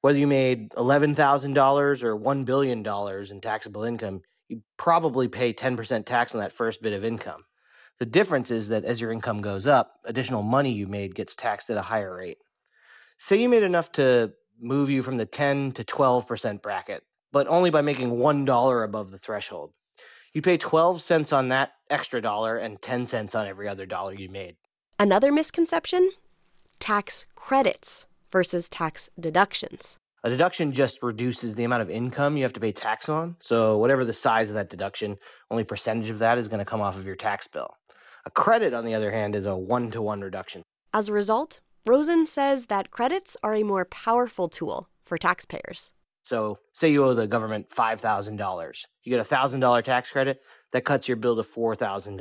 whether 0.00 0.18
you 0.18 0.26
made 0.26 0.70
$11,000 0.70 2.02
or 2.02 2.18
$1 2.18 2.44
billion 2.44 2.86
in 3.30 3.40
taxable 3.40 3.84
income, 3.84 4.22
you 4.48 4.62
probably 4.76 5.28
pay 5.28 5.52
10% 5.52 6.06
tax 6.06 6.34
on 6.34 6.40
that 6.40 6.52
first 6.52 6.82
bit 6.82 6.92
of 6.92 7.04
income. 7.04 7.44
The 7.98 8.06
difference 8.06 8.50
is 8.50 8.68
that 8.68 8.84
as 8.84 9.00
your 9.00 9.12
income 9.12 9.42
goes 9.42 9.66
up, 9.66 9.96
additional 10.04 10.42
money 10.42 10.72
you 10.72 10.86
made 10.86 11.14
gets 11.14 11.36
taxed 11.36 11.68
at 11.68 11.76
a 11.76 11.82
higher 11.82 12.16
rate. 12.16 12.38
Say 13.18 13.40
you 13.42 13.48
made 13.48 13.62
enough 13.62 13.92
to 13.92 14.32
move 14.58 14.88
you 14.88 15.02
from 15.02 15.18
the 15.18 15.26
10 15.26 15.72
to 15.72 15.84
12% 15.84 16.62
bracket, 16.62 17.02
but 17.30 17.46
only 17.46 17.70
by 17.70 17.82
making 17.82 18.12
$1 18.12 18.84
above 18.84 19.10
the 19.10 19.18
threshold. 19.18 19.72
You 20.32 20.40
pay 20.42 20.56
12 20.56 21.02
cents 21.02 21.32
on 21.32 21.48
that 21.48 21.72
extra 21.90 22.22
dollar 22.22 22.56
and 22.56 22.80
10 22.80 23.06
cents 23.06 23.34
on 23.34 23.46
every 23.46 23.68
other 23.68 23.84
dollar 23.84 24.14
you 24.14 24.28
made. 24.28 24.56
Another 24.98 25.32
misconception 25.32 26.12
tax 26.78 27.26
credits 27.34 28.06
versus 28.30 28.68
tax 28.68 29.08
deductions. 29.18 29.98
A 30.22 30.28
deduction 30.28 30.72
just 30.72 31.02
reduces 31.02 31.54
the 31.54 31.64
amount 31.64 31.82
of 31.82 31.90
income 31.90 32.36
you 32.36 32.42
have 32.42 32.52
to 32.52 32.60
pay 32.60 32.72
tax 32.72 33.08
on. 33.08 33.36
So, 33.40 33.78
whatever 33.78 34.04
the 34.04 34.12
size 34.12 34.50
of 34.50 34.54
that 34.54 34.68
deduction, 34.68 35.16
only 35.50 35.64
percentage 35.64 36.10
of 36.10 36.18
that 36.18 36.36
is 36.36 36.48
going 36.48 36.58
to 36.58 36.64
come 36.64 36.82
off 36.82 36.96
of 36.96 37.06
your 37.06 37.16
tax 37.16 37.46
bill. 37.46 37.70
A 38.26 38.30
credit, 38.30 38.74
on 38.74 38.84
the 38.84 38.94
other 38.94 39.10
hand, 39.10 39.34
is 39.34 39.46
a 39.46 39.56
one 39.56 39.90
to 39.92 40.02
one 40.02 40.20
reduction. 40.20 40.62
As 40.92 41.08
a 41.08 41.12
result, 41.14 41.60
Rosen 41.86 42.26
says 42.26 42.66
that 42.66 42.90
credits 42.90 43.36
are 43.42 43.54
a 43.54 43.62
more 43.62 43.86
powerful 43.86 44.50
tool 44.50 44.90
for 45.06 45.16
taxpayers. 45.16 45.92
So, 46.22 46.58
say 46.74 46.90
you 46.90 47.02
owe 47.02 47.14
the 47.14 47.26
government 47.26 47.70
$5,000. 47.70 48.84
You 49.04 49.10
get 49.10 49.26
a 49.26 49.34
$1,000 49.34 49.84
tax 49.84 50.10
credit, 50.10 50.40
that 50.72 50.84
cuts 50.84 51.08
your 51.08 51.16
bill 51.16 51.36
to 51.36 51.42
$4,000. 51.42 52.18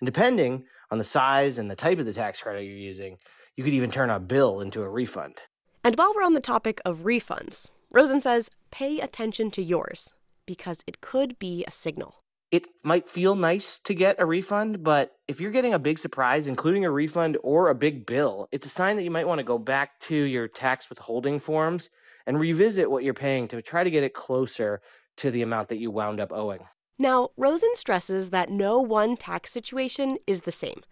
And 0.00 0.06
depending 0.06 0.64
on 0.90 0.98
the 0.98 1.04
size 1.04 1.56
and 1.56 1.70
the 1.70 1.76
type 1.76 1.98
of 1.98 2.04
the 2.04 2.12
tax 2.12 2.42
credit 2.42 2.64
you're 2.64 2.76
using, 2.76 3.16
you 3.56 3.64
could 3.64 3.74
even 3.74 3.90
turn 3.90 4.10
a 4.10 4.18
bill 4.18 4.60
into 4.60 4.82
a 4.82 4.88
refund. 4.88 5.36
And 5.82 5.96
while 5.96 6.12
we're 6.14 6.24
on 6.24 6.34
the 6.34 6.40
topic 6.40 6.80
of 6.84 7.00
refunds, 7.00 7.70
Rosen 7.90 8.20
says 8.20 8.50
pay 8.70 9.00
attention 9.00 9.50
to 9.52 9.62
yours 9.62 10.12
because 10.46 10.78
it 10.86 11.00
could 11.00 11.38
be 11.38 11.64
a 11.66 11.70
signal. 11.70 12.16
It 12.50 12.68
might 12.82 13.08
feel 13.08 13.34
nice 13.34 13.80
to 13.80 13.94
get 13.94 14.20
a 14.20 14.26
refund, 14.26 14.84
but 14.84 15.12
if 15.26 15.40
you're 15.40 15.50
getting 15.50 15.74
a 15.74 15.78
big 15.78 15.98
surprise, 15.98 16.46
including 16.46 16.84
a 16.84 16.90
refund 16.90 17.36
or 17.42 17.68
a 17.68 17.74
big 17.74 18.06
bill, 18.06 18.48
it's 18.52 18.66
a 18.66 18.70
sign 18.70 18.96
that 18.96 19.02
you 19.02 19.10
might 19.10 19.26
want 19.26 19.38
to 19.38 19.44
go 19.44 19.58
back 19.58 19.98
to 20.00 20.14
your 20.14 20.46
tax 20.46 20.88
withholding 20.88 21.40
forms 21.40 21.90
and 22.26 22.38
revisit 22.38 22.90
what 22.90 23.02
you're 23.04 23.14
paying 23.14 23.48
to 23.48 23.60
try 23.60 23.82
to 23.82 23.90
get 23.90 24.04
it 24.04 24.14
closer 24.14 24.80
to 25.16 25.30
the 25.30 25.42
amount 25.42 25.68
that 25.68 25.78
you 25.78 25.90
wound 25.90 26.20
up 26.20 26.32
owing. 26.32 26.60
Now, 26.98 27.30
Rosen 27.36 27.74
stresses 27.74 28.30
that 28.30 28.50
no 28.50 28.78
one 28.78 29.16
tax 29.16 29.50
situation 29.50 30.18
is 30.26 30.42
the 30.42 30.52
same. 30.52 30.82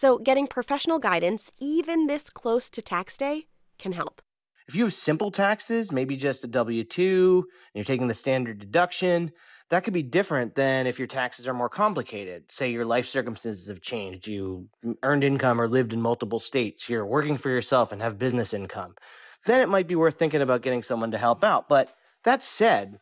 So, 0.00 0.16
getting 0.16 0.46
professional 0.46 0.98
guidance, 0.98 1.52
even 1.58 2.06
this 2.06 2.30
close 2.30 2.70
to 2.70 2.80
tax 2.80 3.18
day, 3.18 3.48
can 3.78 3.92
help. 3.92 4.22
If 4.66 4.74
you 4.74 4.84
have 4.84 4.94
simple 4.94 5.30
taxes, 5.30 5.92
maybe 5.92 6.16
just 6.16 6.42
a 6.42 6.46
W 6.46 6.84
2, 6.84 7.44
and 7.44 7.50
you're 7.74 7.84
taking 7.84 8.08
the 8.08 8.14
standard 8.14 8.58
deduction, 8.60 9.30
that 9.68 9.84
could 9.84 9.92
be 9.92 10.02
different 10.02 10.54
than 10.54 10.86
if 10.86 10.98
your 10.98 11.06
taxes 11.06 11.46
are 11.46 11.52
more 11.52 11.68
complicated. 11.68 12.50
Say 12.50 12.72
your 12.72 12.86
life 12.86 13.08
circumstances 13.08 13.68
have 13.68 13.82
changed, 13.82 14.26
you 14.26 14.70
earned 15.02 15.22
income 15.22 15.60
or 15.60 15.68
lived 15.68 15.92
in 15.92 16.00
multiple 16.00 16.40
states, 16.40 16.88
you're 16.88 17.04
working 17.04 17.36
for 17.36 17.50
yourself 17.50 17.92
and 17.92 18.00
have 18.00 18.18
business 18.18 18.54
income. 18.54 18.94
Then 19.44 19.60
it 19.60 19.68
might 19.68 19.86
be 19.86 19.96
worth 19.96 20.18
thinking 20.18 20.40
about 20.40 20.62
getting 20.62 20.82
someone 20.82 21.10
to 21.10 21.18
help 21.18 21.44
out. 21.44 21.68
But 21.68 21.94
that 22.24 22.42
said, 22.42 23.00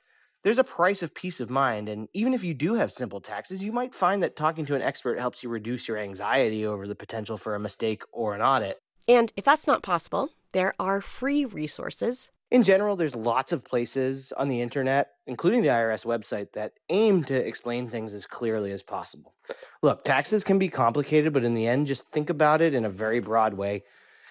there's 0.49 0.59
a 0.59 0.65
price 0.65 1.03
of 1.03 1.13
peace 1.13 1.41
of 1.41 1.51
mind. 1.51 1.91
And 1.91 2.09
even 2.15 2.33
if 2.33 2.43
you 2.43 2.55
do 2.55 2.73
have 2.73 2.91
simple 2.91 3.21
taxes, 3.21 3.63
you 3.63 3.71
might 3.71 3.95
find 3.95 4.23
that 4.23 4.35
talking 4.35 4.65
to 4.65 4.75
an 4.75 4.81
expert 4.81 5.21
helps 5.21 5.43
you 5.43 5.51
reduce 5.51 5.87
your 5.87 5.99
anxiety 5.99 6.65
over 6.65 6.89
the 6.89 6.95
potential 6.95 7.37
for 7.37 7.55
a 7.55 7.61
mistake 7.61 8.03
or 8.13 8.35
an 8.35 8.41
audit. 8.41 8.81
And 9.07 9.31
if 9.37 9.45
that's 9.45 9.67
not 9.67 9.83
possible, 9.83 10.31
there 10.53 10.73
are 10.79 11.03
free 11.03 11.45
resources. 11.45 12.31
In 12.51 12.63
general, 12.63 12.97
there's 12.97 13.15
lots 13.15 13.53
of 13.53 13.63
places 13.63 14.33
on 14.39 14.49
the 14.49 14.63
internet, 14.63 15.11
including 15.27 15.61
the 15.61 15.69
IRS 15.69 16.07
website, 16.07 16.53
that 16.53 16.73
aim 16.89 17.25
to 17.25 17.35
explain 17.35 17.91
things 17.91 18.15
as 18.15 18.25
clearly 18.25 18.73
as 18.73 18.83
possible. 18.83 19.35
Look, 19.83 20.03
taxes 20.03 20.45
can 20.45 20.59
be 20.59 20.71
complicated, 20.71 21.35
but 21.35 21.45
in 21.45 21.53
the 21.53 21.67
end, 21.67 21.89
just 21.89 22.09
think 22.09 22.31
about 22.31 22.63
it 22.63 22.73
in 22.73 22.87
a 22.87 22.89
very 22.91 23.21
broad 23.21 23.53
way. 23.53 23.85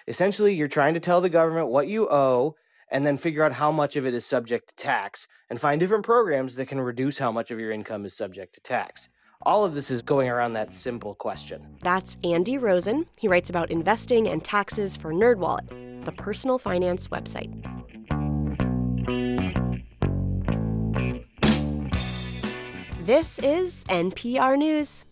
Essentially, 0.08 0.52
you're 0.52 0.66
trying 0.66 0.94
to 0.94 1.00
tell 1.00 1.20
the 1.20 1.28
government 1.28 1.68
what 1.68 1.86
you 1.86 2.10
owe 2.10 2.56
and 2.90 3.06
then 3.06 3.18
figure 3.18 3.42
out 3.42 3.52
how 3.52 3.70
much 3.70 3.96
of 3.96 4.06
it 4.06 4.14
is 4.14 4.24
subject 4.24 4.68
to 4.68 4.76
tax 4.76 5.28
and 5.50 5.60
find 5.60 5.80
different 5.80 6.04
programs 6.04 6.56
that 6.56 6.66
can 6.66 6.80
reduce 6.80 7.18
how 7.18 7.32
much 7.32 7.50
of 7.50 7.60
your 7.60 7.70
income 7.70 8.04
is 8.04 8.16
subject 8.16 8.54
to 8.54 8.60
tax. 8.60 9.08
All 9.42 9.64
of 9.64 9.74
this 9.74 9.90
is 9.90 10.02
going 10.02 10.28
around 10.28 10.54
that 10.54 10.74
simple 10.74 11.14
question. 11.14 11.76
That's 11.82 12.16
Andy 12.24 12.58
Rosen. 12.58 13.06
He 13.18 13.28
writes 13.28 13.48
about 13.48 13.70
investing 13.70 14.26
and 14.26 14.42
taxes 14.42 14.96
for 14.96 15.12
NerdWallet, 15.12 16.04
the 16.04 16.12
personal 16.12 16.58
finance 16.58 17.08
website. 17.08 17.52
This 23.06 23.38
is 23.38 23.84
NPR 23.84 24.58
News. 24.58 25.04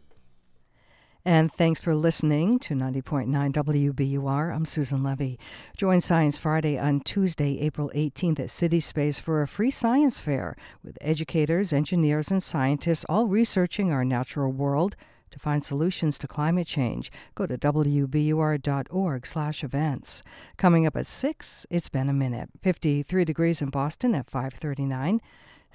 And 1.27 1.51
thanks 1.51 1.81
for 1.81 1.97
listening 1.97 2.61
to 2.61 2.74
90.9 2.74 3.27
WBUR. 3.53 4.55
I'm 4.55 4.64
Susan 4.64 5.03
Levy. 5.03 5.41
Join 5.77 6.01
Science 6.01 6.39
Friday 6.39 6.79
on 6.79 7.01
Tuesday, 7.01 7.59
April 7.62 7.91
18th 7.97 8.39
at 8.39 8.49
City 8.49 8.79
Space 8.79 9.18
for 9.18 9.43
a 9.43 9.49
free 9.49 9.72
science 9.72 10.20
fair 10.20 10.55
with 10.85 10.97
educators, 11.01 11.72
engineers, 11.72 12.31
and 12.31 12.45
scientists 12.45 13.05
all 13.09 13.27
researching 13.27 13.91
our 13.91 14.05
natural 14.05 14.53
world 14.53 14.95
To 15.37 15.41
find 15.41 15.64
solutions 15.64 16.18
to 16.18 16.27
climate 16.27 16.66
change, 16.66 17.12
go 17.35 17.47
to 17.47 17.59
wbur.org/events. 17.59 20.22
Coming 20.57 20.87
up 20.87 20.97
at 20.97 21.07
6, 21.07 21.66
it's 21.68 21.91
been 21.91 22.09
a 22.09 22.14
minute. 22.14 22.49
53 22.62 23.27
degrees 23.27 23.61
in 23.61 23.68
Boston 23.68 24.14
at 24.14 24.31
539. 24.31 25.20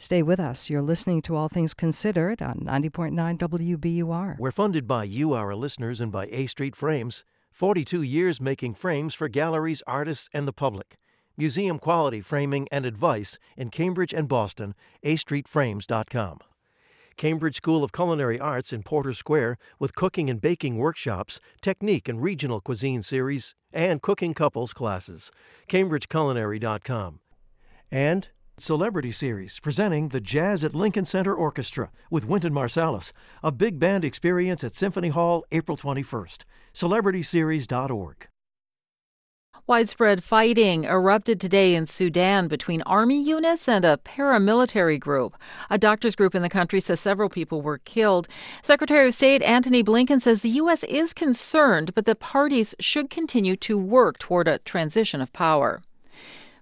Stay 0.02 0.24
with 0.24 0.40
us. 0.40 0.68
You're 0.68 0.82
listening 0.82 1.22
to 1.22 1.36
All 1.36 1.48
Things 1.48 1.76
Considered 1.76 2.42
on 2.42 2.62
90.9 2.62 3.38
WBUR. 3.38 4.36
We're 4.40 4.52
funded 4.52 4.88
by 4.88 5.04
you, 5.04 5.34
our 5.34 5.54
listeners, 5.54 6.02
and 6.02 6.12
by 6.12 6.28
A 6.32 6.48
Street 6.48 6.76
Frames. 6.76 7.24
42 7.52 8.02
years 8.02 8.42
making 8.42 8.74
frames 8.74 9.14
for 9.14 9.28
galleries, 9.28 9.84
artists, 9.86 10.28
and 10.34 10.48
the 10.48 10.54
public. 10.54 10.98
Museum 11.38 11.78
quality 11.78 12.20
framing 12.20 12.68
and 12.72 12.84
advice 12.84 13.38
in 13.56 13.70
Cambridge 13.70 14.12
and 14.12 14.28
Boston. 14.28 14.74
astreetframes.com. 15.06 16.40
Cambridge 17.16 17.58
School 17.58 17.84
of 17.84 17.92
Culinary 17.92 18.40
Arts 18.40 18.74
in 18.74 18.82
Porter 18.82 19.14
Square 19.14 19.60
with 19.78 19.94
cooking 19.94 20.32
and 20.32 20.42
baking 20.42 20.78
workshops, 20.78 21.40
technique 21.62 22.10
and 22.10 22.24
regional 22.24 22.60
cuisine 22.60 23.04
series, 23.04 23.54
and 23.72 24.02
cooking 24.02 24.34
couples 24.34 24.74
classes. 24.74 25.32
CambridgeCulinary.com. 25.70 27.20
And 27.92 28.30
Celebrity 28.58 29.12
Series 29.12 29.60
presenting 29.60 30.10
the 30.10 30.22
Jazz 30.22 30.64
at 30.64 30.76
Lincoln 30.76 31.06
Center 31.06 31.34
Orchestra 31.34 31.90
with 32.10 32.26
Wynton 32.26 32.54
Marsalis, 32.54 33.12
a 33.42 33.52
big 33.52 33.80
band 33.80 34.06
experience 34.06 34.64
at 34.64 34.76
Symphony 34.76 35.10
Hall 35.10 35.44
April 35.52 35.78
21st. 35.78 36.44
CelebritySeries.org. 36.74 38.28
Widespread 39.68 40.24
fighting 40.24 40.86
erupted 40.86 41.40
today 41.40 41.76
in 41.76 41.86
Sudan 41.88 42.48
between 42.48 42.82
army 42.82 43.22
units 43.22 43.68
and 43.68 43.86
a 43.86 43.98
paramilitary 43.98 45.00
group. 45.00 45.38
A 45.70 45.78
doctors 45.78 46.16
group 46.16 46.34
in 46.34 46.42
the 46.42 46.50
country 46.50 46.80
says 46.80 47.00
several 47.00 47.30
people 47.30 47.62
were 47.62 47.78
killed. 47.78 48.28
Secretary 48.64 49.08
of 49.08 49.14
State 49.14 49.42
Antony 49.44 49.84
Blinken 49.84 50.22
says 50.22 50.42
the 50.42 50.50
U.S. 50.50 50.84
is 50.86 51.14
concerned, 51.14 51.94
but 51.94 52.06
the 52.06 52.16
parties 52.16 52.74
should 52.80 53.10
continue 53.10 53.56
to 53.58 53.78
work 53.78 54.18
toward 54.20 54.48
a 54.48 54.60
transition 54.60 55.22
of 55.22 55.32
power. 55.32 55.84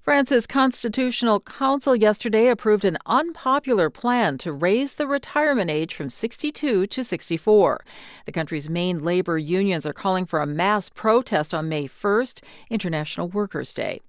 France's 0.02 0.48
Constitutional 0.48 1.42
Council 1.42 1.94
yesterday 1.94 2.48
approved 2.48 2.86
an 2.86 2.98
unpopular 3.06 3.90
plan 3.90 4.38
to 4.38 4.54
raise 4.54 4.94
the 4.94 5.06
retirement 5.06 5.70
age 5.70 5.94
from 5.94 6.10
62 6.10 6.88
to 6.88 7.04
64. 7.04 7.84
The 8.26 8.32
country's 8.32 8.70
main 8.70 9.00
labor 9.00 9.38
unions 9.38 9.86
are 9.86 9.94
calling 9.94 10.26
for 10.26 10.42
a 10.42 10.48
mass 10.48 10.88
protest 10.88 11.54
on 11.54 11.68
May 11.68 11.88
1st, 11.88 12.42
International 12.70 13.28
Workers' 13.28 13.74
Day. 13.74 14.00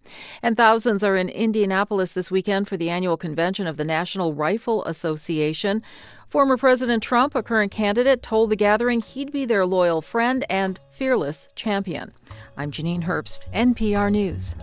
And 0.42 0.56
thousands 0.56 1.02
are 1.02 1.16
in 1.16 1.28
Indianapolis 1.28 2.12
this 2.12 2.30
weekend 2.30 2.68
for 2.68 2.76
the 2.76 2.88
annual 2.88 3.16
convention 3.16 3.66
of 3.66 3.76
the 3.76 3.84
National 3.84 4.32
Rifle 4.32 4.84
Association. 4.84 5.82
Former 6.28 6.56
President 6.56 7.02
Trump, 7.02 7.34
a 7.34 7.42
current 7.42 7.72
candidate, 7.72 8.22
told 8.22 8.50
the 8.50 8.56
gathering 8.56 9.00
he'd 9.00 9.32
be 9.32 9.44
their 9.44 9.66
loyal 9.66 10.00
friend 10.00 10.46
and 10.48 10.78
fearless 10.92 11.48
champion. 11.56 12.12
I'm 12.56 12.70
Janine 12.70 13.02
Herbst, 13.02 13.52
NPR 13.52 14.12
News. 14.12 14.54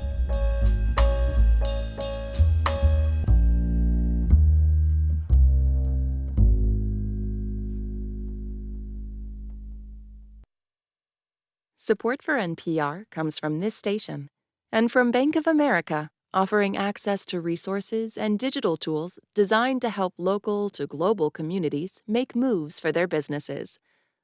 Support 11.88 12.20
for 12.22 12.36
NPR 12.36 13.06
comes 13.12 13.40
from 13.40 13.62
this 13.62 13.74
station 13.74 14.28
and 14.74 14.92
from 14.92 15.10
Bank 15.10 15.38
of 15.38 15.48
America, 15.48 16.10
offering 16.34 16.76
access 16.76 17.26
to 17.28 17.40
resources 17.40 18.18
and 18.18 18.38
digital 18.38 18.76
tools 18.76 19.20
designed 19.34 19.82
to 19.84 19.90
help 19.90 20.14
local 20.18 20.70
to 20.72 20.86
global 20.86 21.32
communities 21.32 22.02
make 22.06 22.36
moves 22.36 22.82
for 22.82 22.92
their 22.92 23.08
businesses. 23.08 23.80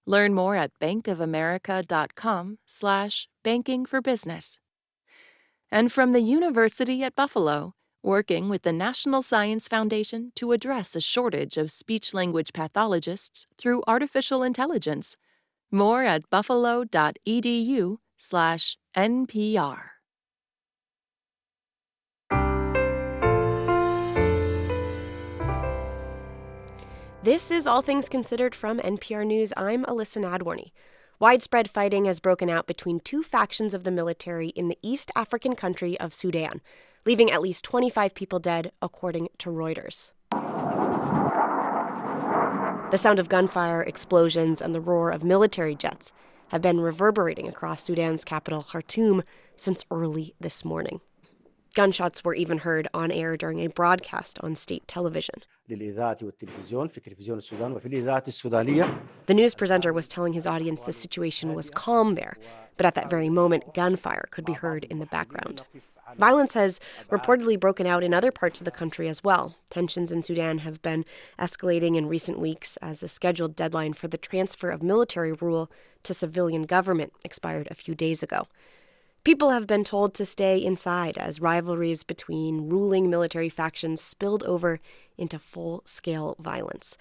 Learn 0.05 0.33
more 0.33 0.57
at 0.57 0.77
bankofamerica.com/slash 0.81 3.29
banking 3.45 3.85
for 3.85 4.01
business. 4.01 4.59
And 5.71 5.89
from 5.89 6.11
the 6.11 6.19
University 6.19 7.01
at 7.01 7.15
Buffalo, 7.15 7.75
working 8.03 8.49
with 8.49 8.63
the 8.63 8.73
National 8.73 9.21
Science 9.21 9.69
Foundation 9.69 10.33
to 10.35 10.51
address 10.51 10.97
a 10.97 11.01
shortage 11.01 11.55
of 11.55 11.71
speech 11.71 12.13
language 12.13 12.51
pathologists 12.51 13.47
through 13.57 13.83
artificial 13.87 14.43
intelligence. 14.43 15.15
More 15.73 16.03
at 16.03 16.29
buffalo.edu 16.29 17.97
slash 18.15 18.77
NPR. 18.95 19.79
This 27.23 27.49
is 27.49 27.65
All 27.65 27.81
Things 27.81 28.07
Considered 28.07 28.53
from 28.53 28.77
NPR 28.77 29.25
News. 29.25 29.51
I'm 29.57 29.83
Elissa 29.85 30.19
Nadworny. 30.19 30.73
Widespread 31.19 31.71
fighting 31.71 32.05
has 32.05 32.19
broken 32.19 32.51
out 32.51 32.67
between 32.67 32.99
two 32.99 33.23
factions 33.23 33.73
of 33.73 33.83
the 33.83 33.89
military 33.89 34.49
in 34.49 34.67
the 34.67 34.77
East 34.83 35.09
African 35.15 35.55
country 35.55 35.99
of 35.99 36.13
Sudan, 36.13 36.61
leaving 37.03 37.31
at 37.31 37.41
least 37.41 37.65
25 37.65 38.13
people 38.13 38.37
dead, 38.37 38.71
according 38.79 39.29
to 39.39 39.49
Reuters. 39.49 40.11
The 42.93 42.99
sound 42.99 43.19
of 43.19 43.27
gunfire, 43.27 43.81
explosions, 43.81 44.61
and 44.61 44.75
the 44.75 44.79
roar 44.79 45.09
of 45.09 45.23
military 45.23 45.73
jets 45.73 46.13
have 46.49 46.61
been 46.61 46.79
reverberating 46.79 47.47
across 47.47 47.83
Sudan's 47.83 48.23
capital, 48.23 48.61
Khartoum, 48.61 49.23
since 49.55 49.83
early 49.89 50.35
this 50.39 50.63
morning. 50.63 51.01
Gunshots 51.73 52.23
were 52.23 52.35
even 52.35 52.59
heard 52.59 52.87
on 52.93 53.11
air 53.11 53.35
during 53.35 53.61
a 53.61 53.67
broadcast 53.67 54.37
on 54.43 54.55
state 54.55 54.87
television. 54.87 55.41
The 59.25 59.33
news 59.33 59.55
presenter 59.55 59.91
was 59.91 60.07
telling 60.07 60.33
his 60.33 60.45
audience 60.45 60.81
the 60.81 60.93
situation 60.93 61.55
was 61.55 61.71
calm 61.71 62.13
there, 62.13 62.37
but 62.77 62.85
at 62.85 62.93
that 62.93 63.09
very 63.09 63.29
moment, 63.29 63.73
gunfire 63.73 64.27
could 64.29 64.45
be 64.45 64.53
heard 64.53 64.83
in 64.83 64.99
the 64.99 65.07
background. 65.07 65.63
Violence 66.17 66.53
has 66.53 66.79
reportedly 67.09 67.59
broken 67.59 67.87
out 67.87 68.03
in 68.03 68.13
other 68.13 68.31
parts 68.31 68.61
of 68.61 68.65
the 68.65 68.71
country 68.71 69.07
as 69.07 69.23
well. 69.23 69.55
Tensions 69.69 70.11
in 70.11 70.23
Sudan 70.23 70.59
have 70.59 70.81
been 70.81 71.05
escalating 71.39 71.95
in 71.95 72.07
recent 72.07 72.39
weeks 72.39 72.77
as 72.77 73.01
a 73.01 73.07
scheduled 73.07 73.55
deadline 73.55 73.93
for 73.93 74.07
the 74.07 74.17
transfer 74.17 74.69
of 74.69 74.83
military 74.83 75.31
rule 75.31 75.71
to 76.03 76.13
civilian 76.13 76.63
government 76.63 77.13
expired 77.23 77.67
a 77.71 77.75
few 77.75 77.95
days 77.95 78.21
ago. 78.21 78.47
People 79.23 79.51
have 79.51 79.67
been 79.67 79.85
told 79.85 80.13
to 80.15 80.25
stay 80.25 80.57
inside 80.57 81.17
as 81.17 81.39
rivalries 81.39 82.03
between 82.03 82.69
ruling 82.69 83.09
military 83.09 83.47
factions 83.47 84.01
spilled 84.01 84.43
over 84.43 84.81
into 85.17 85.39
full 85.39 85.81
scale 85.85 86.35
violence. 86.39 86.97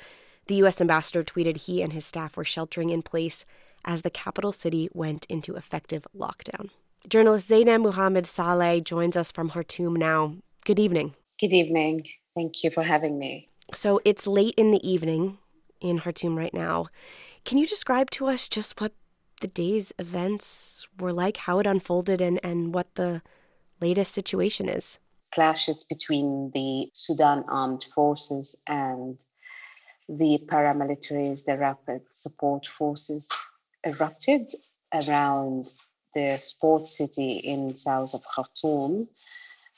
The 0.47 0.55
U.S. 0.57 0.81
ambassador 0.81 1.25
tweeted 1.25 1.57
he 1.57 1.83
and 1.83 1.93
his 1.93 2.07
staff 2.07 2.37
were 2.37 2.45
sheltering 2.45 2.91
in 2.91 3.03
place 3.03 3.45
as 3.85 4.03
the 4.03 4.11
capital 4.11 4.53
city 4.53 4.89
went 4.93 5.27
into 5.27 5.57
effective 5.57 6.07
lockdown. 6.17 6.71
Journalist 7.09 7.49
Zainab 7.49 7.81
Muhammad 7.81 8.27
Saleh 8.27 8.85
joins 8.85 9.17
us 9.17 9.33
from 9.33 9.51
Khartoum 9.51 9.97
now. 9.97 10.37
Good 10.65 10.79
evening. 10.79 11.15
Good 11.41 11.53
evening. 11.53 12.07
Thank 12.37 12.63
you 12.63 12.71
for 12.71 12.85
having 12.85 13.19
me. 13.19 13.49
So 13.75 14.01
it's 14.05 14.27
late 14.27 14.55
in 14.57 14.71
the 14.71 14.89
evening 14.89 15.39
in 15.81 15.99
Khartoum 15.99 16.37
right 16.37 16.55
now. 16.55 16.87
Can 17.45 17.59
you 17.59 17.67
describe 17.67 18.11
to 18.11 18.27
us 18.27 18.47
just 18.47 18.81
what 18.81 18.93
the 19.41 19.49
day's 19.49 19.93
events 19.99 20.87
were 21.01 21.13
like, 21.13 21.39
how 21.39 21.59
it 21.59 21.67
unfolded, 21.67 22.21
and, 22.21 22.39
and 22.45 22.73
what 22.73 22.95
the 22.95 23.23
latest 23.81 24.15
situation 24.15 24.69
is? 24.69 25.01
Clashes 25.35 25.83
between 25.83 26.53
the 26.55 26.89
Sudan 26.95 27.45
armed 27.49 27.85
forces 27.95 28.55
and 28.69 29.19
the 30.09 30.39
paramilitaries, 30.47 31.45
the 31.45 31.59
rapid 31.59 32.03
support 32.13 32.67
forces, 32.67 33.29
erupted 33.85 34.55
around 34.93 35.73
the 36.15 36.37
sports 36.39 36.97
city 36.97 37.33
in 37.33 37.77
south 37.77 38.15
of 38.15 38.23
Khartoum, 38.25 39.09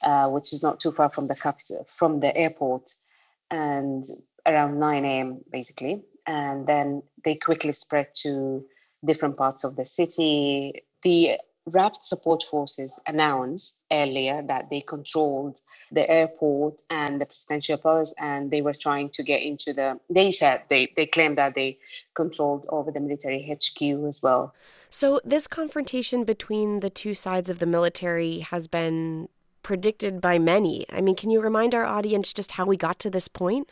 uh, 0.03 0.28
which 0.28 0.53
is 0.53 0.62
not 0.62 0.80
too 0.80 0.93
far 0.93 1.11
from 1.11 1.26
the 1.26 1.37
capital, 1.37 1.87
from 1.89 2.20
the 2.20 2.37
airport, 2.37 2.95
and 3.51 4.05
around 4.47 4.78
9 4.78 5.05
a.m. 5.05 5.41
basically. 5.51 6.03
And 6.26 6.66
then 6.66 7.03
they 7.24 7.35
quickly 7.37 7.72
spread 7.72 8.09
to 8.22 8.64
different 9.05 9.37
parts 9.37 9.64
of 9.64 9.76
the 9.76 9.85
city. 9.85 10.85
The 11.03 11.39
Rapid 11.67 12.05
Support 12.05 12.43
Forces 12.51 13.01
announced 13.07 13.81
earlier 13.91 14.43
that 14.43 14.69
they 14.71 14.83
controlled 14.83 15.62
the 15.91 16.09
airport 16.11 16.83
and 16.91 17.19
the 17.19 17.25
presidential 17.25 17.79
palace, 17.79 18.12
and 18.19 18.51
they 18.51 18.61
were 18.61 18.75
trying 18.75 19.09
to 19.11 19.23
get 19.23 19.43
into 19.43 19.73
the. 19.73 19.99
They 20.11 20.31
said 20.31 20.62
they 20.69 20.93
they 20.95 21.07
claimed 21.07 21.39
that 21.39 21.55
they 21.55 21.79
controlled 22.15 22.67
over 22.69 22.91
the 22.91 23.01
military 23.01 23.43
HQ 23.43 23.81
as 24.07 24.23
well. 24.23 24.55
So 24.91 25.21
this 25.25 25.47
confrontation 25.47 26.25
between 26.25 26.81
the 26.81 26.91
two 26.91 27.15
sides 27.15 27.49
of 27.49 27.61
the 27.61 27.67
military 27.67 28.41
has 28.41 28.69
been 28.69 29.29
predicted 29.62 30.21
by 30.21 30.39
many. 30.39 30.85
I 30.93 31.01
mean, 31.01 31.17
can 31.17 31.31
you 31.31 31.41
remind 31.41 31.75
our 31.75 31.87
audience 31.87 32.35
just 32.35 32.53
how 32.53 32.67
we 32.67 32.77
got 32.77 32.99
to 33.01 33.11
this 33.11 33.29
point? 33.29 33.71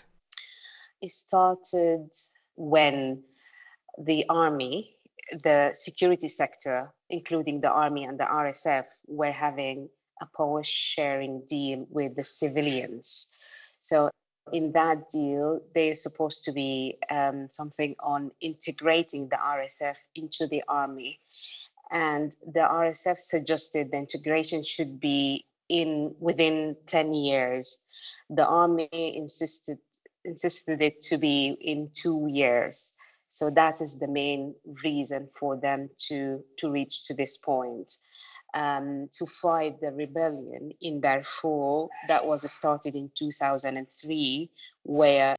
It 1.03 1.11
started 1.11 2.11
when 2.57 3.23
the 3.99 4.25
army 4.31 4.97
the 5.43 5.73
security 5.75 6.29
sector, 6.29 6.93
including 7.11 7.61
the 7.61 7.71
army 7.71 8.05
and 8.05 8.19
the 8.19 8.25
RSF, 8.25 8.87
were 9.07 9.33
having 9.33 9.89
a 10.21 10.27
power 10.37 10.63
sharing 10.63 11.43
deal 11.49 11.87
with 11.91 12.17
the 12.17 12.25
civilians. 12.25 13.29
So 13.81 14.11
in 14.53 14.73
that 14.73 15.09
deal, 15.11 15.61
there's 15.75 16.03
supposed 16.03 16.45
to 16.45 16.53
be 16.53 16.99
um, 17.11 17.49
something 17.49 17.95
on 18.01 18.31
integrating 18.41 19.29
the 19.29 19.37
RSF 19.37 19.97
into 20.15 20.47
the 20.47 20.63
army. 20.69 21.21
And 21.91 22.35
the 22.47 22.61
RSF 22.61 23.19
suggested 23.19 23.91
the 23.91 23.99
integration 23.99 24.63
should 24.63 25.01
be 25.01 25.47
in 25.69 26.15
within 26.19 26.77
10 26.87 27.15
years. 27.15 27.79
The 28.31 28.47
army 28.47 28.89
insisted 28.93 29.79
insisted 30.25 30.81
it 30.81 31.01
to 31.01 31.19
be 31.19 31.57
in 31.61 31.91
two 31.93 32.29
years. 32.31 32.93
So 33.33 33.49
that 33.51 33.81
is 33.81 33.99
the 33.99 34.07
main 34.07 34.55
reason 34.85 35.29
for 35.41 35.57
them 35.57 35.89
to, 36.09 36.45
to 36.59 36.71
reach 36.71 37.05
to 37.07 37.15
this 37.15 37.37
point. 37.39 37.97
Um, 38.55 39.09
to 39.19 39.25
fight 39.25 39.81
the 39.81 39.93
rebellion 39.93 40.73
in 40.83 41.01
Darfur 41.01 41.87
that 42.09 42.27
was 42.27 42.49
started 42.53 42.95
in 42.95 43.11
2003, 43.17 44.51
where 44.83 45.35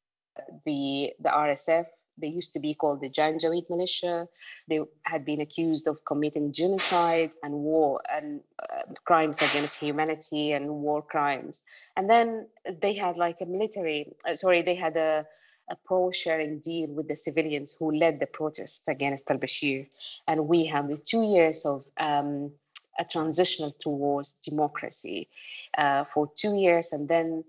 the 0.65 1.13
the 1.19 1.29
RSF 1.29 1.85
they 2.17 2.27
used 2.27 2.53
to 2.53 2.59
be 2.59 2.73
called 2.73 3.01
the 3.01 3.09
Janjaweed 3.09 3.69
militia. 3.69 4.27
They 4.67 4.79
had 5.03 5.25
been 5.25 5.41
accused 5.41 5.87
of 5.87 6.03
committing 6.05 6.51
genocide 6.51 7.31
and 7.43 7.53
war 7.53 8.01
and 8.11 8.41
uh, 8.71 8.83
crimes 9.05 9.37
against 9.37 9.77
humanity 9.77 10.53
and 10.53 10.69
war 10.69 11.01
crimes. 11.01 11.63
And 11.97 12.09
then 12.09 12.47
they 12.81 12.93
had 12.93 13.17
like 13.17 13.37
a 13.41 13.45
military, 13.45 14.13
uh, 14.27 14.35
sorry, 14.35 14.61
they 14.61 14.75
had 14.75 14.95
a, 14.97 15.25
a 15.69 15.75
power 15.87 16.13
sharing 16.13 16.59
deal 16.59 16.89
with 16.91 17.07
the 17.07 17.15
civilians 17.15 17.75
who 17.77 17.91
led 17.91 18.19
the 18.19 18.27
protests 18.27 18.87
against 18.87 19.29
al 19.29 19.37
Bashir. 19.37 19.87
And 20.27 20.47
we 20.47 20.65
have 20.65 20.87
the 20.87 20.97
two 20.97 21.23
years 21.23 21.65
of 21.65 21.85
um, 21.97 22.51
a 22.99 23.05
transitional 23.05 23.71
towards 23.79 24.33
democracy 24.43 25.29
uh, 25.77 26.03
for 26.13 26.29
two 26.35 26.55
years 26.55 26.91
and 26.91 27.07
then 27.07 27.43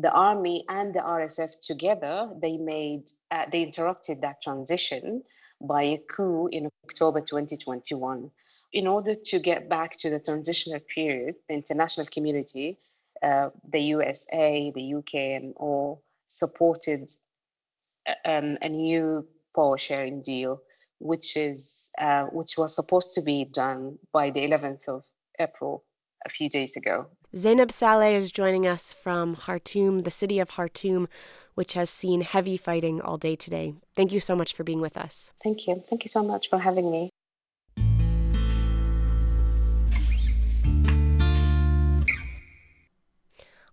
the 0.00 0.12
army 0.12 0.64
and 0.68 0.94
the 0.94 1.00
RSF 1.00 1.58
together, 1.60 2.30
they 2.40 2.56
made, 2.56 3.10
uh, 3.30 3.46
they 3.50 3.62
interrupted 3.62 4.22
that 4.22 4.42
transition 4.42 5.22
by 5.60 5.82
a 5.82 5.98
coup 5.98 6.48
in 6.52 6.68
October 6.84 7.20
2021. 7.20 8.30
In 8.72 8.86
order 8.86 9.14
to 9.14 9.38
get 9.40 9.68
back 9.68 9.96
to 9.98 10.10
the 10.10 10.20
transitional 10.20 10.80
period, 10.94 11.34
the 11.48 11.54
international 11.54 12.06
community, 12.06 12.78
uh, 13.22 13.50
the 13.72 13.80
USA, 13.80 14.72
the 14.74 14.94
UK, 14.94 15.14
and 15.14 15.54
all 15.56 16.02
supported 16.28 17.10
uh, 18.06 18.14
um, 18.24 18.56
a 18.62 18.68
new 18.68 19.26
power 19.54 19.76
sharing 19.76 20.22
deal, 20.22 20.62
which 21.00 21.36
is 21.36 21.90
uh, 21.98 22.24
which 22.26 22.56
was 22.56 22.74
supposed 22.74 23.12
to 23.14 23.22
be 23.22 23.44
done 23.44 23.98
by 24.12 24.30
the 24.30 24.40
11th 24.40 24.88
of 24.88 25.04
April 25.38 25.84
a 26.24 26.30
few 26.30 26.48
days 26.48 26.76
ago. 26.76 27.06
Zainab 27.36 27.70
Saleh 27.70 28.16
is 28.16 28.32
joining 28.32 28.66
us 28.66 28.92
from 28.92 29.36
Khartoum, 29.36 30.00
the 30.02 30.10
city 30.10 30.40
of 30.40 30.50
Khartoum, 30.50 31.06
which 31.54 31.74
has 31.74 31.88
seen 31.88 32.22
heavy 32.22 32.56
fighting 32.56 33.00
all 33.00 33.18
day 33.18 33.36
today. 33.36 33.74
Thank 33.94 34.12
you 34.12 34.18
so 34.18 34.34
much 34.34 34.52
for 34.52 34.64
being 34.64 34.80
with 34.80 34.96
us. 34.96 35.30
Thank 35.40 35.68
you. 35.68 35.84
Thank 35.88 36.02
you 36.02 36.08
so 36.08 36.24
much 36.24 36.50
for 36.50 36.58
having 36.58 36.90
me. 36.90 37.10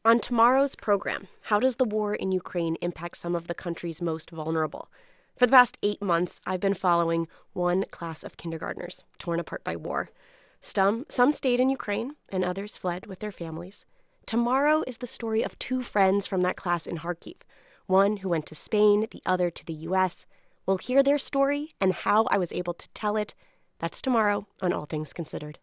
On 0.05 0.19
tomorrow's 0.19 0.75
program, 0.75 1.27
how 1.45 1.59
does 1.59 1.77
the 1.77 1.83
war 1.83 2.13
in 2.13 2.31
Ukraine 2.31 2.77
impact 2.79 3.17
some 3.17 3.35
of 3.35 3.47
the 3.47 3.55
country's 3.55 4.03
most 4.03 4.29
vulnerable? 4.29 4.91
For 5.35 5.47
the 5.47 5.51
past 5.51 5.79
eight 5.81 6.01
months, 6.01 6.41
I've 6.45 6.59
been 6.59 6.75
following 6.75 7.27
one 7.53 7.85
class 7.89 8.23
of 8.23 8.37
kindergartners 8.37 9.03
torn 9.17 9.39
apart 9.39 9.63
by 9.63 9.75
war. 9.75 10.11
Some, 10.59 11.05
some 11.09 11.31
stayed 11.31 11.59
in 11.59 11.69
Ukraine 11.69 12.15
and 12.29 12.43
others 12.43 12.77
fled 12.77 13.05
with 13.05 13.19
their 13.19 13.31
families. 13.31 13.85
Tomorrow 14.25 14.83
is 14.87 14.97
the 14.97 15.07
story 15.07 15.43
of 15.43 15.57
two 15.57 15.81
friends 15.81 16.27
from 16.27 16.41
that 16.41 16.57
class 16.57 16.85
in 16.85 16.97
Kharkiv, 16.97 17.37
one 17.85 18.17
who 18.17 18.29
went 18.29 18.45
to 18.47 18.55
Spain, 18.55 19.07
the 19.11 19.21
other 19.25 19.49
to 19.49 19.65
the 19.65 19.73
US. 19.73 20.25
We'll 20.65 20.77
hear 20.77 21.01
their 21.01 21.17
story 21.17 21.69
and 21.79 21.93
how 21.93 22.25
I 22.25 22.37
was 22.37 22.51
able 22.51 22.73
to 22.73 22.89
tell 22.89 23.15
it. 23.15 23.33
That's 23.79 24.01
tomorrow 24.01 24.47
on 24.61 24.73
All 24.73 24.85
Things 24.85 25.13
Considered. 25.13 25.59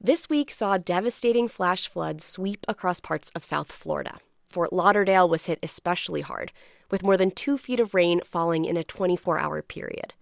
This 0.00 0.28
week 0.28 0.52
saw 0.52 0.76
devastating 0.76 1.48
flash 1.48 1.88
floods 1.88 2.24
sweep 2.24 2.64
across 2.68 3.00
parts 3.00 3.32
of 3.34 3.42
South 3.42 3.72
Florida. 3.72 4.18
Fort 4.48 4.72
Lauderdale 4.72 5.28
was 5.28 5.46
hit 5.46 5.58
especially 5.62 6.20
hard, 6.20 6.52
with 6.94 7.02
more 7.02 7.16
than 7.16 7.32
two 7.32 7.58
feet 7.58 7.80
of 7.80 7.92
rain 7.92 8.20
falling 8.20 8.64
in 8.64 8.76
a 8.76 8.84
24 8.84 9.36
hour 9.36 9.60
period. 9.62 10.14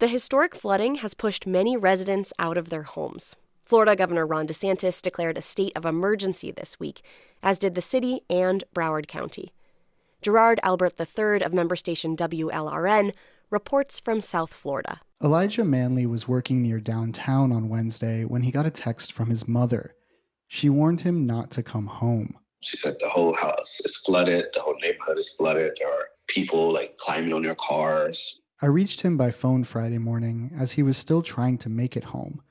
The 0.00 0.06
historic 0.06 0.54
flooding 0.54 0.96
has 0.96 1.14
pushed 1.14 1.46
many 1.46 1.78
residents 1.78 2.30
out 2.38 2.58
of 2.58 2.68
their 2.68 2.82
homes. 2.82 3.36
Florida 3.64 3.96
Governor 3.96 4.26
Ron 4.26 4.46
DeSantis 4.46 5.00
declared 5.00 5.38
a 5.38 5.40
state 5.40 5.72
of 5.74 5.86
emergency 5.86 6.50
this 6.50 6.78
week, 6.78 7.00
as 7.42 7.58
did 7.58 7.74
the 7.74 7.80
city 7.80 8.20
and 8.28 8.64
Broward 8.74 9.08
County. 9.08 9.54
Gerard 10.20 10.60
Albert 10.62 11.00
III 11.00 11.40
of 11.40 11.54
member 11.54 11.74
station 11.74 12.18
WLRN 12.18 13.14
reports 13.48 13.98
from 13.98 14.20
South 14.20 14.52
Florida. 14.52 15.00
Elijah 15.24 15.64
Manley 15.64 16.04
was 16.04 16.28
working 16.28 16.60
near 16.60 16.80
downtown 16.80 17.50
on 17.50 17.70
Wednesday 17.70 18.26
when 18.26 18.42
he 18.42 18.50
got 18.50 18.66
a 18.66 18.70
text 18.70 19.14
from 19.14 19.30
his 19.30 19.48
mother. 19.48 19.94
She 20.48 20.68
warned 20.68 21.00
him 21.00 21.24
not 21.24 21.50
to 21.52 21.62
come 21.62 21.86
home. 21.86 22.36
She 22.60 22.76
said 22.76 22.96
the 23.00 23.08
whole 23.08 23.34
house 23.34 23.80
is 23.86 23.96
flooded, 23.96 24.44
the 24.52 24.60
whole 24.60 24.76
neighborhood 24.82 25.18
is 25.18 25.30
flooded. 25.30 25.72
There 25.78 25.90
are 25.90 26.08
people 26.34 26.72
like 26.72 26.96
climbing 26.96 27.32
on 27.32 27.42
their 27.42 27.54
cars. 27.54 28.40
I 28.62 28.66
reached 28.66 29.00
him 29.00 29.16
by 29.16 29.30
phone 29.30 29.64
Friday 29.64 29.98
morning 29.98 30.52
as 30.58 30.72
he 30.72 30.82
was 30.82 30.96
still 30.96 31.22
trying 31.22 31.58
to 31.58 31.68
make 31.68 31.96
it 31.96 32.04
home. 32.04 32.42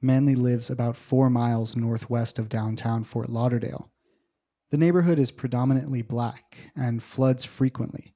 Manley 0.00 0.34
lives 0.34 0.70
about 0.70 0.96
four 0.96 1.28
miles 1.28 1.76
northwest 1.76 2.38
of 2.38 2.48
downtown 2.48 3.04
Fort 3.04 3.28
Lauderdale. 3.28 3.90
The 4.70 4.78
neighborhood 4.78 5.18
is 5.18 5.30
predominantly 5.30 6.02
black 6.02 6.56
and 6.74 7.02
floods 7.02 7.44
frequently. 7.44 8.14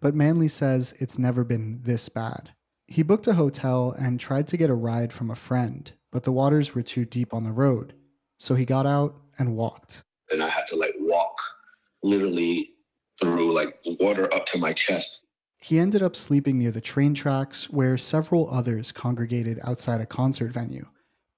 But 0.00 0.14
Manley 0.14 0.48
says 0.48 0.94
it's 0.98 1.18
never 1.18 1.44
been 1.44 1.80
this 1.82 2.08
bad. 2.08 2.50
He 2.86 3.02
booked 3.02 3.26
a 3.26 3.34
hotel 3.34 3.94
and 3.98 4.18
tried 4.18 4.48
to 4.48 4.56
get 4.56 4.70
a 4.70 4.74
ride 4.74 5.12
from 5.12 5.30
a 5.30 5.36
friend, 5.36 5.92
but 6.10 6.24
the 6.24 6.32
waters 6.32 6.74
were 6.74 6.82
too 6.82 7.04
deep 7.04 7.32
on 7.32 7.44
the 7.44 7.52
road, 7.52 7.94
so 8.38 8.54
he 8.54 8.64
got 8.64 8.86
out 8.86 9.14
and 9.38 9.56
walked 9.56 10.02
and 10.30 10.42
I 10.42 10.48
had 10.48 10.66
to 10.68 10.76
like 10.76 10.94
walk 10.98 11.36
literally 12.02 12.73
through 13.20 13.54
like 13.54 13.78
water 14.00 14.32
up 14.32 14.46
to 14.46 14.58
my 14.58 14.72
chest. 14.72 15.26
He 15.58 15.78
ended 15.78 16.02
up 16.02 16.14
sleeping 16.14 16.58
near 16.58 16.70
the 16.70 16.80
train 16.80 17.14
tracks 17.14 17.70
where 17.70 17.96
several 17.96 18.50
others 18.50 18.92
congregated 18.92 19.58
outside 19.62 20.00
a 20.00 20.06
concert 20.06 20.52
venue. 20.52 20.86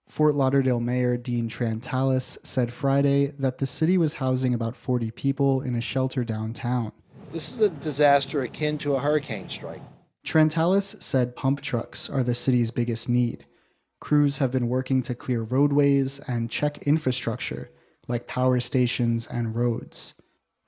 Fort 0.09 0.35
Lauderdale 0.35 0.81
Mayor 0.81 1.17
Dean 1.17 1.49
Trantalis 1.49 2.39
said 2.45 2.73
Friday 2.73 3.33
that 3.39 3.59
the 3.59 3.67
city 3.67 3.99
was 3.99 4.15
housing 4.15 4.55
about 4.55 4.77
40 4.77 5.11
people 5.13 5.63
in 5.63 5.75
a 5.75 5.81
shelter 5.81 6.25
downtown. 6.25 6.93
This 7.33 7.53
is 7.53 7.61
a 7.61 7.69
disaster 7.69 8.43
akin 8.43 8.79
to 8.79 8.95
a 8.95 9.01
hurricane 9.01 9.49
strike. 9.49 9.83
Trantalis 10.25 11.01
said 11.03 11.37
pump 11.37 11.61
trucks 11.61 12.09
are 12.09 12.23
the 12.23 12.35
city's 12.35 12.71
biggest 12.71 13.09
need. 13.09 13.47
Crews 14.01 14.39
have 14.39 14.51
been 14.51 14.69
working 14.69 15.03
to 15.03 15.15
clear 15.15 15.43
roadways 15.43 16.21
and 16.29 16.51
check 16.51 16.79
infrastructure 16.83 17.71
like 18.09 18.27
power 18.27 18.61
stations 18.61 19.27
and 19.27 19.57
roads. 19.57 20.15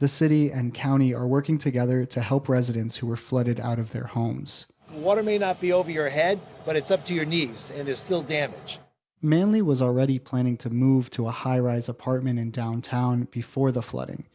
The 0.01 0.07
city 0.07 0.53
and 0.53 0.73
county 0.73 1.13
are 1.13 1.27
working 1.27 1.59
together 1.59 2.05
to 2.05 2.21
help 2.21 2.49
residents 2.49 2.99
who 2.99 3.09
were 3.09 3.17
flooded 3.17 3.59
out 3.59 3.81
of 3.81 3.91
their 3.91 4.05
homes. 4.05 4.67
Water 4.93 5.25
may 5.25 5.39
not 5.39 5.61
be 5.61 5.73
over 5.73 5.91
your 5.91 6.09
head, 6.09 6.39
but 6.65 6.77
it's 6.77 6.93
up 6.93 7.05
to 7.07 7.15
your 7.15 7.25
knees, 7.25 7.73
and 7.75 7.89
there's 7.89 7.99
still 7.99 8.23
damage. 8.23 8.79
Manley 9.21 9.61
was 9.61 9.83
already 9.83 10.21
planning 10.21 10.57
to 10.59 10.71
move 10.71 11.11
to 11.11 11.27
a 11.27 11.33
high 11.33 11.59
rise 11.59 11.89
apartment 11.89 12.39
in 12.39 12.53
downtown 12.53 13.27
before 13.33 13.73
the 13.73 13.83
flooding. 13.83 14.29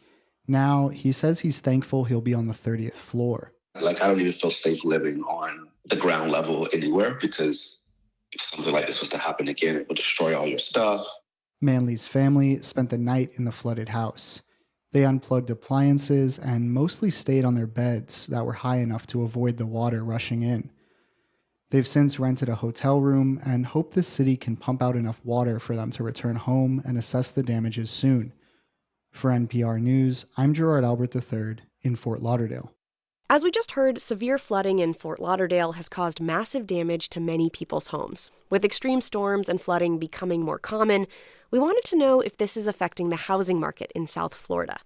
Now, 0.49 0.89
he 0.89 1.13
says 1.13 1.39
he's 1.39 1.61
thankful 1.61 2.03
he'll 2.03 2.19
be 2.19 2.33
on 2.33 2.47
the 2.47 2.53
30th 2.53 2.95
floor. 2.95 3.53
Like, 3.79 4.01
I 4.01 4.07
don't 4.07 4.19
even 4.19 4.33
feel 4.33 4.51
safe 4.51 4.83
living 4.83 5.21
on 5.21 5.69
the 5.85 5.95
ground 5.95 6.29
level 6.29 6.67
anywhere 6.73 7.17
because 7.21 7.85
if 8.33 8.41
something 8.41 8.73
like 8.73 8.87
this 8.87 8.99
was 8.99 9.09
to 9.09 9.17
happen 9.17 9.47
again, 9.47 9.77
it 9.77 9.87
would 9.87 9.95
destroy 9.95 10.37
all 10.37 10.45
your 10.45 10.59
stuff. 10.59 11.07
Manley's 11.61 12.05
family 12.05 12.59
spent 12.59 12.89
the 12.89 12.97
night 12.97 13.31
in 13.37 13.45
the 13.45 13.53
flooded 13.53 13.89
house. 13.89 14.41
They 14.93 15.05
unplugged 15.05 15.49
appliances 15.49 16.37
and 16.37 16.71
mostly 16.71 17.09
stayed 17.09 17.45
on 17.45 17.55
their 17.55 17.67
beds 17.67 18.27
that 18.27 18.45
were 18.45 18.53
high 18.53 18.77
enough 18.77 19.07
to 19.07 19.23
avoid 19.23 19.57
the 19.57 19.65
water 19.65 20.03
rushing 20.03 20.43
in. 20.43 20.69
They've 21.71 21.87
since 21.87 22.19
rented 22.19 22.47
a 22.47 22.55
hotel 22.55 23.01
room 23.01 23.39
and 23.43 23.65
hope 23.65 23.93
the 23.95 24.03
city 24.03 24.37
can 24.37 24.55
pump 24.55 24.83
out 24.83 24.95
enough 24.95 25.19
water 25.25 25.59
for 25.59 25.75
them 25.75 25.89
to 25.91 26.03
return 26.03 26.35
home 26.35 26.79
and 26.85 26.95
assess 26.95 27.31
the 27.31 27.41
damages 27.41 27.89
soon. 27.89 28.33
For 29.09 29.31
NPR 29.31 29.81
News, 29.81 30.27
I'm 30.37 30.53
Gerard 30.53 30.83
Albert 30.83 31.15
III 31.15 31.55
in 31.81 31.95
Fort 31.95 32.21
Lauderdale. 32.21 32.71
As 33.33 33.43
we 33.43 33.49
just 33.49 33.71
heard, 33.71 33.99
severe 33.99 34.37
flooding 34.37 34.77
in 34.77 34.93
Fort 34.93 35.19
Lauderdale 35.19 35.71
has 35.71 35.89
caused 35.89 36.21
massive 36.21 36.67
damage 36.67 37.09
to 37.09 37.19
many 37.19 37.49
people's 37.49 37.87
homes. 37.87 38.29
With 38.51 38.63
extreme 38.63 39.01
storms 39.01 39.49
and 39.49 39.59
flooding 39.59 39.97
becoming 39.97 40.43
more 40.43 40.59
common, 40.59 41.07
we 41.49 41.57
wanted 41.57 41.83
to 41.85 41.95
know 41.95 42.21
if 42.21 42.37
this 42.37 42.55
is 42.55 42.67
affecting 42.67 43.09
the 43.09 43.15
housing 43.15 43.59
market 43.59 43.91
in 43.95 44.05
South 44.05 44.35
Florida. 44.35 44.77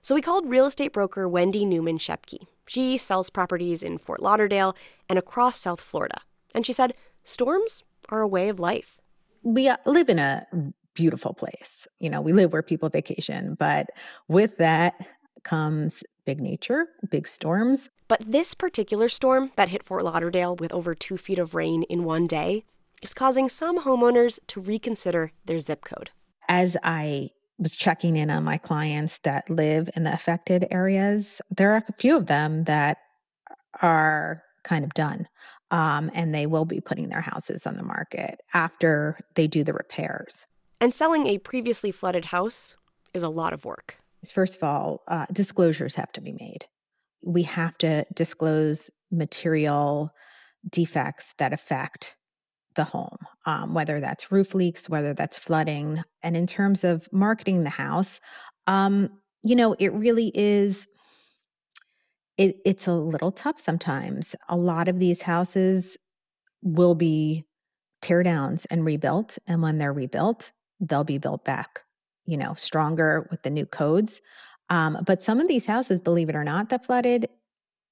So 0.00 0.14
we 0.14 0.22
called 0.22 0.48
real 0.48 0.64
estate 0.64 0.94
broker 0.94 1.28
Wendy 1.28 1.66
Newman 1.66 1.98
Shepke. 1.98 2.46
She 2.66 2.96
sells 2.96 3.28
properties 3.28 3.82
in 3.82 3.98
Fort 3.98 4.22
Lauderdale 4.22 4.74
and 5.06 5.18
across 5.18 5.60
South 5.60 5.82
Florida. 5.82 6.22
And 6.54 6.64
she 6.64 6.72
said 6.72 6.94
storms 7.22 7.82
are 8.08 8.22
a 8.22 8.28
way 8.28 8.48
of 8.48 8.58
life. 8.58 8.98
We 9.42 9.68
uh, 9.68 9.76
live 9.84 10.08
in 10.08 10.18
a 10.18 10.46
beautiful 10.94 11.34
place. 11.34 11.86
You 11.98 12.08
know, 12.08 12.22
we 12.22 12.32
live 12.32 12.54
where 12.54 12.62
people 12.62 12.88
vacation, 12.88 13.56
but 13.60 13.90
with 14.26 14.56
that 14.56 15.06
comes 15.42 16.02
big 16.24 16.40
nature, 16.40 16.86
big 17.10 17.26
storms. 17.26 17.90
But 18.08 18.20
this 18.26 18.54
particular 18.54 19.08
storm 19.08 19.52
that 19.56 19.68
hit 19.68 19.84
Fort 19.84 20.04
Lauderdale 20.04 20.56
with 20.56 20.72
over 20.72 20.94
two 20.94 21.16
feet 21.16 21.38
of 21.38 21.54
rain 21.54 21.84
in 21.84 22.04
one 22.04 22.26
day 22.26 22.64
is 23.02 23.14
causing 23.14 23.48
some 23.48 23.80
homeowners 23.80 24.38
to 24.48 24.60
reconsider 24.60 25.32
their 25.44 25.58
zip 25.58 25.84
code. 25.84 26.10
As 26.48 26.76
I 26.82 27.30
was 27.58 27.76
checking 27.76 28.16
in 28.16 28.30
on 28.30 28.44
my 28.44 28.58
clients 28.58 29.18
that 29.18 29.48
live 29.50 29.90
in 29.94 30.04
the 30.04 30.12
affected 30.12 30.66
areas, 30.70 31.40
there 31.50 31.72
are 31.72 31.84
a 31.88 31.92
few 31.92 32.16
of 32.16 32.26
them 32.26 32.64
that 32.64 32.98
are 33.82 34.42
kind 34.62 34.84
of 34.84 34.94
done. 34.94 35.28
Um, 35.70 36.10
and 36.14 36.34
they 36.34 36.46
will 36.46 36.64
be 36.64 36.80
putting 36.80 37.10
their 37.10 37.20
houses 37.20 37.64
on 37.64 37.76
the 37.76 37.84
market 37.84 38.40
after 38.52 39.20
they 39.36 39.46
do 39.46 39.62
the 39.62 39.72
repairs. 39.72 40.46
And 40.80 40.92
selling 40.92 41.28
a 41.28 41.38
previously 41.38 41.92
flooded 41.92 42.26
house 42.26 42.76
is 43.14 43.22
a 43.22 43.28
lot 43.28 43.52
of 43.52 43.64
work. 43.64 43.99
First 44.32 44.56
of 44.56 44.64
all, 44.64 45.02
uh, 45.08 45.26
disclosures 45.32 45.94
have 45.94 46.12
to 46.12 46.20
be 46.20 46.32
made. 46.32 46.66
We 47.22 47.42
have 47.44 47.76
to 47.78 48.04
disclose 48.14 48.90
material 49.10 50.10
defects 50.68 51.34
that 51.38 51.52
affect 51.52 52.16
the 52.76 52.84
home, 52.84 53.18
um, 53.46 53.74
whether 53.74 54.00
that's 54.00 54.30
roof 54.30 54.54
leaks, 54.54 54.88
whether 54.88 55.14
that's 55.14 55.38
flooding. 55.38 56.02
And 56.22 56.36
in 56.36 56.46
terms 56.46 56.84
of 56.84 57.08
marketing 57.12 57.64
the 57.64 57.70
house, 57.70 58.20
um, 58.66 59.10
you 59.42 59.56
know, 59.56 59.74
it 59.78 59.92
really 59.92 60.30
is. 60.34 60.86
It, 62.36 62.56
it's 62.64 62.86
a 62.86 62.94
little 62.94 63.32
tough 63.32 63.60
sometimes. 63.60 64.34
A 64.48 64.56
lot 64.56 64.88
of 64.88 64.98
these 64.98 65.22
houses 65.22 65.98
will 66.62 66.94
be 66.94 67.44
tear 68.00 68.22
downs 68.22 68.64
and 68.66 68.84
rebuilt. 68.84 69.38
And 69.46 69.60
when 69.62 69.78
they're 69.78 69.92
rebuilt, 69.92 70.52
they'll 70.80 71.04
be 71.04 71.18
built 71.18 71.44
back, 71.44 71.80
you 72.26 72.36
know, 72.36 72.54
stronger 72.54 73.26
with 73.30 73.42
the 73.42 73.50
new 73.50 73.66
codes. 73.66 74.20
Um, 74.68 74.98
but 75.04 75.22
some 75.22 75.40
of 75.40 75.48
these 75.48 75.66
houses, 75.66 76.00
believe 76.00 76.28
it 76.28 76.36
or 76.36 76.44
not, 76.44 76.68
that 76.70 76.86
flooded 76.86 77.28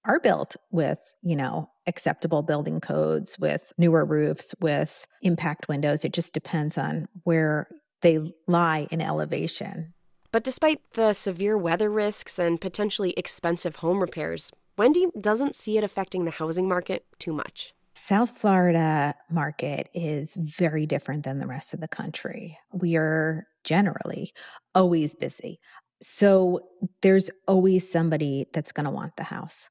are 0.05 0.21
built 0.21 0.57
with, 0.71 1.17
you 1.23 1.37
know, 1.37 1.69
acceptable 1.87 2.43
building 2.43 2.81
codes, 2.81 3.39
with 3.39 3.73
newer 3.79 4.05
roofs, 4.05 4.55
with 4.61 5.07
impact 5.23 5.69
windows. 5.69 6.05
It 6.05 6.13
just 6.13 6.33
depends 6.33 6.79
on 6.79 7.09
where 7.25 7.69
they 8.03 8.33
lie 8.47 8.87
in 8.91 9.01
elevation. 9.01 9.95
But 10.31 10.45
despite 10.45 10.81
the 10.93 11.15
severe 11.15 11.59
weather 11.59 11.91
risks 11.91 12.39
and 12.39 12.61
potentially 12.61 13.13
expensive 13.17 13.77
home 13.77 14.01
repairs, 14.01 14.53
Wendy 14.77 15.09
doesn't 15.19 15.57
see 15.57 15.79
it 15.79 15.85
affecting 15.85 16.25
the 16.25 16.31
housing 16.31 16.69
market 16.69 17.05
too 17.19 17.33
much. 17.33 17.73
South 17.95 18.39
Florida 18.39 19.15
market 19.29 19.89
is 19.93 20.37
very 20.37 20.87
different 20.87 21.25
than 21.25 21.41
the 21.41 21.47
rest 21.49 21.75
of 21.75 21.81
the 21.81 21.89
country. 21.89 22.57
We 22.73 22.95
are 22.97 23.49
generally 23.69 24.33
always 24.75 25.15
busy. 25.15 25.61
So 26.01 26.61
there's 27.03 27.31
always 27.47 27.91
somebody 27.91 28.47
that's 28.55 28.73
going 28.73 28.85
to 28.85 28.91
want 28.91 29.17
the 29.17 29.25
house. 29.25 29.69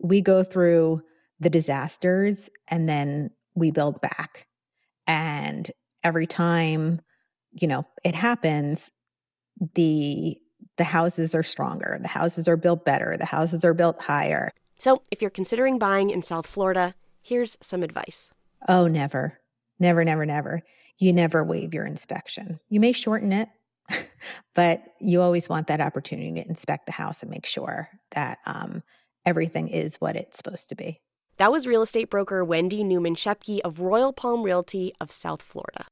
We 0.00 0.20
go 0.20 0.42
through 0.42 1.02
the 1.38 1.50
disasters 1.50 2.50
and 2.66 2.88
then 2.88 3.30
we 3.54 3.70
build 3.70 4.00
back. 4.00 4.46
And 5.06 5.70
every 6.02 6.26
time, 6.26 7.00
you 7.52 7.68
know, 7.68 7.84
it 8.04 8.14
happens, 8.14 8.90
the 9.74 10.36
the 10.76 10.84
houses 10.84 11.34
are 11.34 11.42
stronger, 11.42 11.98
the 12.00 12.08
houses 12.08 12.48
are 12.48 12.56
built 12.56 12.84
better, 12.84 13.16
the 13.16 13.24
houses 13.24 13.64
are 13.64 13.74
built 13.74 14.02
higher. 14.02 14.52
So, 14.78 15.02
if 15.10 15.20
you're 15.20 15.30
considering 15.30 15.78
buying 15.78 16.10
in 16.10 16.22
South 16.22 16.46
Florida, 16.46 16.94
here's 17.20 17.56
some 17.60 17.82
advice. 17.82 18.32
Oh, 18.68 18.86
never. 18.86 19.38
Never, 19.78 20.04
never, 20.04 20.26
never. 20.26 20.62
You 20.98 21.12
never 21.12 21.44
waive 21.44 21.74
your 21.74 21.86
inspection. 21.86 22.58
You 22.68 22.80
may 22.80 22.92
shorten 22.92 23.32
it, 23.32 23.48
but 24.54 24.82
you 25.00 25.22
always 25.22 25.48
want 25.48 25.68
that 25.68 25.80
opportunity 25.80 26.32
to 26.32 26.48
inspect 26.48 26.86
the 26.86 26.92
house 26.92 27.22
and 27.22 27.30
make 27.30 27.46
sure 27.46 27.88
that 28.10 28.38
um, 28.46 28.82
everything 29.24 29.68
is 29.68 30.00
what 30.00 30.16
it's 30.16 30.36
supposed 30.36 30.68
to 30.70 30.74
be. 30.74 31.00
That 31.36 31.52
was 31.52 31.68
real 31.68 31.82
estate 31.82 32.10
broker 32.10 32.44
Wendy 32.44 32.82
Newman 32.82 33.14
Shepke 33.14 33.60
of 33.60 33.78
Royal 33.78 34.12
Palm 34.12 34.42
Realty 34.42 34.92
of 35.00 35.12
South 35.12 35.40
Florida. 35.40 35.86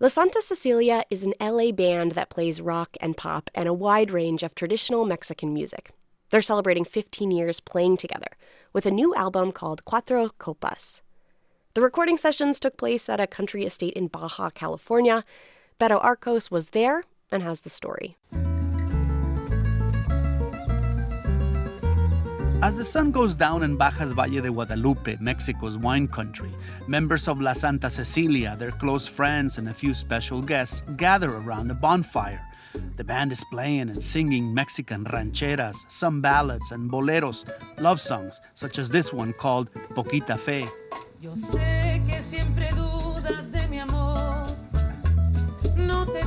La 0.00 0.08
Santa 0.08 0.40
Cecilia 0.40 1.04
is 1.10 1.22
an 1.22 1.34
LA 1.40 1.70
band 1.70 2.12
that 2.12 2.30
plays 2.30 2.62
rock 2.62 2.96
and 3.00 3.16
pop 3.16 3.50
and 3.54 3.68
a 3.68 3.74
wide 3.74 4.10
range 4.10 4.42
of 4.42 4.54
traditional 4.54 5.04
Mexican 5.04 5.52
music. 5.52 5.90
They're 6.30 6.42
celebrating 6.42 6.84
15 6.84 7.30
years 7.30 7.60
playing 7.60 7.98
together 7.98 8.28
with 8.76 8.84
a 8.84 8.90
new 8.90 9.14
album 9.14 9.52
called 9.52 9.82
Cuatro 9.86 10.28
Copas. 10.36 11.00
The 11.72 11.80
recording 11.80 12.18
sessions 12.18 12.60
took 12.60 12.76
place 12.76 13.08
at 13.08 13.18
a 13.18 13.26
country 13.26 13.64
estate 13.64 13.94
in 13.94 14.08
Baja, 14.08 14.50
California. 14.50 15.24
Beto 15.80 15.98
Arcos 16.04 16.50
was 16.50 16.70
there 16.76 17.02
and 17.32 17.42
has 17.42 17.62
the 17.62 17.70
story. 17.70 18.18
As 22.60 22.76
the 22.76 22.84
sun 22.84 23.12
goes 23.12 23.34
down 23.34 23.62
in 23.62 23.78
Baja's 23.78 24.12
Valle 24.12 24.42
de 24.42 24.50
Guadalupe, 24.50 25.16
Mexico's 25.22 25.78
wine 25.78 26.06
country, 26.06 26.52
members 26.86 27.28
of 27.28 27.40
La 27.40 27.54
Santa 27.54 27.88
Cecilia, 27.88 28.56
their 28.58 28.72
close 28.72 29.06
friends, 29.06 29.56
and 29.56 29.70
a 29.70 29.74
few 29.74 29.94
special 29.94 30.42
guests 30.42 30.82
gather 30.98 31.30
around 31.30 31.70
a 31.70 31.74
bonfire. 31.74 32.46
The 32.96 33.04
band 33.04 33.32
is 33.32 33.44
playing 33.50 33.90
and 33.90 34.02
singing 34.02 34.54
Mexican 34.54 35.04
rancheras, 35.04 35.76
some 35.88 36.20
ballads, 36.20 36.72
and 36.72 36.90
boleros, 36.90 37.44
love 37.78 38.00
songs, 38.00 38.40
such 38.54 38.78
as 38.78 38.90
this 38.90 39.12
one 39.12 39.32
called 39.32 39.70
Poquita 39.94 40.38
Fe. 40.38 40.66
Sé 41.34 42.02
que 42.06 42.22
siempre 42.22 42.70
dudas 42.72 43.50
de 43.50 43.66
mi 43.68 43.80
amor, 43.80 44.46
no 45.76 46.06
te 46.06 46.20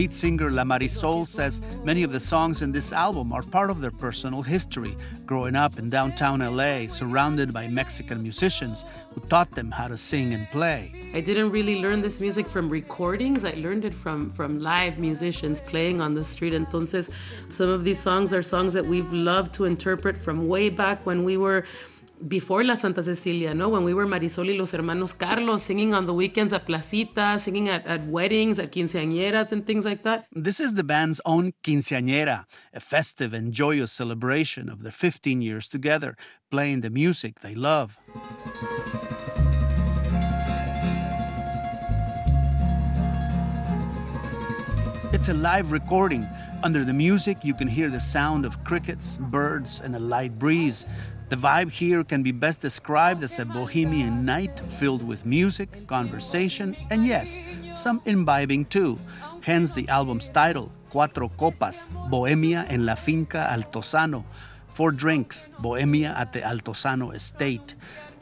Lead 0.00 0.14
singer 0.14 0.50
La 0.50 0.64
Marisol 0.64 1.28
says 1.28 1.60
many 1.84 2.02
of 2.02 2.10
the 2.10 2.18
songs 2.18 2.62
in 2.62 2.72
this 2.72 2.90
album 2.90 3.34
are 3.34 3.42
part 3.42 3.68
of 3.68 3.82
their 3.82 3.90
personal 3.90 4.40
history, 4.40 4.96
growing 5.26 5.54
up 5.54 5.78
in 5.78 5.90
downtown 5.90 6.38
LA, 6.40 6.88
surrounded 6.88 7.52
by 7.52 7.68
Mexican 7.68 8.22
musicians 8.22 8.86
who 9.12 9.20
taught 9.20 9.50
them 9.50 9.70
how 9.70 9.88
to 9.88 9.98
sing 9.98 10.32
and 10.32 10.50
play. 10.50 11.10
I 11.12 11.20
didn't 11.20 11.50
really 11.50 11.82
learn 11.82 12.00
this 12.00 12.18
music 12.18 12.48
from 12.48 12.70
recordings. 12.70 13.44
I 13.44 13.52
learned 13.58 13.84
it 13.84 13.92
from 13.92 14.30
from 14.30 14.58
live 14.58 14.98
musicians 14.98 15.60
playing 15.60 16.00
on 16.00 16.14
the 16.14 16.24
street. 16.24 16.54
Entonces, 16.54 17.10
some 17.50 17.68
of 17.68 17.84
these 17.84 18.00
songs 18.00 18.32
are 18.32 18.40
songs 18.40 18.72
that 18.72 18.86
we've 18.86 19.12
loved 19.12 19.52
to 19.56 19.66
interpret 19.66 20.16
from 20.16 20.48
way 20.48 20.70
back 20.70 21.04
when 21.04 21.24
we 21.24 21.36
were 21.36 21.66
before 22.26 22.64
La 22.64 22.74
Santa 22.74 23.02
Cecilia, 23.02 23.54
no? 23.54 23.68
When 23.68 23.84
we 23.84 23.94
were 23.94 24.06
Marisol 24.06 24.48
y 24.48 24.56
los 24.56 24.72
hermanos 24.72 25.14
Carlos 25.14 25.62
singing 25.62 25.94
on 25.94 26.06
the 26.06 26.14
weekends 26.14 26.52
at 26.52 26.66
Placita, 26.66 27.38
singing 27.38 27.68
at, 27.68 27.86
at 27.86 28.06
weddings, 28.06 28.58
at 28.58 28.72
quinceañeras, 28.72 29.52
and 29.52 29.66
things 29.66 29.84
like 29.84 30.02
that. 30.02 30.26
This 30.32 30.60
is 30.60 30.74
the 30.74 30.84
band's 30.84 31.20
own 31.24 31.52
quinceañera, 31.62 32.44
a 32.74 32.80
festive 32.80 33.32
and 33.32 33.52
joyous 33.52 33.92
celebration 33.92 34.68
of 34.68 34.82
their 34.82 34.92
15 34.92 35.42
years 35.42 35.68
together, 35.68 36.16
playing 36.50 36.82
the 36.82 36.90
music 36.90 37.40
they 37.40 37.54
love. 37.54 37.98
It's 45.12 45.28
a 45.28 45.34
live 45.34 45.72
recording. 45.72 46.26
Under 46.62 46.84
the 46.84 46.92
music, 46.92 47.38
you 47.42 47.54
can 47.54 47.68
hear 47.68 47.90
the 47.90 48.00
sound 48.00 48.44
of 48.44 48.62
crickets, 48.64 49.16
birds, 49.18 49.80
and 49.80 49.96
a 49.96 49.98
light 49.98 50.38
breeze. 50.38 50.84
The 51.30 51.36
vibe 51.36 51.70
here 51.70 52.02
can 52.02 52.24
be 52.24 52.32
best 52.32 52.60
described 52.60 53.22
as 53.22 53.38
a 53.38 53.44
bohemian 53.44 54.24
night 54.24 54.58
filled 54.80 55.06
with 55.06 55.24
music, 55.24 55.86
conversation, 55.86 56.76
and 56.90 57.06
yes, 57.06 57.38
some 57.76 58.02
imbibing 58.04 58.64
too. 58.64 58.98
Hence 59.40 59.70
the 59.70 59.88
album's 59.88 60.28
title, 60.28 60.68
Cuatro 60.90 61.30
Copas, 61.36 61.86
Bohemia 62.10 62.66
en 62.68 62.84
la 62.84 62.96
Finca 62.96 63.48
Altozano. 63.48 64.24
Four 64.74 64.90
drinks, 64.90 65.46
Bohemia 65.60 66.16
at 66.18 66.32
the 66.32 66.40
Altozano 66.40 67.14
estate. 67.14 67.76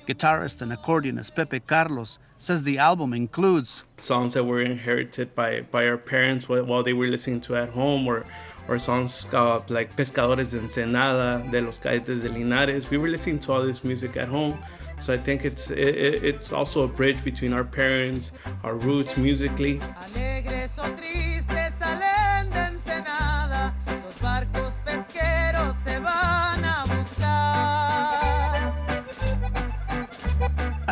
Guitarist 0.07 0.61
and 0.61 0.71
accordionist 0.71 1.35
Pepe 1.35 1.61
Carlos 1.61 2.19
says 2.37 2.63
the 2.63 2.77
album 2.77 3.15
includes 3.15 3.85
songs 3.97 4.35
that 4.35 4.45
were 4.45 4.61
inherited 4.61 5.35
by, 5.35 5.63
by 5.63 5.89
our 5.89 5.97
parents 5.97 6.47
while 6.47 6.83
they 6.83 6.93
were 6.93 7.07
listening 7.07 7.41
to 7.41 7.57
at 7.57 7.71
home 7.71 8.07
or 8.07 8.27
or 8.69 8.79
songs 8.79 9.27
uh, 9.33 9.61
like 9.69 9.95
Pescadores 9.97 10.51
de 10.51 10.59
Ensenada, 10.59 11.43
de 11.51 11.61
los 11.61 11.79
Cadetes 11.79 12.23
de 12.23 12.29
Linares. 12.29 12.91
We 12.91 12.99
were 12.99 13.09
listening 13.09 13.39
to 13.41 13.53
all 13.53 13.63
this 13.63 13.83
music 13.83 14.17
at 14.17 14.29
home. 14.29 14.57
So 15.01 15.15
I 15.15 15.19
think 15.19 15.45
it's 15.45 15.71
it, 15.71 16.25
it's 16.25 16.53
also 16.53 16.83
a 16.83 16.89
bridge 16.89 17.23
between 17.25 17.53
our 17.53 17.65
parents, 17.65 18.33
our 18.65 18.75
roots 18.75 19.17
musically. 19.17 19.81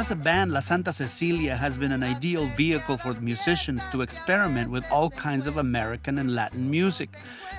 as 0.07 0.13
a 0.13 0.15
band, 0.15 0.53
La 0.53 0.61
Santa 0.61 0.93
Cecilia 0.93 1.57
has 1.57 1.77
been 1.77 1.91
an 1.91 2.05
ideal 2.05 2.47
vehicle 2.57 2.97
for 2.97 3.13
the 3.13 3.21
musicians 3.21 3.89
to 3.89 4.03
experiment 4.03 4.71
with 4.71 4.85
all 4.89 5.11
kinds 5.11 5.49
of 5.49 5.57
American 5.57 6.19
and 6.19 6.33
Latin 6.33 6.71
music. 6.71 7.09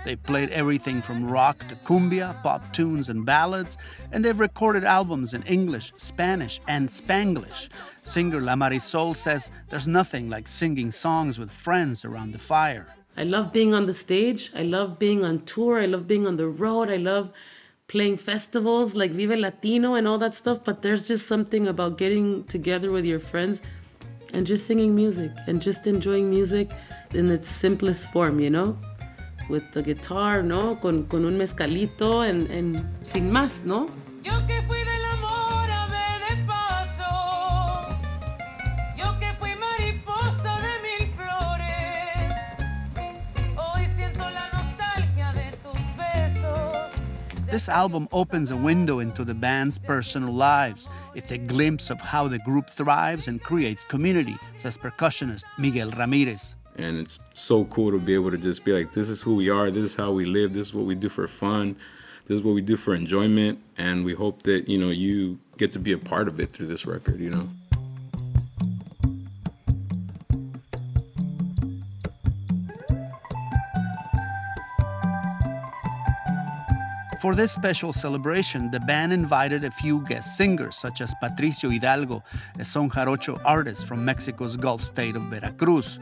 They've 0.08 0.24
played 0.24 0.52
everything 0.52 1.02
from 1.02 1.30
rock 1.30 1.68
to 1.68 1.76
cumbia, 1.76 2.42
pop 2.42 2.72
tunes, 2.72 3.10
and 3.10 3.26
ballads, 3.26 3.78
and 4.10 4.24
they've 4.24 4.40
recorded 4.40 4.86
albums 4.86 5.34
in 5.34 5.44
English, 5.44 5.92
Spanish, 5.98 6.62
and 6.66 6.88
Spanglish. 6.88 7.68
Singer 8.06 8.40
La 8.40 8.56
Marisol 8.56 9.18
says 9.18 9.52
there's 9.68 9.86
nothing 9.86 10.30
like 10.30 10.48
singing 10.48 10.94
songs 10.94 11.38
with 11.38 11.52
friends 11.52 12.06
around 12.06 12.32
the 12.32 12.40
fire. 12.40 12.88
I 13.18 13.24
love 13.26 13.52
being 13.52 13.74
on 13.74 13.86
the 13.86 13.94
stage. 13.94 14.50
I 14.56 14.64
love 14.64 14.98
being 14.98 15.26
on 15.26 15.42
tour. 15.42 15.82
I 15.82 15.88
love 15.88 16.08
being 16.08 16.26
on 16.26 16.38
the 16.38 16.48
road. 16.48 16.90
I 16.90 16.96
love 16.96 17.34
playing 17.90 18.16
festivals 18.16 18.96
like 18.96 19.12
Vive 19.12 19.38
Latino 19.38 19.96
and 19.96 20.08
all 20.08 20.20
that 20.20 20.34
stuff. 20.36 20.64
But 20.64 20.84
there's 20.84 21.06
just 21.06 21.28
something 21.28 21.68
about 21.68 21.98
getting 21.98 22.46
together 22.46 22.92
with 22.92 23.04
your 23.04 23.20
friends 23.20 23.62
and 24.32 24.48
just 24.48 24.68
singing 24.68 24.96
music 24.96 25.32
and 25.48 25.62
just 25.62 25.86
enjoying 25.86 26.30
music 26.30 26.72
in 27.14 27.30
its 27.30 27.50
simplest 27.50 28.10
form, 28.14 28.40
you 28.40 28.50
know? 28.50 28.78
With 29.50 29.72
the 29.74 29.82
guitar, 29.82 30.44
¿no? 30.44 30.76
Con, 30.80 31.04
con 31.04 31.26
un 31.26 31.38
mezcalito 31.38 32.22
and, 32.22 32.50
and 32.52 32.84
sin 33.04 33.32
más, 33.32 33.64
¿no? 33.64 33.90
This 47.58 47.70
album 47.70 48.08
opens 48.12 48.52
a 48.52 48.56
window 48.56 49.00
into 49.00 49.24
the 49.24 49.34
band's 49.34 49.80
personal 49.80 50.32
lives. 50.32 50.88
It's 51.16 51.32
a 51.32 51.40
glimpse 51.40 51.90
of 51.90 52.00
how 52.00 52.28
the 52.28 52.38
group 52.40 52.70
thrives 52.70 53.28
and 53.28 53.42
creates 53.42 53.84
community, 53.84 54.38
says 54.58 54.78
percussionist 54.78 55.44
Miguel 55.58 55.90
Ramirez. 55.92 56.56
And 56.78 57.00
it's 57.00 57.20
so 57.34 57.66
cool 57.66 57.92
to 57.92 58.00
be 58.00 58.14
able 58.14 58.32
to 58.32 58.38
just 58.38 58.64
be 58.64 58.72
like, 58.72 58.94
this 58.94 59.10
is 59.10 59.22
who 59.22 59.36
we 59.36 59.50
are, 59.50 59.72
this 59.72 59.84
is 59.86 59.96
how 59.96 60.12
we 60.12 60.26
live, 60.26 60.54
this 60.54 60.68
is 60.68 60.74
what 60.74 60.86
we 60.86 60.96
do 60.96 61.10
for 61.10 61.28
fun, 61.28 61.76
this 62.28 62.38
is 62.38 62.44
what 62.44 62.54
we 62.54 62.62
do 62.62 62.78
for 62.78 62.94
enjoyment. 62.94 63.60
And 63.78 64.06
we 64.06 64.14
hope 64.14 64.44
that, 64.44 64.68
you 64.68 64.78
know, 64.78 64.90
you 64.90 65.40
get 65.58 65.72
to 65.72 65.80
be 65.80 65.92
a 65.92 65.98
part 65.98 66.28
of 66.28 66.40
it 66.40 66.52
through 66.52 66.68
this 66.68 66.86
record, 66.86 67.20
you 67.20 67.32
know? 67.32 67.50
For 77.20 77.34
this 77.34 77.52
special 77.52 77.94
celebration, 77.94 78.70
the 78.70 78.80
band 78.80 79.12
invited 79.12 79.64
a 79.64 79.72
few 79.72 80.06
guest 80.08 80.38
singers, 80.38 80.76
such 80.76 81.02
as 81.02 81.16
Patricio 81.20 81.72
Hidalgo, 81.72 82.24
a 82.60 82.64
son 82.64 82.92
jarocho 82.92 83.42
artist 83.44 83.88
from 83.88 84.06
Mexico's 84.06 84.56
Gulf 84.56 84.84
state 84.84 85.16
of 85.16 85.24
Veracruz. 85.24 85.98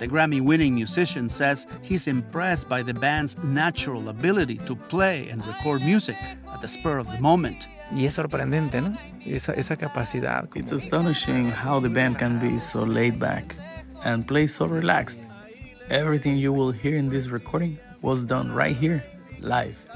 The 0.00 0.08
Grammy 0.08 0.40
winning 0.40 0.74
musician 0.74 1.28
says 1.28 1.68
he's 1.82 2.08
impressed 2.08 2.68
by 2.68 2.82
the 2.82 2.92
band's 2.92 3.38
natural 3.38 4.08
ability 4.08 4.56
to 4.66 4.74
play 4.74 5.28
and 5.28 5.46
record 5.46 5.82
music 5.82 6.16
at 6.52 6.60
the 6.60 6.68
spur 6.68 6.98
of 6.98 7.06
the 7.06 7.20
moment. 7.20 7.68
Y 7.92 8.04
es 8.04 8.14
sorprendente, 8.14 8.82
¿no? 8.82 8.98
Esa, 9.24 9.56
esa 9.56 9.76
capacidad. 9.76 10.48
It's 10.56 10.72
astonishing 10.72 11.50
how 11.50 11.78
the 11.78 11.88
band 11.88 12.18
can 12.18 12.40
be 12.40 12.58
so 12.58 12.82
laid 12.82 13.20
back 13.20 13.54
and 14.04 14.26
play 14.26 14.48
so 14.48 14.66
relaxed. 14.66 15.20
Everything 15.88 16.36
you 16.36 16.52
will 16.52 16.72
hear 16.72 16.96
in 16.96 17.08
this 17.08 17.28
recording 17.28 17.78
was 18.02 18.24
done 18.24 18.52
right 18.52 18.76
here, 18.76 19.04
live. 19.40 19.87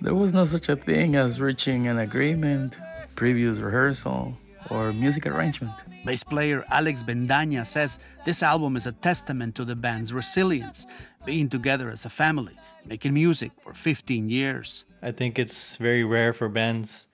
There 0.00 0.14
was 0.14 0.32
no 0.32 0.44
such 0.44 0.68
a 0.68 0.76
thing 0.76 1.16
as 1.16 1.40
reaching 1.40 1.88
an 1.88 1.98
agreement, 1.98 2.78
previous 3.16 3.58
rehearsal, 3.58 4.38
or 4.70 4.92
music 4.92 5.26
arrangement. 5.26 5.74
Bass 6.04 6.22
player 6.22 6.64
Alex 6.70 7.02
Bendaña 7.02 7.66
says 7.66 7.98
this 8.24 8.40
album 8.40 8.76
is 8.76 8.86
a 8.86 8.92
testament 8.92 9.56
to 9.56 9.64
the 9.64 9.74
band's 9.74 10.12
resilience, 10.12 10.86
being 11.26 11.48
together 11.48 11.90
as 11.90 12.04
a 12.04 12.10
family, 12.10 12.54
making 12.86 13.12
music 13.12 13.50
for 13.60 13.74
15 13.74 14.30
years. 14.30 14.84
I 15.02 15.10
think 15.10 15.36
it's 15.36 15.76
very 15.76 16.04
rare 16.04 16.32
for 16.32 16.48
bands 16.48 17.08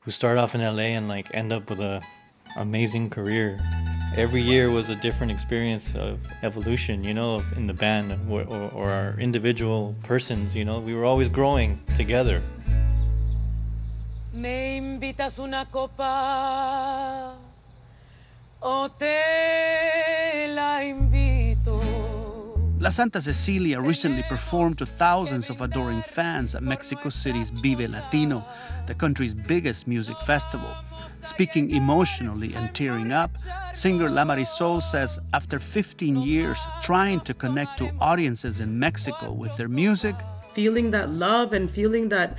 who 0.00 0.10
start 0.10 0.38
off 0.38 0.54
in 0.54 0.62
LA 0.62 0.96
and 0.96 1.08
like 1.08 1.34
end 1.34 1.52
up 1.52 1.68
with 1.68 1.80
a 1.80 2.00
amazing 2.56 3.10
career. 3.10 3.58
Every 4.16 4.42
year 4.42 4.70
was 4.70 4.88
a 4.88 4.96
different 4.96 5.30
experience 5.30 5.94
of 5.94 6.18
evolution, 6.42 7.04
you 7.04 7.14
know, 7.14 7.42
in 7.56 7.68
the 7.68 7.72
band 7.72 8.18
or, 8.28 8.42
or, 8.42 8.70
or 8.72 8.90
our 8.90 9.14
individual 9.20 9.94
persons, 10.02 10.56
you 10.56 10.64
know. 10.64 10.80
We 10.80 10.94
were 10.94 11.04
always 11.04 11.28
growing 11.28 11.80
together. 11.96 12.42
Me 14.32 14.78
invitas 14.78 15.38
una 15.38 15.64
copa 15.70 17.34
o 18.60 18.88
te 18.98 20.54
la 20.54 20.82
invito. 20.82 21.80
La 22.80 22.90
Santa 22.90 23.20
Cecilia 23.20 23.80
recently 23.80 24.24
performed 24.28 24.78
to 24.78 24.86
thousands 24.86 25.50
of 25.50 25.60
adoring 25.60 26.02
fans 26.02 26.56
at 26.56 26.64
Mexico 26.64 27.10
City's 27.10 27.50
Vive 27.50 27.88
Latino, 27.88 28.44
the 28.88 28.94
country's 28.94 29.34
biggest 29.34 29.86
music 29.86 30.16
festival. 30.26 30.74
Speaking 31.22 31.70
emotionally 31.70 32.54
and 32.54 32.74
tearing 32.74 33.12
up, 33.12 33.30
singer 33.74 34.10
La 34.10 34.24
Marisol 34.24 34.82
says 34.82 35.18
after 35.32 35.58
15 35.58 36.22
years 36.22 36.58
trying 36.82 37.20
to 37.20 37.34
connect 37.34 37.78
to 37.78 37.92
audiences 38.00 38.60
in 38.60 38.78
Mexico 38.78 39.32
with 39.32 39.56
their 39.56 39.68
music, 39.68 40.14
feeling 40.54 40.90
that 40.90 41.10
love 41.10 41.52
and 41.52 41.70
feeling 41.70 42.08
that 42.08 42.36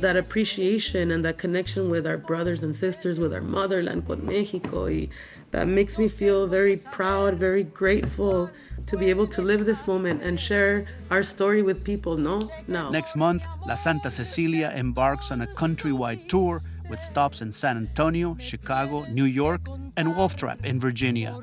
that 0.00 0.16
appreciation 0.16 1.10
and 1.10 1.24
that 1.24 1.36
connection 1.38 1.90
with 1.90 2.06
our 2.06 2.16
brothers 2.16 2.62
and 2.62 2.74
sisters, 2.74 3.18
with 3.18 3.32
our 3.32 3.42
motherland, 3.42 4.06
con 4.06 4.24
Mexico, 4.24 4.86
y 4.86 5.08
that 5.50 5.68
makes 5.68 5.98
me 5.98 6.08
feel 6.08 6.46
very 6.46 6.76
proud, 6.76 7.34
very 7.34 7.62
grateful 7.62 8.50
to 8.86 8.96
be 8.96 9.10
able 9.10 9.26
to 9.26 9.42
live 9.42 9.66
this 9.66 9.86
moment 9.86 10.22
and 10.22 10.40
share 10.40 10.86
our 11.10 11.22
story 11.22 11.62
with 11.62 11.84
people, 11.84 12.16
no? 12.16 12.50
No. 12.66 12.90
Next 12.90 13.14
month, 13.14 13.44
La 13.66 13.74
Santa 13.74 14.10
Cecilia 14.10 14.72
embarks 14.74 15.30
on 15.30 15.42
a 15.42 15.46
countrywide 15.46 16.28
tour 16.28 16.60
with 16.92 17.00
stops 17.00 17.40
in 17.40 17.50
San 17.50 17.78
Antonio, 17.78 18.36
Chicago, 18.38 19.06
New 19.08 19.24
York, 19.24 19.62
and 19.96 20.14
Wolf 20.14 20.36
Trap 20.36 20.62
in 20.62 20.78
Virginia. 20.78 21.34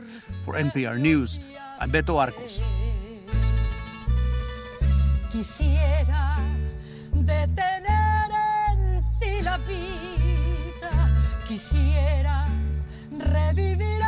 For 0.45 0.54
NPR 0.54 1.00
News, 1.00 1.39
I'm 1.80 1.89
Beto 1.89 2.22
Arcos. 2.22 2.62
Quisiera 5.32 6.36
detener 7.14 8.30
en 8.70 9.04
ti 9.20 9.41
la 9.41 9.58
vida, 9.58 10.93
quisiera 11.47 12.45
revivir 13.34 14.00